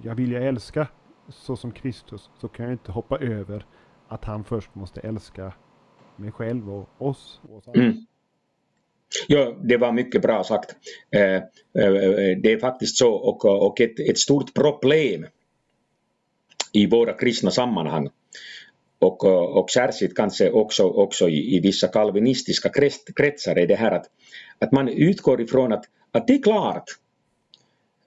jag 0.03 0.15
vill 0.15 0.33
jag 0.33 0.47
älska 0.47 0.89
så 1.29 1.57
som 1.57 1.73
Kristus 1.73 2.31
så 2.41 2.49
kan 2.49 2.65
jag 2.65 2.75
inte 2.75 2.93
hoppa 2.93 3.19
över 3.19 3.67
att 4.09 4.25
han 4.25 4.45
först 4.45 4.75
måste 4.75 5.01
älska 5.01 5.53
mig 6.17 6.33
själv 6.33 6.71
och 6.71 6.89
oss. 6.99 7.41
Och 7.51 7.57
oss 7.57 7.69
mm. 7.75 8.07
Ja, 9.27 9.57
det 9.63 9.77
var 9.77 9.93
mycket 9.93 10.23
bra 10.23 10.45
sagt. 10.45 10.77
Eh, 11.11 11.35
eh, 11.35 11.43
det 12.43 12.53
är 12.53 12.59
faktiskt 12.59 12.97
så 12.97 13.13
och, 13.13 13.45
och 13.45 13.81
ett, 13.81 14.01
ett 14.01 14.19
stort 14.19 14.55
problem 14.55 15.27
i 16.73 16.87
våra 16.87 17.13
kristna 17.13 17.51
sammanhang 17.51 18.11
och, 18.99 19.25
och 19.59 19.71
särskilt 19.71 20.17
kanske 20.17 20.51
också, 20.51 20.83
också 20.83 21.29
i, 21.29 21.57
i 21.57 21.61
vissa 21.61 21.89
kalvinistiska 21.89 22.71
kretsar 23.17 23.57
är 23.57 23.67
det 23.67 23.75
här 23.75 23.91
att, 23.91 24.07
att 24.59 24.73
man 24.73 24.89
utgår 24.89 25.41
ifrån 25.41 25.73
att, 25.73 25.85
att 26.17 26.27
det 26.27 26.35
är 26.35 26.43
klart 26.43 26.85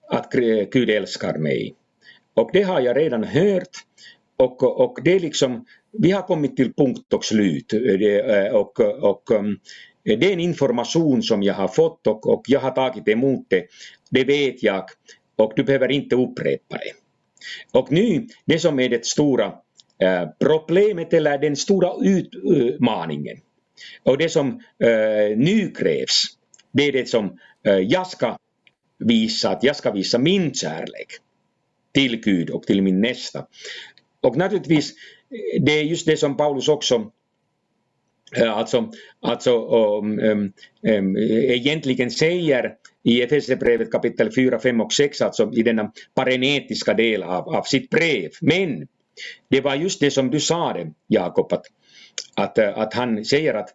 att 0.10 0.32
Gud 0.72 0.89
älskar 0.89 1.38
mig. 1.38 1.76
Och 2.34 2.49
det 2.53 2.62
har 2.62 2.82
jag 2.82 2.97
redan 2.97 3.24
hört 3.24 3.70
och, 4.38 4.64
och 4.64 4.99
det 5.03 5.16
är 5.16 5.20
liksom, 5.20 5.66
vi 5.91 6.12
har 6.12 6.22
kommit 6.22 6.55
till 6.55 6.74
punkt 6.74 7.14
och 7.14 7.26
slut 7.26 7.74
eh, 7.74 8.55
och, 8.55 8.80
och, 8.80 9.32
um, 9.32 9.60
det 10.03 10.26
är 10.26 10.34
en 10.34 10.39
information 10.39 11.24
som 11.24 11.43
jag 11.43 11.53
har 11.53 11.68
fått 11.68 12.07
och, 12.07 12.28
och 12.28 12.43
jag 12.47 12.60
har 12.60 12.72
tagit 12.72 13.07
emot 13.07 13.45
det. 13.47 13.66
Det 14.12 14.24
vet 14.24 14.64
jag 14.64 14.86
och 15.36 15.53
du 15.55 15.64
behöver 15.64 15.91
inte 15.91 16.16
upprepa 16.16 16.78
det. 16.78 16.93
Och 17.80 17.91
nu, 17.91 18.28
det 18.45 18.60
som 18.60 18.80
är 18.80 18.89
det 18.89 19.05
stora 19.05 19.45
eh, 20.01 20.30
problemet 20.39 21.14
eller 21.14 21.38
den 21.38 21.55
stora 21.55 21.93
utmaningen 22.01 23.38
och 24.03 24.18
det 24.18 24.30
som 24.30 24.47
eh, 24.84 25.38
nu 25.38 25.72
krävs, 25.72 26.24
det 26.72 26.84
är 26.84 26.91
det 26.91 27.10
som 27.10 27.39
jag 27.88 28.07
ska 28.07 28.38
visa, 28.97 29.49
att 29.49 29.64
jag 29.64 29.76
ska 29.76 29.91
visa 29.91 30.18
min 30.18 30.53
kärlek 30.53 31.07
till 31.93 32.22
Gud 32.22 32.49
och 32.49 32.64
till 32.64 32.82
min 32.82 33.01
nästa. 33.01 33.45
Och 34.22 34.38
naturligtvis, 34.38 34.93
det 35.62 35.72
är 35.72 35.84
just 35.84 36.05
det 36.05 36.18
som 36.18 36.38
Paulus 36.38 36.68
också 36.68 37.12
Alltså, 38.38 38.91
alltså 39.22 39.68
um, 39.99 40.20
um, 40.84 41.18
egentligen 41.18 42.12
säger 42.12 42.74
i 43.03 43.22
Efesierbrevet 43.22 43.91
kapitel 43.91 44.32
4, 44.36 44.60
5 44.60 44.82
och 44.82 44.93
6, 44.93 45.22
alltså 45.22 45.51
i 45.53 45.64
denna 45.64 45.91
parenetiska 46.14 46.93
del 46.93 47.24
av, 47.24 47.49
av 47.49 47.64
sitt 47.64 47.89
brev. 47.89 48.30
Men 48.41 48.88
det 49.49 49.62
var 49.62 49.76
just 49.76 49.99
det 49.99 50.12
som 50.12 50.32
du 50.32 50.39
sa 50.39 50.74
det, 50.74 50.91
Jakob, 51.07 51.53
att, 51.53 51.66
att, 52.36 52.60
att 52.60 52.93
han 52.93 53.26
säger 53.26 53.53
att, 53.53 53.70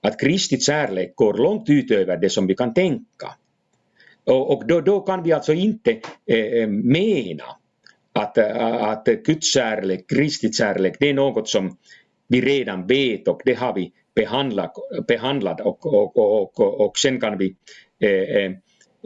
att 0.00 0.20
Kristi 0.20 0.60
kärlek 0.60 1.16
går 1.16 1.34
långt 1.34 1.70
utöver 1.70 2.16
det 2.16 2.30
som 2.30 2.46
vi 2.46 2.54
kan 2.54 2.74
tänka. 2.74 3.34
Och, 4.24 4.52
och 4.52 4.66
då, 4.66 4.80
då, 4.80 5.00
kan 5.00 5.22
vi 5.22 5.32
alltså 5.32 5.52
inte 5.52 5.90
eh, 6.26 6.38
eh 6.38 6.68
mena 6.68 7.44
att, 8.12 8.38
eh, 8.38 8.82
att 8.82 9.04
Guds 9.04 9.54
kärlek, 9.54 10.10
Kristi 10.10 10.52
kärlek, 10.52 10.96
det 11.00 11.08
är 11.08 11.14
något 11.14 11.48
som 11.48 11.76
vi 12.28 12.40
redan 12.40 12.86
vet 12.86 13.28
och 13.28 13.42
det 13.44 13.54
har 13.54 13.74
vi 13.74 13.92
behandlat, 14.14 14.74
behandlat 15.08 15.60
och, 15.60 15.86
och, 15.86 16.16
och, 16.16 16.60
och, 16.60 16.80
och 16.80 16.98
sen 16.98 17.20
kan 17.20 17.38
vi 17.38 17.54
eh, 18.00 18.10
eh, 18.10 18.52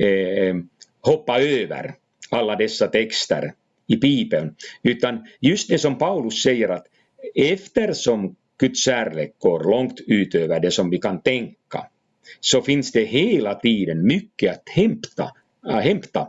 eh 0.08 0.54
hoppa 1.00 1.40
över 1.40 1.94
alla 2.30 2.56
dessa 2.56 2.86
texter 2.86 3.52
i 3.86 3.96
Bibeln. 3.96 4.54
Utan 4.82 5.26
just 5.40 5.68
det 5.68 5.78
som 5.78 5.98
Paulus 5.98 6.42
säger 6.42 6.68
att 6.68 6.86
eftersom 7.34 8.36
Guds 8.58 8.84
kärlek 8.84 9.34
går 9.38 9.64
långt 9.64 10.00
utöver 10.06 10.60
det 10.60 10.70
som 10.70 10.90
vi 10.90 10.98
kan 10.98 11.22
tänka 11.22 11.86
så 12.40 12.62
finns 12.62 12.92
det 12.92 13.04
hela 13.04 13.54
tiden 13.54 14.06
mycket 14.06 14.52
att 14.52 14.68
hämta, 14.68 15.30
äh, 15.68 15.76
hämta 15.76 16.28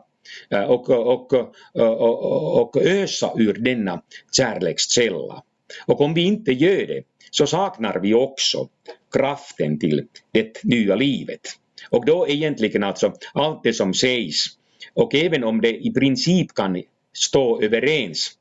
äh, 0.49 0.63
och, 0.63 0.89
och, 0.89 1.33
och, 1.33 2.61
och, 2.61 2.77
ösa 2.77 3.33
ur 3.37 3.53
denna 3.53 4.01
kärlekskälla. 4.37 5.43
Och 5.85 6.01
om 6.01 6.13
vi 6.13 6.21
inte 6.21 6.51
gör 6.51 6.87
det 6.87 7.03
så 7.31 7.47
saknar 7.47 7.99
vi 7.99 8.13
också 8.13 8.69
kraften 9.13 9.79
till 9.79 10.07
det 10.31 10.63
nya 10.63 10.95
livet. 10.95 11.41
Och 11.89 12.05
då 12.05 12.27
egentligen 12.27 12.83
alltså 12.83 13.13
allt 13.33 13.63
det 13.63 13.73
som 13.73 13.93
sägs 13.93 14.45
och 14.93 15.15
även 15.15 15.43
om 15.43 15.61
det 15.61 15.85
i 15.85 15.93
princip 15.93 16.53
kan 16.53 16.83
stå 17.13 17.61
överens 17.61 18.31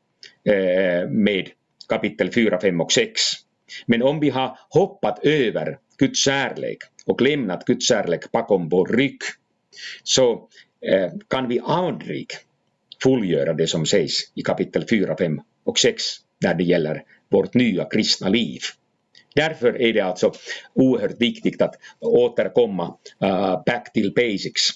eh, 0.45 1.09
med 1.11 1.49
kapitel 1.89 2.33
4, 2.33 2.61
5 2.61 2.81
och 2.81 2.93
6. 2.93 3.21
Men 3.87 4.03
om 4.03 4.21
vi 4.21 4.31
har 4.31 4.59
hoppat 4.69 5.25
över 5.25 5.79
Guds 5.99 6.25
kärlek 6.25 6.79
och 7.07 7.21
lämnat 7.21 7.65
Guds 7.65 7.89
kärlek 7.89 8.33
bakom 8.33 8.69
vår 8.69 8.87
rygg. 8.87 9.21
Så 10.03 10.49
eh, 10.87 11.11
kan 11.29 11.49
vi 11.49 11.61
aldrig 11.65 12.27
fullgöra 13.03 13.53
det 13.53 13.67
som 13.67 13.87
sägs 13.87 14.13
i 14.35 14.43
kapitel 14.43 14.87
4, 14.91 15.17
5 15.17 15.41
och 15.65 15.79
6 15.79 16.03
när 16.45 16.55
det 16.55 16.65
gäller 16.65 17.03
vårt 17.31 17.55
nya 17.55 17.85
kristna 17.85 18.29
liv. 18.29 18.61
Därför 19.35 19.83
är 19.83 19.93
det 19.93 20.01
alltså 20.01 20.33
oerhört 20.75 21.21
viktigt 21.21 21.63
att 21.63 21.75
återkomma 22.01 22.97
uh, 23.25 23.63
back 23.67 23.93
till 23.93 24.13
basics. 24.15 24.69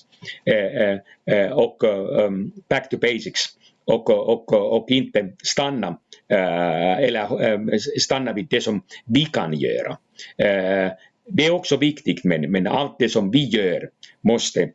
Uh, 0.50 0.98
uh, 1.34 1.52
och 1.52 1.84
um, 1.84 2.52
back 2.68 2.90
to 2.90 2.96
basics. 2.96 3.44
Och, 3.84 4.10
och, 4.10 4.52
och 4.52 4.90
inte 4.90 5.32
stanna 5.42 5.98
Eh, 6.30 6.98
eller 6.98 7.42
eh, 7.42 7.78
stanna 7.98 8.32
vid 8.32 8.46
det 8.50 8.60
som 8.60 8.82
vi 9.04 9.24
kan 9.24 9.54
göra. 9.54 9.98
Eh, 10.38 10.92
det 11.30 11.46
är 11.46 11.50
också 11.50 11.76
viktigt 11.76 12.24
men, 12.24 12.50
men 12.50 12.66
allt 12.66 12.98
det 12.98 13.08
som 13.08 13.30
vi 13.30 13.44
gör 13.44 13.90
måste 14.20 14.70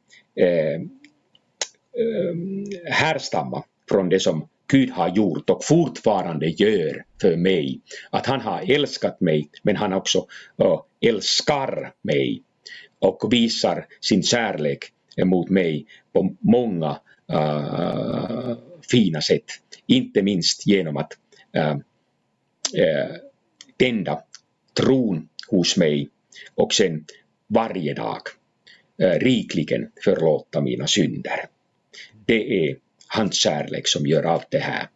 härstamma 2.85 3.63
från 3.89 4.09
det 4.09 4.19
som 4.19 4.47
Gud 4.67 4.89
har 4.89 5.09
gjort 5.09 5.49
och 5.49 5.65
fortfarande 5.65 6.47
gör 6.47 7.03
för 7.21 7.35
mig. 7.35 7.79
Att 8.09 8.25
han 8.25 8.41
har 8.41 8.71
älskat 8.71 9.21
mig 9.21 9.49
men 9.63 9.75
han 9.75 9.93
också 9.93 10.25
älskar 11.01 11.93
mig 12.01 12.41
och 12.99 13.33
visar 13.33 13.85
sin 14.01 14.23
kärlek 14.23 14.79
mot 15.25 15.49
mig 15.49 15.85
på 16.13 16.35
många 16.39 16.99
uh, 17.33 18.57
fina 18.91 19.21
sätt. 19.21 19.45
Inte 19.87 20.21
minst 20.21 20.67
genom 20.67 20.97
att 20.97 21.11
Ähm, 21.53 21.83
äh, 22.73 23.15
tända 23.77 24.23
tron 24.73 25.29
hos 25.47 25.77
mig 25.77 26.09
och 26.55 26.73
sen 26.73 27.05
varje 27.47 27.93
dag 27.93 28.21
äh, 28.97 29.19
rikligen 29.19 29.91
förlåta 30.03 30.61
mina 30.61 30.87
synder. 30.87 31.45
Det 32.25 32.67
är 32.67 32.77
hans 33.07 33.35
kärlek 33.35 33.87
som 33.87 34.05
gör 34.05 34.23
allt 34.23 34.51
det 34.51 34.59
här. 34.59 34.89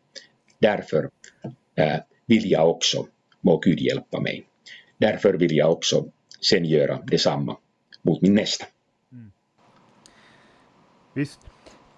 Därför 0.60 1.10
äh, 1.76 2.00
vill 2.26 2.52
jag 2.52 2.70
också, 2.70 3.08
må 3.42 3.58
Gud 3.58 3.80
hjälpa 3.80 4.20
mig. 4.20 4.46
Därför 4.98 5.34
vill 5.34 5.58
jag 5.58 5.72
också 5.72 6.12
sen 6.42 6.66
göra 6.66 7.02
detsamma 7.02 7.58
mot 8.02 8.22
min 8.22 8.36
nästa. 8.36 8.66
Mm. 9.12 9.32
Visst. 11.14 11.40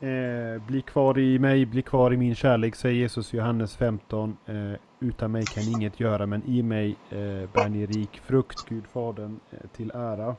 Eh, 0.02 0.62
bli 0.68 0.82
kvar 0.82 1.20
i 1.20 1.40
mig, 1.40 1.66
bli 1.66 1.82
kvar 1.82 2.14
i 2.14 2.18
min 2.18 2.36
kärlek, 2.36 2.76
säger 2.76 2.96
Jesus 2.96 3.34
i 3.34 3.38
Johannes 3.38 3.76
15. 3.76 4.38
Eh, 4.46 4.74
utan 5.00 5.32
mig 5.32 5.44
kan 5.46 5.64
inget 5.64 6.00
göra, 6.00 6.26
men 6.26 6.44
i 6.46 6.64
mig 6.64 6.96
eh, 7.10 7.50
bär 7.54 7.70
ni 7.70 7.86
rik 7.86 8.20
frukt, 8.20 8.70
Gud 8.70 8.88
Fadern 8.88 9.40
eh, 9.52 9.58
till 9.76 9.92
ära. 9.92 10.36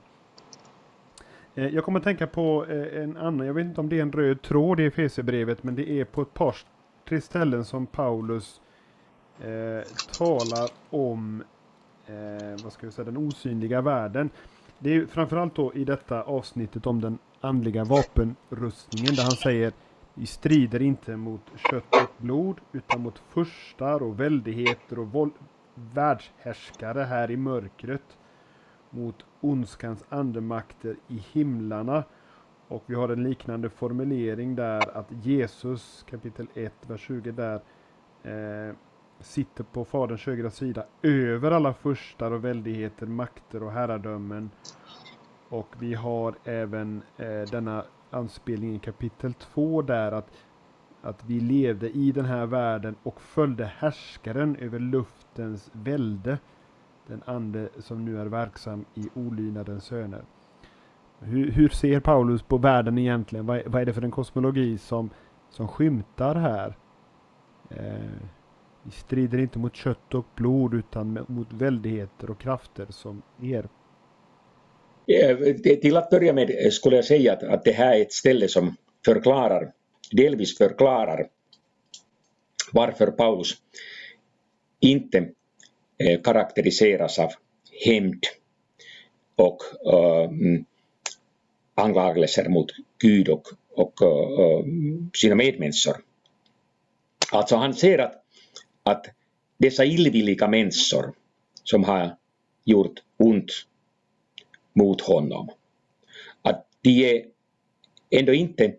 Eh, 1.55 1.69
jag 1.69 1.85
kommer 1.85 1.99
att 1.99 2.05
tänka 2.05 2.27
på 2.27 2.67
eh, 2.69 3.03
en 3.03 3.17
annan, 3.17 3.47
jag 3.47 3.55
vet 3.55 3.67
inte 3.67 3.81
om 3.81 3.89
det 3.89 3.99
är 3.99 4.03
en 4.03 4.13
röd 4.13 4.43
tråd 4.43 4.81
i 4.81 4.85
Efesierbrevet, 4.85 5.63
men 5.63 5.75
det 5.75 5.91
är 5.91 6.05
på 6.05 6.23
ett 6.23 6.35
par 6.35 6.57
tre 7.09 7.21
ställen 7.21 7.65
som 7.65 7.87
Paulus 7.87 8.61
eh, 9.41 9.93
talar 10.19 10.71
om 10.91 11.43
eh, 12.07 12.65
vad 12.65 12.73
ska 12.73 12.87
jag 12.87 12.93
säga, 12.93 13.05
den 13.05 13.17
osynliga 13.17 13.81
världen. 13.81 14.31
Det 14.79 14.97
är 14.97 15.07
framförallt 15.07 15.55
då 15.55 15.75
i 15.75 15.85
detta 15.85 16.23
avsnittet 16.23 16.87
om 16.87 17.01
den 17.01 17.19
andliga 17.41 17.85
vapenrustningen 17.85 19.15
där 19.15 19.23
han 19.23 19.31
säger 19.31 19.73
vi 20.15 20.27
strider 20.27 20.83
inte 20.83 21.17
mot 21.17 21.41
kött 21.71 21.95
och 21.95 22.23
blod 22.25 22.61
utan 22.73 23.01
mot 23.01 23.19
furstar 23.19 24.03
och 24.03 24.21
väldigheter 24.21 24.99
och 24.99 25.29
världshärskare 25.75 27.03
här 27.03 27.31
i 27.31 27.37
mörkret 27.37 28.19
mot 28.91 29.25
ondskans 29.41 30.05
andemakter 30.09 30.97
i 31.09 31.25
himlarna. 31.33 32.05
Och 32.69 32.83
vi 32.87 32.95
har 32.95 33.09
en 33.09 33.23
liknande 33.23 33.71
formulering 33.71 34.57
där 34.57 34.97
att 34.97 35.13
Jesus 35.23 36.05
kapitel 36.11 36.47
1, 36.55 36.73
vers 36.87 37.01
20 37.01 37.33
där 37.33 37.61
eh, 38.23 38.75
sitter 39.21 39.65
på 39.65 39.85
Faderns 39.85 40.27
högra 40.27 40.51
sida 40.51 40.85
över 41.03 41.51
alla 41.51 41.75
furstar 41.75 42.31
och 42.31 42.45
väldigheter, 42.45 43.07
makter 43.07 43.63
och 43.63 43.73
herradömen. 43.73 44.51
Och 45.51 45.69
vi 45.79 45.95
har 45.95 46.35
även 46.45 47.03
eh, 47.17 47.43
denna 47.51 47.85
anspelning 48.11 48.75
i 48.75 48.79
kapitel 48.79 49.35
2 49.35 49.83
där 49.83 50.13
att, 50.13 50.31
att 51.03 51.25
vi 51.27 51.41
levde 51.41 51.91
i 51.91 52.13
den 52.13 52.25
här 52.25 52.47
världen 52.47 52.97
och 53.03 53.21
följde 53.21 53.65
härskaren 53.65 54.57
över 54.57 54.79
luftens 54.79 55.71
välde 55.73 56.39
den 57.07 57.23
ande 57.27 57.69
som 57.79 58.05
nu 58.05 58.21
är 58.21 58.27
verksam 58.27 58.85
i 58.95 59.09
olydnadens 59.15 59.85
söner. 59.85 60.23
Hur, 61.19 61.51
hur, 61.51 61.69
ser 61.69 62.01
Paulus 62.01 62.43
på 62.43 62.59
världen 62.59 62.99
egentligen? 62.99 63.47
Vad, 63.47 63.63
vad, 63.67 63.83
är 63.83 63.87
det 63.87 63.93
för 63.93 64.03
en 64.03 64.11
kosmologi 64.11 64.79
som, 64.79 65.11
som 65.49 65.69
skymtar 65.69 66.35
här? 66.35 66.77
Eh, 67.69 68.11
vi 68.83 68.91
strider 68.91 69.39
inte 69.39 69.59
mot 69.59 69.77
kött 69.77 70.15
och 70.15 70.27
blod 70.35 70.75
utan 70.75 71.19
mot 71.29 71.53
väldigheter 71.53 72.31
och 72.31 72.39
krafter 72.39 72.87
som 72.89 73.23
er. 73.41 73.69
Eh, 75.07 75.37
Till 75.81 75.97
att 75.97 76.11
börja 76.11 76.33
med 76.33 76.73
skulle 76.73 76.97
jag 76.97 77.05
säga 77.05 77.33
att, 77.33 77.43
att 77.43 77.65
det 77.65 77.73
här 77.73 77.97
är 77.97 78.03
ett 78.03 78.13
ställe 78.13 78.49
som 78.49 78.77
förklarar, 79.05 79.73
delvis 80.13 80.59
förklarar 80.59 81.29
varför 82.73 83.07
Paulus 83.07 83.55
inte 84.81 85.29
eh, 85.99 86.21
karaktäriseras 86.23 87.19
av 87.19 87.31
hämnd 87.85 88.25
och 89.37 89.59
äh, 89.95 90.31
anklagelser 91.75 92.49
mot 92.49 92.67
Gud 92.99 93.29
och, 93.29 93.47
och 93.75 94.03
äh, 94.03 94.65
sina 95.15 95.35
medmänniskor. 95.35 95.97
Alltså 97.33 97.57
han 97.57 97.75
ser 97.75 97.99
att, 97.99 98.25
att 98.83 99.07
dessa 99.59 99.85
illvilliga 99.85 100.49
människor 100.49 101.13
som 101.65 101.85
har 101.85 102.17
gjort 102.65 103.03
ont 103.17 103.53
mot 104.73 105.01
honom, 105.01 105.51
att 106.43 106.67
de 106.81 107.05
är 107.11 107.25
ändå 108.11 108.35
inte 108.35 108.75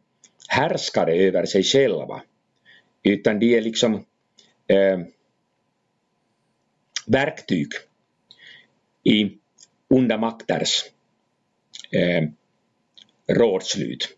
härskare 0.48 1.14
över 1.14 1.46
sig 1.46 1.64
själva, 1.64 2.22
utan 3.04 3.40
de 3.40 3.58
är 3.58 3.62
liksom 3.62 4.06
äh, 4.68 5.00
verktyg 7.08 7.68
i 9.04 9.38
onda 9.90 10.18
makters 10.18 10.84
eh, 11.92 12.30
rådslut. 13.36 14.18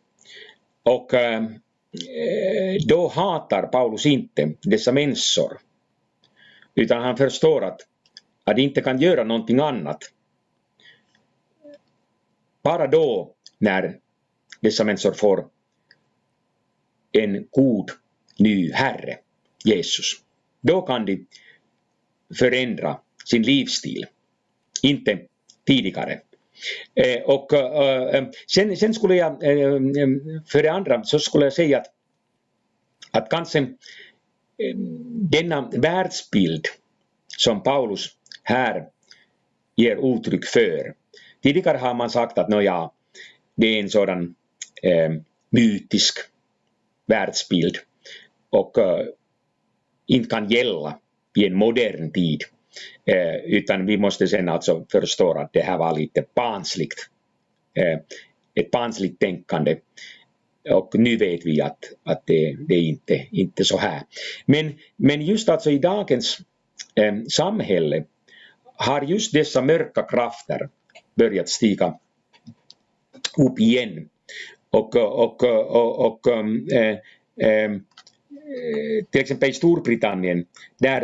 Och 0.83 1.13
eh, 1.13 1.43
då 2.87 3.07
hatar 3.07 3.67
Paulus 3.67 4.05
inte 4.05 4.53
dessa 4.61 4.91
människor 4.91 5.57
utan 6.75 7.01
han 7.01 7.17
förstår 7.17 7.63
att, 7.63 7.81
att 8.43 8.55
de 8.55 8.61
inte 8.61 8.81
kan 8.81 8.99
göra 9.01 9.23
någonting 9.23 9.59
annat. 9.59 9.97
Bara 12.63 12.87
då 12.87 13.35
när 13.57 13.99
dessa 14.61 14.83
människor 14.83 15.13
får 15.13 15.47
en 17.11 17.47
god 17.51 17.91
ny 18.39 18.71
Herre, 18.71 19.17
Jesus. 19.65 20.05
Då 20.61 20.81
kan 20.81 21.05
de 21.05 21.27
förändra 22.39 22.99
sin 23.25 23.41
livsstil, 23.41 24.05
inte 24.81 25.19
tidigare. 25.67 26.21
Eh, 26.95 27.21
och 27.21 27.53
eh, 27.53 28.15
eh 28.15 28.27
sen, 28.47 28.77
sen, 28.77 28.93
skulle 28.93 29.15
jag, 29.15 29.43
eh, 29.43 29.73
eh, 29.73 30.07
för 30.47 30.63
det 30.63 30.71
andra, 30.71 31.03
så 31.03 31.19
skulle 31.19 31.45
jag 31.45 31.53
säga 31.53 31.77
att, 31.77 31.87
att 33.11 33.29
kanske 33.29 33.59
eh, 33.59 34.75
denna 35.31 35.69
världsbild 35.69 36.65
som 37.37 37.63
Paulus 37.63 38.09
här 38.43 38.87
ger 39.75 40.15
uttryck 40.15 40.45
för. 40.45 41.02
Tidigare 41.43 41.77
har 41.77 41.93
man 41.93 42.09
sagt 42.09 42.37
att 42.37 42.49
nåja, 42.49 42.89
det 43.55 43.67
är 43.67 43.79
en 43.79 43.89
sådan 43.89 44.35
eh, 44.83 45.11
mytisk 45.49 46.17
världsbild 47.05 47.77
och 48.49 48.77
eh, 48.77 49.05
inte 50.05 50.29
kan 50.29 50.49
gälla 50.49 50.99
i 51.37 51.45
en 51.45 51.55
modern 51.55 52.11
tid. 52.11 52.41
Eh, 53.05 53.35
utan 53.35 53.85
vi 53.85 53.97
måste 53.97 54.27
sen 54.27 54.49
alltså 54.49 54.85
förstå 54.91 55.33
att 55.33 55.53
det 55.53 55.61
här 55.61 55.77
var 55.77 55.97
lite 55.97 56.25
barnsligt. 56.35 57.09
Eh, 57.73 57.99
ett 58.55 58.71
barnsligt 58.71 59.19
tänkande. 59.19 59.77
Och 60.69 60.95
nu 60.95 61.17
vet 61.17 61.45
vi 61.45 61.61
att, 61.61 61.79
att 62.03 62.25
det, 62.25 62.57
det 62.67 62.75
är 62.75 62.81
inte, 62.81 63.27
inte 63.31 63.65
så 63.65 63.77
här. 63.77 64.01
Men, 64.45 64.73
men 64.95 65.21
just 65.21 65.49
alltså 65.49 65.71
i 65.71 65.77
dagens 65.77 66.39
eh, 66.95 67.15
samhälle 67.29 68.03
har 68.75 69.01
just 69.01 69.33
dessa 69.33 69.61
mörka 69.61 70.03
krafter 70.03 70.69
börjat 71.15 71.49
stiga 71.49 71.99
upp 73.37 73.59
igen. 73.59 74.09
Och, 74.69 74.95
och, 74.95 75.43
och, 75.43 76.05
och 76.05 76.27
äh, 76.27 76.97
äh, 77.37 77.71
till 79.11 79.21
exempel 79.21 79.49
i 79.49 79.53
Storbritannien, 79.53 80.45
där, 80.79 81.01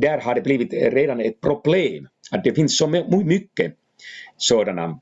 där 0.00 0.18
har 0.18 0.34
det 0.34 0.40
blivit 0.40 0.72
redan 0.72 1.20
ett 1.20 1.40
problem 1.40 2.08
att 2.30 2.44
det 2.44 2.54
finns 2.54 2.78
så 2.78 2.86
mycket 3.24 3.74
sådana 4.36 5.00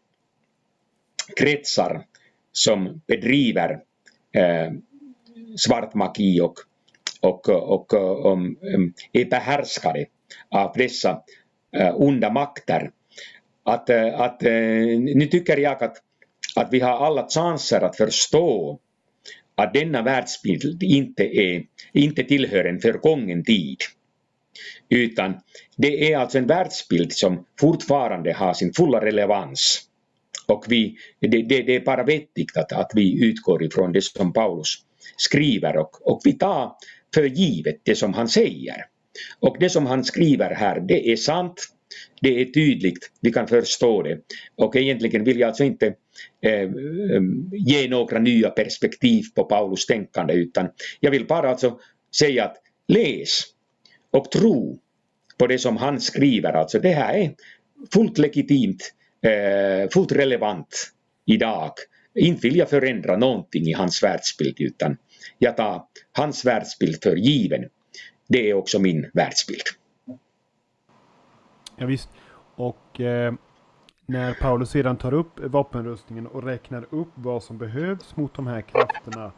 kretsar 1.37 2.05
som 2.53 3.01
bedriver 3.07 3.81
eh, 4.33 4.63
äh, 4.63 4.73
svart 5.57 5.95
magi 5.95 6.41
och, 6.41 6.55
och, 7.21 7.49
och, 7.49 7.95
och 7.95 8.33
um, 8.33 8.59
um 8.75 8.95
är 9.13 9.25
behärskade 9.25 10.07
av 10.51 10.73
dessa 10.77 11.23
onda 11.95 12.31
makter. 12.31 12.91
Att, 13.67 13.91
eh, 13.91 14.21
att, 14.21 14.43
eh, 14.43 14.51
nu 14.99 15.27
tycker 15.27 15.57
jag 15.57 15.83
att, 15.83 15.97
att 16.57 16.69
vi 16.73 16.81
har 16.81 17.07
alla 17.07 17.27
chanser 17.29 17.81
att 17.81 17.97
förstå 17.97 18.81
att 19.55 19.75
denna 19.75 20.03
världsbild 20.03 20.83
inte, 20.83 21.23
är, 21.23 21.65
inte 21.93 22.25
tillhör 22.25 22.65
en 22.65 22.81
förgången 22.81 23.45
tid. 23.45 23.77
Utan 24.89 25.35
det 25.77 26.13
är 26.13 26.19
alltså 26.19 26.39
en 26.39 26.47
världsbild 26.47 27.13
som 27.13 27.47
fortfarande 27.61 28.33
har 28.33 28.55
sin 28.55 28.73
fulla 28.73 29.05
relevans. 29.05 29.83
Och 30.47 30.65
vi, 30.69 30.97
det, 31.21 31.29
det, 31.29 31.63
det 31.63 31.77
är 31.77 31.85
bara 31.85 32.05
vettigt 32.05 32.57
att, 32.57 32.73
att 32.73 32.91
vi 32.95 33.25
utgår 33.25 33.63
ifrån 33.63 33.93
det 33.93 34.05
som 34.05 34.33
Paulus 34.33 34.75
skriver 35.17 35.77
och, 35.77 36.09
och 36.09 36.21
vi 36.25 36.33
tar 36.33 36.73
för 37.15 37.25
givet 37.25 37.81
det 37.83 37.95
som 37.95 38.15
han 38.15 38.29
säger. 38.29 38.77
Och 39.41 39.57
det 39.61 39.71
som 39.71 39.87
han 39.87 40.05
skriver 40.05 40.55
här, 40.55 40.81
det 40.81 41.13
är 41.13 41.17
sant, 41.17 41.76
det 42.21 42.41
är 42.41 42.45
tydligt, 42.45 43.11
vi 43.21 43.33
kan 43.33 43.49
förstå 43.49 44.03
det. 44.03 44.19
Och 44.57 44.77
egentligen 44.77 45.25
vill 45.25 45.41
jag 45.41 45.49
alltså 45.49 45.65
inte 45.65 45.95
eh, 46.43 46.53
eh, 46.53 47.23
ge 47.53 47.89
några 47.89 48.19
nya 48.19 48.51
perspektiv 48.51 49.25
på 49.35 49.45
Paulus 49.45 49.87
tänkande 49.87 50.35
utan 50.35 50.69
jag 51.01 51.11
vill 51.11 51.27
bara 51.27 51.51
alltså 51.51 51.79
säga 52.19 52.45
att 52.45 52.57
läs 52.89 53.43
och 54.11 54.31
tro 54.31 54.79
på 55.39 55.47
det 55.47 55.59
som 55.59 55.77
han 55.77 56.01
skriver. 56.01 56.53
Alltså 56.53 56.79
det 56.79 56.93
här 56.93 57.15
är 57.15 57.35
fullt 57.93 58.19
legitimt, 58.19 58.95
eh, 59.23 59.91
fullt 59.91 60.13
relevant 60.13 60.93
idag. 61.27 61.73
Inte 62.15 62.49
vill 62.49 62.57
jag 62.57 62.71
förändra 62.71 63.17
någonting 63.17 63.67
i 63.67 63.73
hans 63.73 64.03
världsbild 64.03 64.61
utan 64.61 64.97
jag 65.39 65.57
tar 65.57 65.83
hans 66.13 66.45
världsbild 66.45 67.03
för 67.03 67.17
given 67.17 67.65
det 68.29 68.51
är 68.51 68.55
också 68.55 68.79
min 68.79 69.11
världsbild. 69.15 69.63
Ja, 71.77 71.87
visst. 71.87 72.11
Och 72.55 73.01
eh, 73.01 73.35
när 74.07 74.35
Paulus 74.35 74.71
sedan 74.71 74.97
tar 74.97 75.15
upp 75.15 75.41
vapenrustningen 75.41 76.27
och 76.27 76.43
räknar 76.43 76.87
upp 76.91 77.09
vad 77.15 77.43
som 77.43 77.59
behövs 77.59 78.17
mot 78.17 78.35
de 78.35 78.47
här 78.47 78.61
krafterna 78.61 79.33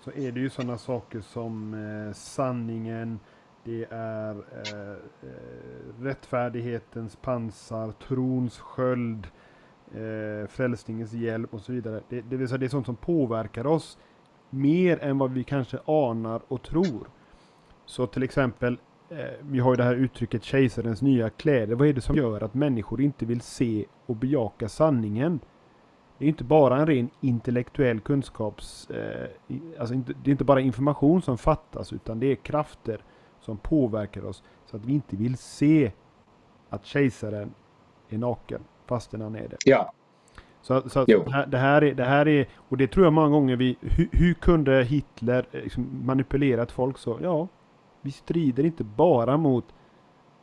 så 0.00 0.10
är 0.10 0.32
det 0.32 0.40
ju 0.40 0.50
sådana 0.50 0.78
saker 0.78 1.20
som 1.20 1.74
eh, 1.74 2.12
sanningen, 2.12 3.20
det 3.64 3.86
är 3.90 4.30
eh, 4.30 4.90
eh, 4.90 6.02
rättfärdighetens 6.02 7.16
pansar, 7.16 7.92
trons 7.92 8.58
sköld, 8.58 9.26
eh, 9.94 10.48
frälsningens 10.48 11.12
hjälp 11.12 11.54
och 11.54 11.60
så 11.60 11.72
vidare. 11.72 12.00
Det, 12.08 12.20
det 12.20 12.36
vill 12.36 12.48
säga 12.48 12.58
det 12.58 12.66
är 12.66 12.68
sånt 12.68 12.86
som 12.86 12.96
påverkar 12.96 13.66
oss 13.66 13.98
mer 14.50 14.98
än 14.98 15.18
vad 15.18 15.32
vi 15.32 15.44
kanske 15.44 15.78
anar 15.86 16.40
och 16.48 16.62
tror. 16.62 17.08
Så 17.86 18.06
till 18.06 18.22
exempel, 18.22 18.78
vi 19.40 19.58
har 19.58 19.72
ju 19.72 19.76
det 19.76 19.84
här 19.84 19.94
uttrycket 19.94 20.44
kejsarens 20.44 21.02
nya 21.02 21.30
kläder. 21.30 21.74
Vad 21.74 21.88
är 21.88 21.92
det 21.92 22.00
som 22.00 22.16
gör 22.16 22.40
att 22.40 22.54
människor 22.54 23.00
inte 23.00 23.26
vill 23.26 23.40
se 23.40 23.84
och 24.06 24.16
bejaka 24.16 24.68
sanningen? 24.68 25.40
Det 26.18 26.24
är 26.24 26.28
inte 26.28 26.44
bara 26.44 26.78
en 26.78 26.86
ren 26.86 27.10
intellektuell 27.20 28.00
kunskaps... 28.00 28.90
Eh, 28.90 29.28
alltså 29.78 29.94
det 29.94 30.30
är 30.30 30.32
inte 30.32 30.44
bara 30.44 30.60
information 30.60 31.22
som 31.22 31.38
fattas 31.38 31.92
utan 31.92 32.20
det 32.20 32.26
är 32.26 32.34
krafter 32.34 33.00
som 33.40 33.56
påverkar 33.56 34.24
oss 34.24 34.42
så 34.66 34.76
att 34.76 34.84
vi 34.84 34.92
inte 34.92 35.16
vill 35.16 35.36
se 35.36 35.92
att 36.68 36.84
kejsaren 36.84 37.54
är 38.08 38.18
naken 38.18 38.60
fastän 38.86 39.20
han 39.20 39.36
är 39.36 39.48
det. 39.48 39.56
Ja. 39.64 39.92
Så, 40.62 40.88
så 40.88 41.04
det, 41.04 41.30
här, 41.30 41.46
det, 41.46 41.58
här 41.58 41.84
är, 41.84 41.94
det 41.94 42.04
här 42.04 42.28
är, 42.28 42.48
och 42.56 42.76
det 42.76 42.86
tror 42.86 43.06
jag 43.06 43.12
många 43.12 43.28
gånger 43.28 43.56
vi, 43.56 43.76
hur, 43.80 44.08
hur 44.12 44.34
kunde 44.34 44.82
Hitler 44.82 45.46
liksom 45.52 46.00
manipulera 46.04 46.62
ett 46.62 46.72
folk 46.72 46.98
så? 46.98 47.18
Ja, 47.22 47.48
vi 48.02 48.10
strider 48.10 48.64
inte 48.64 48.84
bara 48.84 49.36
mot 49.36 49.64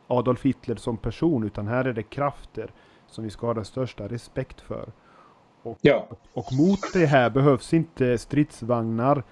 Adolf 0.06 0.44
Hitler 0.44 0.76
som 0.76 0.96
person 0.96 1.44
utan 1.44 1.68
här 1.68 1.84
är 1.84 1.92
det 1.92 2.02
krafter 2.02 2.70
som 3.06 3.24
vi 3.24 3.30
ska 3.30 3.46
ha 3.46 3.54
den 3.54 3.64
största 3.64 4.08
respekt 4.08 4.60
för. 4.60 4.92
Och, 5.62 5.78
ja. 5.80 6.08
och 6.32 6.52
mot 6.58 6.80
det 6.92 7.06
här 7.06 7.30
behövs 7.30 7.74
inte 7.74 8.18
stridsvagnar 8.18 9.22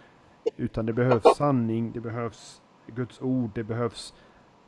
utan 0.56 0.86
det 0.86 0.92
behövs 0.92 1.36
sanning, 1.36 1.92
det 1.92 2.00
behövs 2.00 2.62
Guds 2.86 3.20
ord, 3.20 3.50
det 3.54 3.64
behövs 3.64 4.14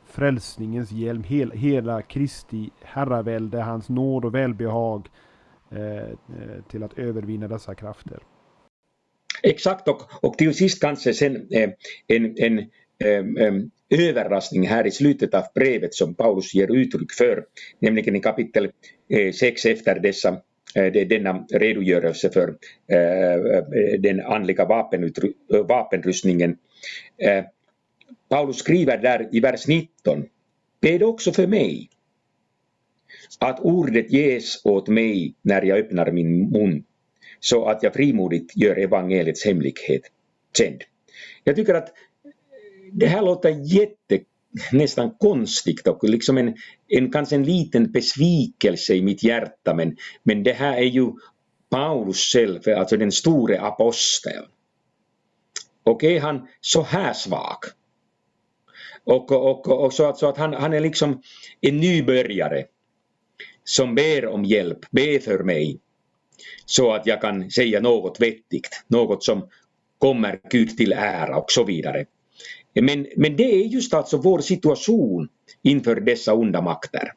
frälsningens 0.04 0.90
hjälm, 0.90 1.22
hela, 1.22 1.54
hela 1.54 2.02
Kristi 2.02 2.70
herravälde, 2.82 3.62
hans 3.62 3.88
nåd 3.88 4.24
och 4.24 4.34
välbehag 4.34 5.08
eh, 5.70 5.96
eh, 5.96 6.62
till 6.68 6.82
att 6.82 6.98
övervinna 6.98 7.48
dessa 7.48 7.74
krafter. 7.74 8.18
Exakt 9.42 9.88
och, 9.88 10.02
och 10.22 10.38
till 10.38 10.54
sist 10.54 10.80
kanske 10.80 11.14
sen 11.14 11.48
eh, 11.50 11.70
en, 12.06 12.34
en 12.38 12.70
Ehm, 13.04 13.36
ehm, 13.36 13.70
överraskning 13.90 14.66
här 14.66 14.86
i 14.86 14.90
slutet 14.90 15.34
av 15.34 15.44
brevet 15.54 15.94
som 15.94 16.14
Paulus 16.14 16.54
ger 16.54 16.76
uttryck 16.76 17.12
för, 17.12 17.44
nämligen 17.78 18.16
i 18.16 18.20
kapitel 18.20 18.70
eh, 19.08 19.32
6 19.32 19.66
efter 19.66 20.00
dessa 20.00 20.40
eh, 20.74 20.92
denna 20.92 21.46
redogörelse 21.50 22.30
för 22.30 22.48
eh, 22.86 23.98
den 23.98 24.20
andliga 24.20 24.64
vapenrustningen. 25.68 26.56
Paulus 28.28 28.56
skriver 28.58 28.98
där 28.98 29.28
i 29.32 29.40
vers 29.40 29.66
19, 29.66 30.24
Bed 30.80 31.02
också 31.02 31.32
för 31.32 31.46
mig, 31.46 31.90
att 33.38 33.60
ordet 33.60 34.12
ges 34.12 34.64
åt 34.64 34.88
mig 34.88 35.34
när 35.42 35.62
jag 35.62 35.78
öppnar 35.78 36.12
min 36.12 36.50
mun, 36.50 36.84
så 37.40 37.64
att 37.64 37.82
jag 37.82 37.94
frimodigt 37.94 38.56
gör 38.56 38.76
evangeliets 38.76 39.44
hemlighet 39.44 40.02
känd. 40.58 40.82
Jag 41.44 41.56
tycker 41.56 41.74
att 41.74 41.92
det 42.92 43.06
här 43.06 43.22
låter 43.22 43.50
jätte 43.50 44.20
nästan 44.72 45.10
konstigt 45.10 45.86
och 45.86 46.04
liksom 46.04 46.38
en, 46.38 46.56
en 46.88 47.12
kanske 47.12 47.36
en 47.36 47.44
liten 47.44 47.92
besvikelse 47.92 48.94
i 48.94 49.02
mitt 49.02 49.22
hjärta 49.22 49.74
men, 49.74 49.96
men 50.22 50.42
det 50.42 50.52
här 50.52 50.76
är 50.76 50.82
ju 50.82 51.12
Paulus 51.70 52.32
själv, 52.32 52.60
alltså 52.76 52.96
den 52.96 53.12
store 53.12 53.60
aposteln. 53.60 54.44
Och 55.82 56.04
är 56.04 56.20
han 56.20 56.48
så 56.60 56.82
här 56.82 57.12
svag 57.12 57.58
och, 59.04 59.32
och, 59.32 59.84
och 59.84 59.92
så, 59.92 60.04
att, 60.08 60.18
så 60.18 60.28
att 60.28 60.36
han, 60.36 60.54
han 60.54 60.72
är 60.72 60.80
liksom 60.80 61.22
en 61.60 61.76
nybörjare 61.76 62.64
som 63.64 63.94
ber 63.94 64.26
om 64.26 64.44
hjälp, 64.44 64.78
ber 64.90 65.18
för 65.18 65.44
mig 65.44 65.80
så 66.66 66.92
att 66.92 67.06
jag 67.06 67.20
kan 67.20 67.50
säga 67.50 67.80
något 67.80 68.20
vettigt, 68.20 68.84
något 68.86 69.24
som 69.24 69.48
kommer 69.98 70.40
Gud 70.50 70.76
till 70.76 70.92
ära 70.92 71.36
och 71.36 71.50
så 71.50 71.64
vidare. 71.64 72.06
Men, 72.82 73.06
men 73.16 73.36
det 73.36 73.42
är 73.42 73.64
just 73.64 73.94
alltså 73.94 74.16
vår 74.16 74.38
situation 74.38 75.28
inför 75.62 75.96
dessa 75.96 76.34
onda 76.34 76.60
makter. 76.60 77.12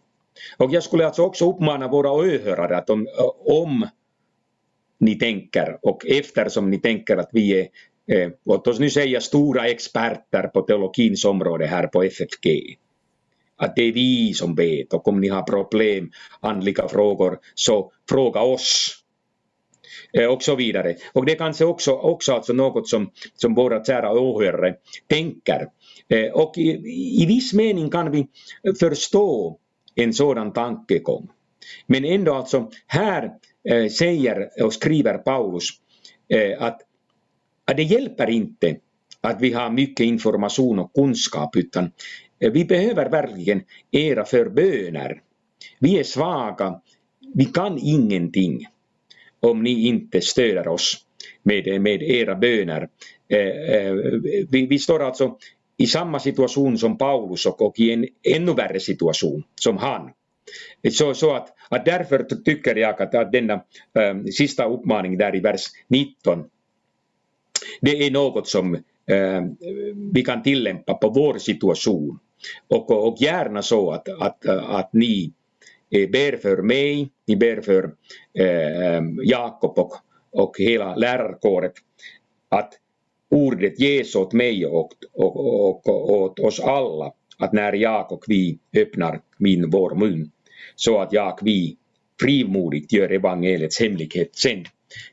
Och 0.58 0.74
jag 0.74 0.84
skulle 0.84 1.06
alltså 1.06 1.22
också 1.22 1.50
uppmana 1.50 1.88
våra 1.88 2.12
åhörare 2.12 2.78
att 2.78 2.90
om, 2.90 3.08
om 3.46 3.88
ni 5.00 5.16
tänker 5.16 5.80
och 5.82 6.06
eftersom 6.06 6.70
ni 6.70 6.78
tänker 6.78 7.18
att 7.18 7.30
vi 7.32 7.60
är, 7.60 7.68
eh, 8.16 8.32
låt 8.46 8.68
oss 8.68 8.80
nu 8.80 8.90
säga 8.90 9.22
stora 9.22 9.68
experter 9.68 10.44
på 10.48 10.62
teologins 10.62 11.26
område 11.26 11.66
här 11.66 11.88
på 11.88 12.04
FFG, 12.04 12.78
att 13.58 13.76
det 13.76 13.82
är 13.82 13.92
vi 13.92 14.34
som 14.34 14.56
vet 14.56 14.94
och 14.94 15.08
om 15.08 15.22
ni 15.22 15.28
har 15.28 15.44
problem, 15.44 16.12
andliga 16.40 16.88
frågor, 16.88 17.40
så 17.56 17.92
fråga 18.10 18.42
oss. 18.42 19.01
Eh, 20.14 20.26
och 20.26 20.44
så 20.44 20.56
vidare. 20.56 20.96
Och 21.14 21.26
det 21.26 21.32
är 21.32 21.36
kanske 21.36 21.66
också, 21.66 21.92
också 21.92 22.34
alltså 22.34 22.54
något 22.54 22.90
som, 22.90 23.12
som 23.36 23.56
våra 23.56 23.84
kära 23.86 24.12
åhörare 24.12 24.76
tänker. 25.08 25.68
Eh, 26.10 26.32
och 26.32 26.58
i, 26.58 26.70
i 27.22 27.26
viss 27.26 27.54
mening 27.54 27.90
kan 27.90 28.12
vi 28.12 28.28
förstå 28.80 29.58
en 29.96 30.14
sådan 30.14 30.54
tankegång. 30.54 31.30
Men 31.88 32.06
ändå 32.06 32.34
alltså, 32.34 32.70
här 32.88 33.32
eh, 33.70 33.88
säger 33.88 34.64
och 34.64 34.74
skriver 34.74 35.18
Paulus 35.18 35.70
att, 36.60 36.82
att 37.66 37.78
det 37.78 37.84
hjälper 37.84 38.30
inte 38.30 38.76
att 39.22 39.42
vi 39.42 39.54
har 39.54 39.70
mycket 39.70 40.06
information 40.06 40.80
och 40.80 40.94
kunskap 40.94 41.56
utan 41.56 41.92
vi 42.40 42.66
behöver 42.66 43.10
verkligen 43.10 43.64
era 43.92 44.26
förböner. 44.26 45.22
Vi 45.80 46.00
är 46.00 46.04
svaga, 46.04 46.82
vi 47.34 47.46
kan 47.46 47.78
ingenting 47.82 48.66
om 49.42 49.64
ni 49.64 49.88
inte 49.88 50.22
stöder 50.22 50.68
oss 50.68 51.06
med, 51.44 51.82
med 51.82 52.04
era 52.04 52.36
böner. 52.36 52.90
Eh, 53.30 53.76
eh, 53.76 53.94
vi, 54.50 54.68
vi 54.70 54.80
står 54.80 55.04
alltså 55.04 55.38
i 55.78 55.88
samma 55.88 56.20
situation 56.20 56.78
som 56.78 56.98
Paulus 56.98 57.46
och, 57.46 57.62
och 57.62 57.80
i 57.80 57.92
en 57.92 58.08
ännu 58.36 58.54
värre 58.54 58.80
situation 58.80 59.44
som 59.56 59.78
han. 59.78 60.10
Så, 60.92 61.14
så 61.14 61.36
att, 61.36 61.54
att 61.70 61.86
därför 61.86 62.24
tycker 62.24 62.76
jag 62.76 63.02
att, 63.02 63.16
att 63.16 63.32
denna 63.32 63.54
äh, 63.54 64.24
sista 64.38 64.66
uppmaning 64.66 65.18
där 65.18 65.36
i 65.36 65.40
vers 65.40 65.62
19, 65.88 66.44
det 67.82 68.06
är 68.06 68.12
något 68.12 68.48
som 68.48 68.76
äh, 68.76 69.42
vi 70.14 70.24
kan 70.24 70.44
tillämpa 70.44 70.94
på 70.94 71.10
vår 71.10 71.38
situation. 71.38 72.20
Och, 72.68 72.92
och 72.92 73.18
gärna 73.22 73.62
så 73.62 73.92
att, 73.92 74.10
att, 74.10 74.46
att 74.46 74.94
ni 74.94 75.34
ber 75.92 76.38
för 76.38 76.62
mig, 76.62 77.10
ni 77.28 77.36
ber 77.36 77.62
för 77.62 77.84
eh, 78.40 79.04
Jakob 79.24 79.80
och, 79.80 79.94
och 80.32 80.56
hela 80.58 80.96
lärarkåret, 80.96 81.74
att 82.50 82.74
ordet 83.32 83.80
ges 83.80 84.16
åt 84.16 84.34
mig 84.34 84.66
och, 84.66 84.90
och, 85.14 85.36
och, 85.40 85.88
och 85.88 86.12
åt 86.12 86.40
oss 86.40 86.60
alla, 86.60 87.14
att 87.38 87.54
när 87.54 87.74
jag 87.74 88.12
och 88.12 88.24
vi 88.28 88.60
öppnar 88.78 89.22
min, 89.38 89.70
vår 89.70 89.96
mun, 89.96 90.32
så 90.76 91.00
att 91.00 91.14
jag 91.14 91.34
och 91.34 91.40
vi 91.48 91.78
frimodigt 92.22 92.94
gör 92.94 93.10
evangeliets 93.10 93.80
hemlighet 93.80 94.36
sen, 94.36 94.66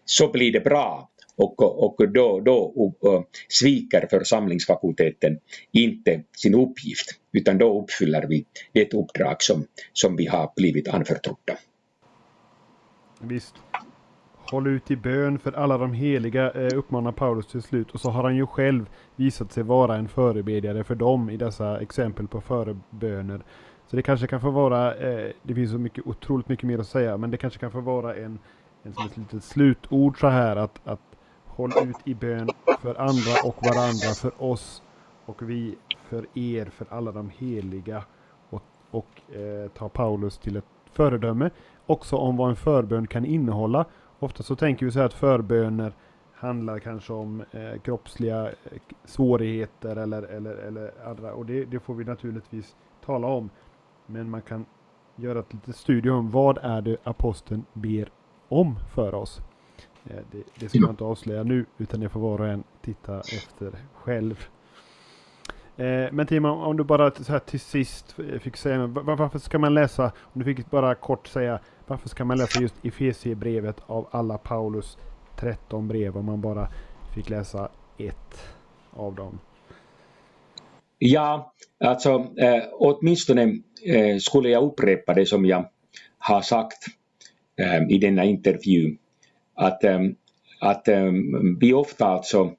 så 0.04 0.28
blir 0.28 0.52
det 0.52 0.60
bra 0.60 1.10
och, 1.38 1.84
och 1.84 2.12
då, 2.12 2.40
då 2.40 2.72
uh, 3.04 3.22
sviker 3.48 4.06
församlingsfakulteten 4.10 5.38
inte 5.72 6.22
sin 6.36 6.54
uppgift 6.54 7.20
utan 7.32 7.58
då 7.58 7.82
uppfyller 7.82 8.26
vi 8.28 8.44
det 8.72 8.94
uppdrag 8.94 9.36
som, 9.42 9.64
som 9.92 10.16
vi 10.16 10.26
har 10.26 10.52
blivit 10.56 10.88
anförtrodda. 10.88 11.58
Visst. 13.20 13.54
Håll 14.50 14.66
ut 14.66 14.90
i 14.90 14.96
bön 14.96 15.38
för 15.38 15.52
alla 15.52 15.78
de 15.78 15.92
heliga, 15.92 16.50
eh, 16.50 16.78
uppmanar 16.78 17.12
Paulus 17.12 17.46
till 17.46 17.62
slut. 17.62 17.90
Och 17.90 18.00
så 18.00 18.10
har 18.10 18.22
han 18.22 18.36
ju 18.36 18.46
själv 18.46 18.86
visat 19.16 19.52
sig 19.52 19.62
vara 19.62 19.96
en 19.96 20.08
förebedjare 20.08 20.84
för 20.84 20.94
dem 20.94 21.30
i 21.30 21.36
dessa 21.36 21.80
exempel 21.80 22.28
på 22.28 22.40
föreböner. 22.40 23.42
Så 23.86 23.96
det 23.96 24.02
kanske 24.02 24.26
kan 24.26 24.40
få 24.40 24.50
vara, 24.50 24.94
eh, 24.94 25.30
det 25.42 25.54
finns 25.54 25.70
så 25.70 25.78
mycket, 25.78 26.06
otroligt 26.06 26.48
mycket 26.48 26.64
mer 26.64 26.78
att 26.78 26.86
säga, 26.86 27.16
men 27.16 27.30
det 27.30 27.36
kanske 27.36 27.58
kan 27.58 27.70
få 27.70 27.80
vara 27.80 28.14
en, 28.14 28.38
en 28.82 28.94
som 28.94 29.06
ett 29.06 29.16
litet 29.16 29.44
slutord 29.44 30.20
så 30.20 30.28
här 30.28 30.56
att, 30.56 30.80
att 30.84 31.07
håll 31.58 31.72
ut 31.88 31.96
i 32.04 32.14
bön 32.14 32.48
för 32.82 33.00
andra 33.00 33.32
och 33.44 33.56
varandra, 33.66 34.14
för 34.22 34.42
oss 34.42 34.82
och 35.26 35.50
vi 35.50 35.78
för 36.08 36.26
er, 36.34 36.66
för 36.66 36.86
alla 36.90 37.12
de 37.12 37.30
heliga. 37.30 38.04
Och, 38.50 38.62
och 38.90 39.34
eh, 39.36 39.70
ta 39.70 39.88
Paulus 39.88 40.38
till 40.38 40.56
ett 40.56 40.64
föredöme 40.92 41.50
också 41.86 42.16
om 42.16 42.36
vad 42.36 42.50
en 42.50 42.56
förbön 42.56 43.06
kan 43.06 43.24
innehålla. 43.24 43.84
Ofta 44.18 44.42
så 44.42 44.56
tänker 44.56 44.86
vi 44.86 44.92
så 44.92 44.98
här 44.98 45.06
att 45.06 45.14
förböner 45.14 45.92
handlar 46.34 46.78
kanske 46.78 47.12
om 47.12 47.44
eh, 47.50 47.80
kroppsliga 47.80 48.46
eh, 48.46 48.54
svårigheter 49.04 49.96
eller, 49.96 50.22
eller, 50.22 50.54
eller 50.54 50.92
andra. 51.06 51.32
Och 51.32 51.46
det, 51.46 51.64
det, 51.64 51.80
får 51.80 51.94
vi 51.94 52.04
naturligtvis 52.04 52.76
tala 53.04 53.26
om. 53.26 53.50
Men 54.06 54.30
man 54.30 54.42
kan 54.42 54.66
göra 55.16 55.38
ett 55.38 55.52
litet 55.52 55.76
studium. 55.76 56.16
om 56.16 56.30
vad 56.30 56.58
är 56.62 56.80
det 56.80 56.96
aposteln 57.04 57.64
ber 57.72 58.08
om 58.48 58.78
för 58.94 59.14
oss. 59.14 59.42
Det, 60.08 60.42
det 60.54 60.68
ska 60.68 60.80
man 60.80 60.90
inte 60.90 61.04
avslöja 61.04 61.42
nu 61.42 61.66
utan 61.78 62.00
det 62.00 62.08
får 62.08 62.20
var 62.20 62.40
och 62.40 62.48
en 62.48 62.64
titta 62.82 63.20
efter 63.20 63.72
själv. 63.94 64.48
Eh, 65.76 66.12
men 66.12 66.26
Timo, 66.26 66.48
om 66.48 66.76
du 66.76 66.84
bara 66.84 67.10
så 67.10 67.32
här 67.32 67.38
till 67.38 67.60
sist 67.60 68.16
fick 68.40 68.56
säga 68.56 68.86
varför 68.86 69.38
ska 69.38 69.58
man 69.58 69.74
läsa, 69.74 70.12
om 70.20 70.42
du 70.42 70.44
fick 70.44 70.70
bara 70.70 70.94
kort 70.94 71.26
säga, 71.26 71.60
varför 71.86 72.08
ska 72.08 72.24
man 72.24 72.38
läsa 72.38 72.60
just 72.60 72.74
Efesiebrevet 72.82 73.76
av 73.86 74.08
alla 74.10 74.38
Paulus 74.38 74.98
13 75.36 75.88
brev 75.88 76.16
om 76.16 76.24
man 76.24 76.40
bara 76.40 76.68
fick 77.14 77.30
läsa 77.30 77.68
ett 77.98 78.54
av 78.90 79.14
dem? 79.14 79.38
Ja, 80.98 81.52
alltså 81.84 82.10
eh, 82.36 82.62
åtminstone 82.72 83.42
eh, 83.84 84.16
skulle 84.18 84.48
jag 84.48 84.64
upprepa 84.64 85.14
det 85.14 85.26
som 85.26 85.46
jag 85.46 85.68
har 86.18 86.40
sagt 86.40 86.86
eh, 87.56 87.82
i 87.88 87.98
denna 87.98 88.24
intervju. 88.24 88.96
Att, 89.58 89.84
ehm, 89.84 90.14
att 90.60 90.88
vi 91.60 91.72
ofta 91.72 92.06
alltså, 92.06 92.52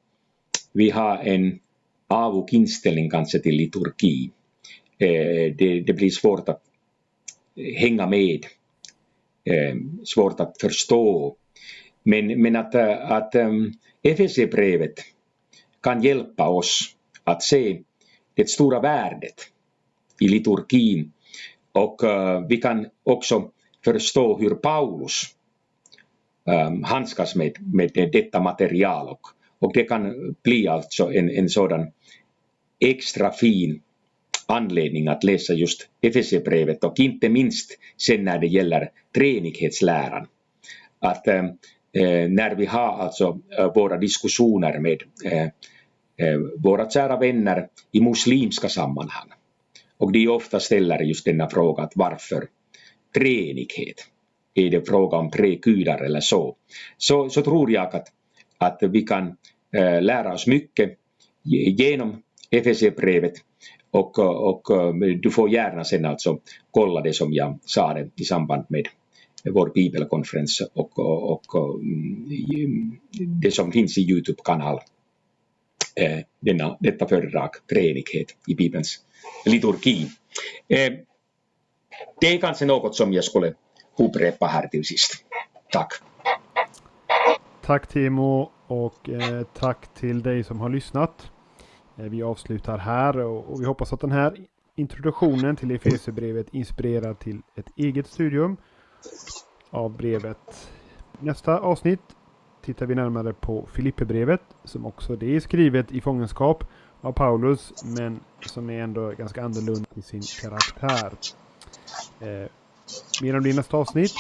vi 0.74 0.90
har 0.90 1.18
en 1.18 1.60
avog 2.08 2.54
inställning 2.54 3.10
kanske 3.10 3.40
till 3.40 3.56
liturgi. 3.56 4.32
Eh, 4.98 5.56
det, 5.56 5.84
det 5.88 5.94
blir 5.94 6.10
svårt 6.10 6.50
att 6.50 6.62
hänga 7.78 8.08
med, 8.08 8.46
eh, 9.44 9.76
svårt 10.06 10.40
att 10.40 10.62
förstå. 10.62 11.36
Men, 12.04 12.42
men 12.42 12.56
att, 12.56 12.76
eh, 12.76 13.12
att 13.12 13.36
ehm, 13.36 13.72
FSC-brevet 14.04 14.94
kan 15.82 16.04
hjälpa 16.04 16.50
oss 16.50 16.96
att 17.24 17.44
se 17.44 17.82
det 18.34 18.50
stora 18.50 18.80
värdet 18.80 19.36
i 20.20 20.28
liturgin 20.28 21.12
och 21.72 22.02
vi 22.50 22.58
kan 22.58 22.88
också 23.04 23.52
förstå 23.86 24.38
hur 24.38 24.50
Paulus 24.56 25.36
Ähm, 26.46 26.84
handskas 26.84 27.36
med, 27.36 27.58
med 27.74 28.10
detta 28.12 28.40
material 28.40 29.08
och, 29.08 29.22
och 29.60 29.74
det 29.74 29.84
kan 29.84 30.36
bli 30.44 30.68
alltså 30.68 31.14
en, 31.14 31.30
en 31.30 31.50
sådan 31.50 31.92
extra 32.80 33.32
fin 33.32 33.82
anledning 34.46 35.08
att 35.08 35.24
läsa 35.24 35.54
just 35.54 35.88
FSC-brevet 36.02 36.84
och 36.84 37.00
inte 37.00 37.30
minst 37.30 37.78
sen 37.98 38.24
när 38.24 38.40
det 38.40 38.48
gäller 38.48 38.90
treenighetsläran. 39.16 40.28
Att 41.00 41.28
ähm, 41.28 41.46
äh, 41.94 42.30
när 42.30 42.56
vi 42.56 42.66
har 42.66 42.98
alltså 42.98 43.40
äh, 43.60 43.74
våra 43.74 43.98
diskussioner 43.98 44.80
med 44.80 45.04
äh, 45.26 45.48
Eh, 46.20 46.40
våra 46.58 46.90
kära 46.90 47.18
vänner 47.18 47.68
i 47.92 48.02
muslimska 48.02 48.70
sammanhang. 48.70 49.30
Och 49.98 50.12
de 50.12 50.28
ofta 50.28 50.60
ställer 50.60 51.00
just 51.00 51.26
denna 51.26 51.50
fråga 51.50 51.84
att 51.84 51.92
varför 51.96 52.48
treenighet? 53.16 54.08
Är 54.54 54.70
det 54.70 54.88
fråga 54.88 55.18
om 55.18 55.32
tre 55.32 55.56
gudar 55.56 56.04
eller 56.04 56.20
så? 56.20 56.56
Så, 56.98 57.30
så 57.30 57.42
tror 57.42 57.72
jag 57.72 57.96
att, 57.96 58.08
att 58.58 58.80
vi 58.82 59.02
kan 59.02 59.38
äh, 59.74 60.02
lära 60.02 60.34
oss 60.34 60.48
mycket 60.48 60.98
genom 61.78 62.22
FSE-brevet 62.52 63.34
och, 63.92 64.20
och, 64.20 64.72
eh, 64.72 64.94
du 65.22 65.32
får 65.32 65.50
gärna 65.50 65.84
sen 65.84 66.06
alltså 66.06 66.40
kolla 66.72 67.02
det 67.02 67.14
som 67.14 67.34
jag 67.34 67.60
sa 67.66 67.94
det 67.94 68.10
i 68.16 68.24
samband 68.24 68.66
med 68.70 68.88
vår 69.44 69.72
bibelkonferens 69.76 70.62
och, 70.74 71.00
och, 71.00 71.56
och 71.56 71.76
mm, 71.82 72.98
det 73.42 73.52
som 73.52 73.72
finns 73.72 73.98
i 73.98 74.02
Youtube-kanal 74.02 74.80
eh, 75.96 76.20
denna, 76.40 76.78
detta 76.80 77.08
föredrag, 77.08 77.50
treenighet 77.70 78.28
i 78.48 78.56
Bibelns 78.56 79.00
liturgi. 79.46 80.08
Det 82.22 82.28
är 82.28 82.38
kanske 82.38 82.66
något 82.66 82.96
som 82.96 83.14
jag 83.14 83.24
skulle 83.24 83.54
upprepa 84.06 84.46
här 84.46 84.68
till 84.68 84.86
sist. 84.86 85.26
Tack! 85.72 85.94
Tack 87.62 87.88
Timo 87.88 88.52
och 88.68 89.10
eh, 89.10 89.44
tack 89.54 89.94
till 89.94 90.24
dig 90.24 90.44
som 90.44 90.60
har 90.60 90.70
lyssnat. 90.70 91.32
Eh, 91.98 92.06
vi 92.06 92.24
avslutar 92.24 92.78
här 92.78 93.18
och, 93.18 93.52
och, 93.52 93.62
vi 93.62 93.66
hoppas 93.66 93.94
att 93.94 94.00
den 94.00 94.12
här 94.12 94.38
introduktionen 94.76 95.56
till 95.56 95.72
Efesierbrevet 95.72 96.54
inspirerar 96.54 97.14
till 97.14 97.42
ett 97.56 97.70
eget 97.76 98.08
studium 98.08 98.58
av 99.70 99.98
brevet. 99.98 100.72
Nästa 101.20 101.60
avsnitt 101.60 102.02
tittar 102.62 102.86
vi 102.86 102.96
närmare 102.96 103.34
på 103.34 103.68
Filipperbrevet 103.74 104.42
som 104.64 104.86
också 104.86 105.16
det 105.16 105.36
är 105.36 105.40
skrivet 105.40 105.92
i 105.92 106.02
fångenskap 106.02 106.64
av 107.02 107.12
Paulus 107.12 107.74
men 107.98 108.20
som 108.46 108.70
är 108.70 108.82
ändå 108.82 109.12
ganska 109.12 109.44
annorlunda 109.44 109.90
i 109.96 110.02
sin 110.02 110.22
karaktär. 110.42 111.14
Eh, 112.20 112.50
Mer 113.22 113.36
om 113.36 113.44
det 113.44 113.50
i 113.50 113.54
nästa 113.54 113.78
avsnitt. 113.78 114.14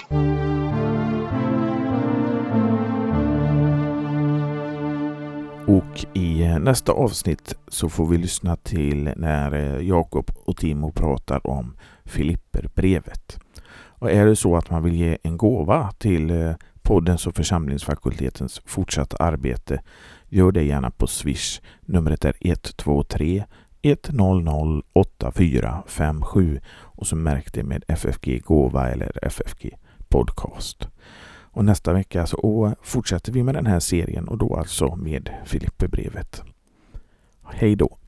Och 5.68 6.06
i 6.14 6.58
nästa 6.60 6.92
avsnitt 6.92 7.56
så 7.68 7.90
får 7.90 8.06
vi 8.06 8.18
lyssna 8.18 8.56
till 8.56 9.14
när 9.16 9.54
eh, 9.54 9.88
Jakob 9.88 10.32
och 10.46 10.58
Timo 10.58 10.92
pratar 10.92 11.48
om 11.48 11.76
Filipperbrevet. 12.06 13.40
Och 14.00 14.12
är 14.12 14.26
det 14.26 14.36
så 14.36 14.58
att 14.58 14.70
man 14.70 14.84
vill 14.84 14.96
ge 14.96 15.18
en 15.24 15.38
gåva 15.38 15.92
till 15.98 16.30
eh, 16.30 16.54
poddens 16.82 17.28
och 17.28 17.36
församlingsfakultetens 17.36 18.62
fortsatta 18.66 19.24
arbete, 19.24 19.82
gör 20.30 20.52
det 20.52 20.64
gärna 20.64 20.92
på 20.92 21.08
Swish. 21.08 21.62
Numret 21.82 22.26
är 22.26 22.34
123 22.40 23.44
100 23.82 24.82
8457 24.94 26.60
och 26.70 27.08
så 27.08 27.16
märk 27.16 27.54
det 27.54 27.64
med 27.64 27.84
FFG 27.88 28.42
Gåva 28.46 28.90
eller 28.90 29.26
FFG 29.26 29.78
Podcast. 30.08 30.88
Och 31.52 31.66
nästa 31.66 31.94
vecka 31.94 32.28
så 32.28 32.74
fortsätter 32.82 33.32
vi 33.32 33.44
med 33.44 33.56
den 33.56 33.66
här 33.66 33.80
serien 33.80 34.28
och 34.28 34.38
då 34.38 34.56
alltså 34.56 34.96
med 34.96 35.30
Filipperbrevet. 35.46 36.44
Hej 37.44 37.76
då! 37.76 37.99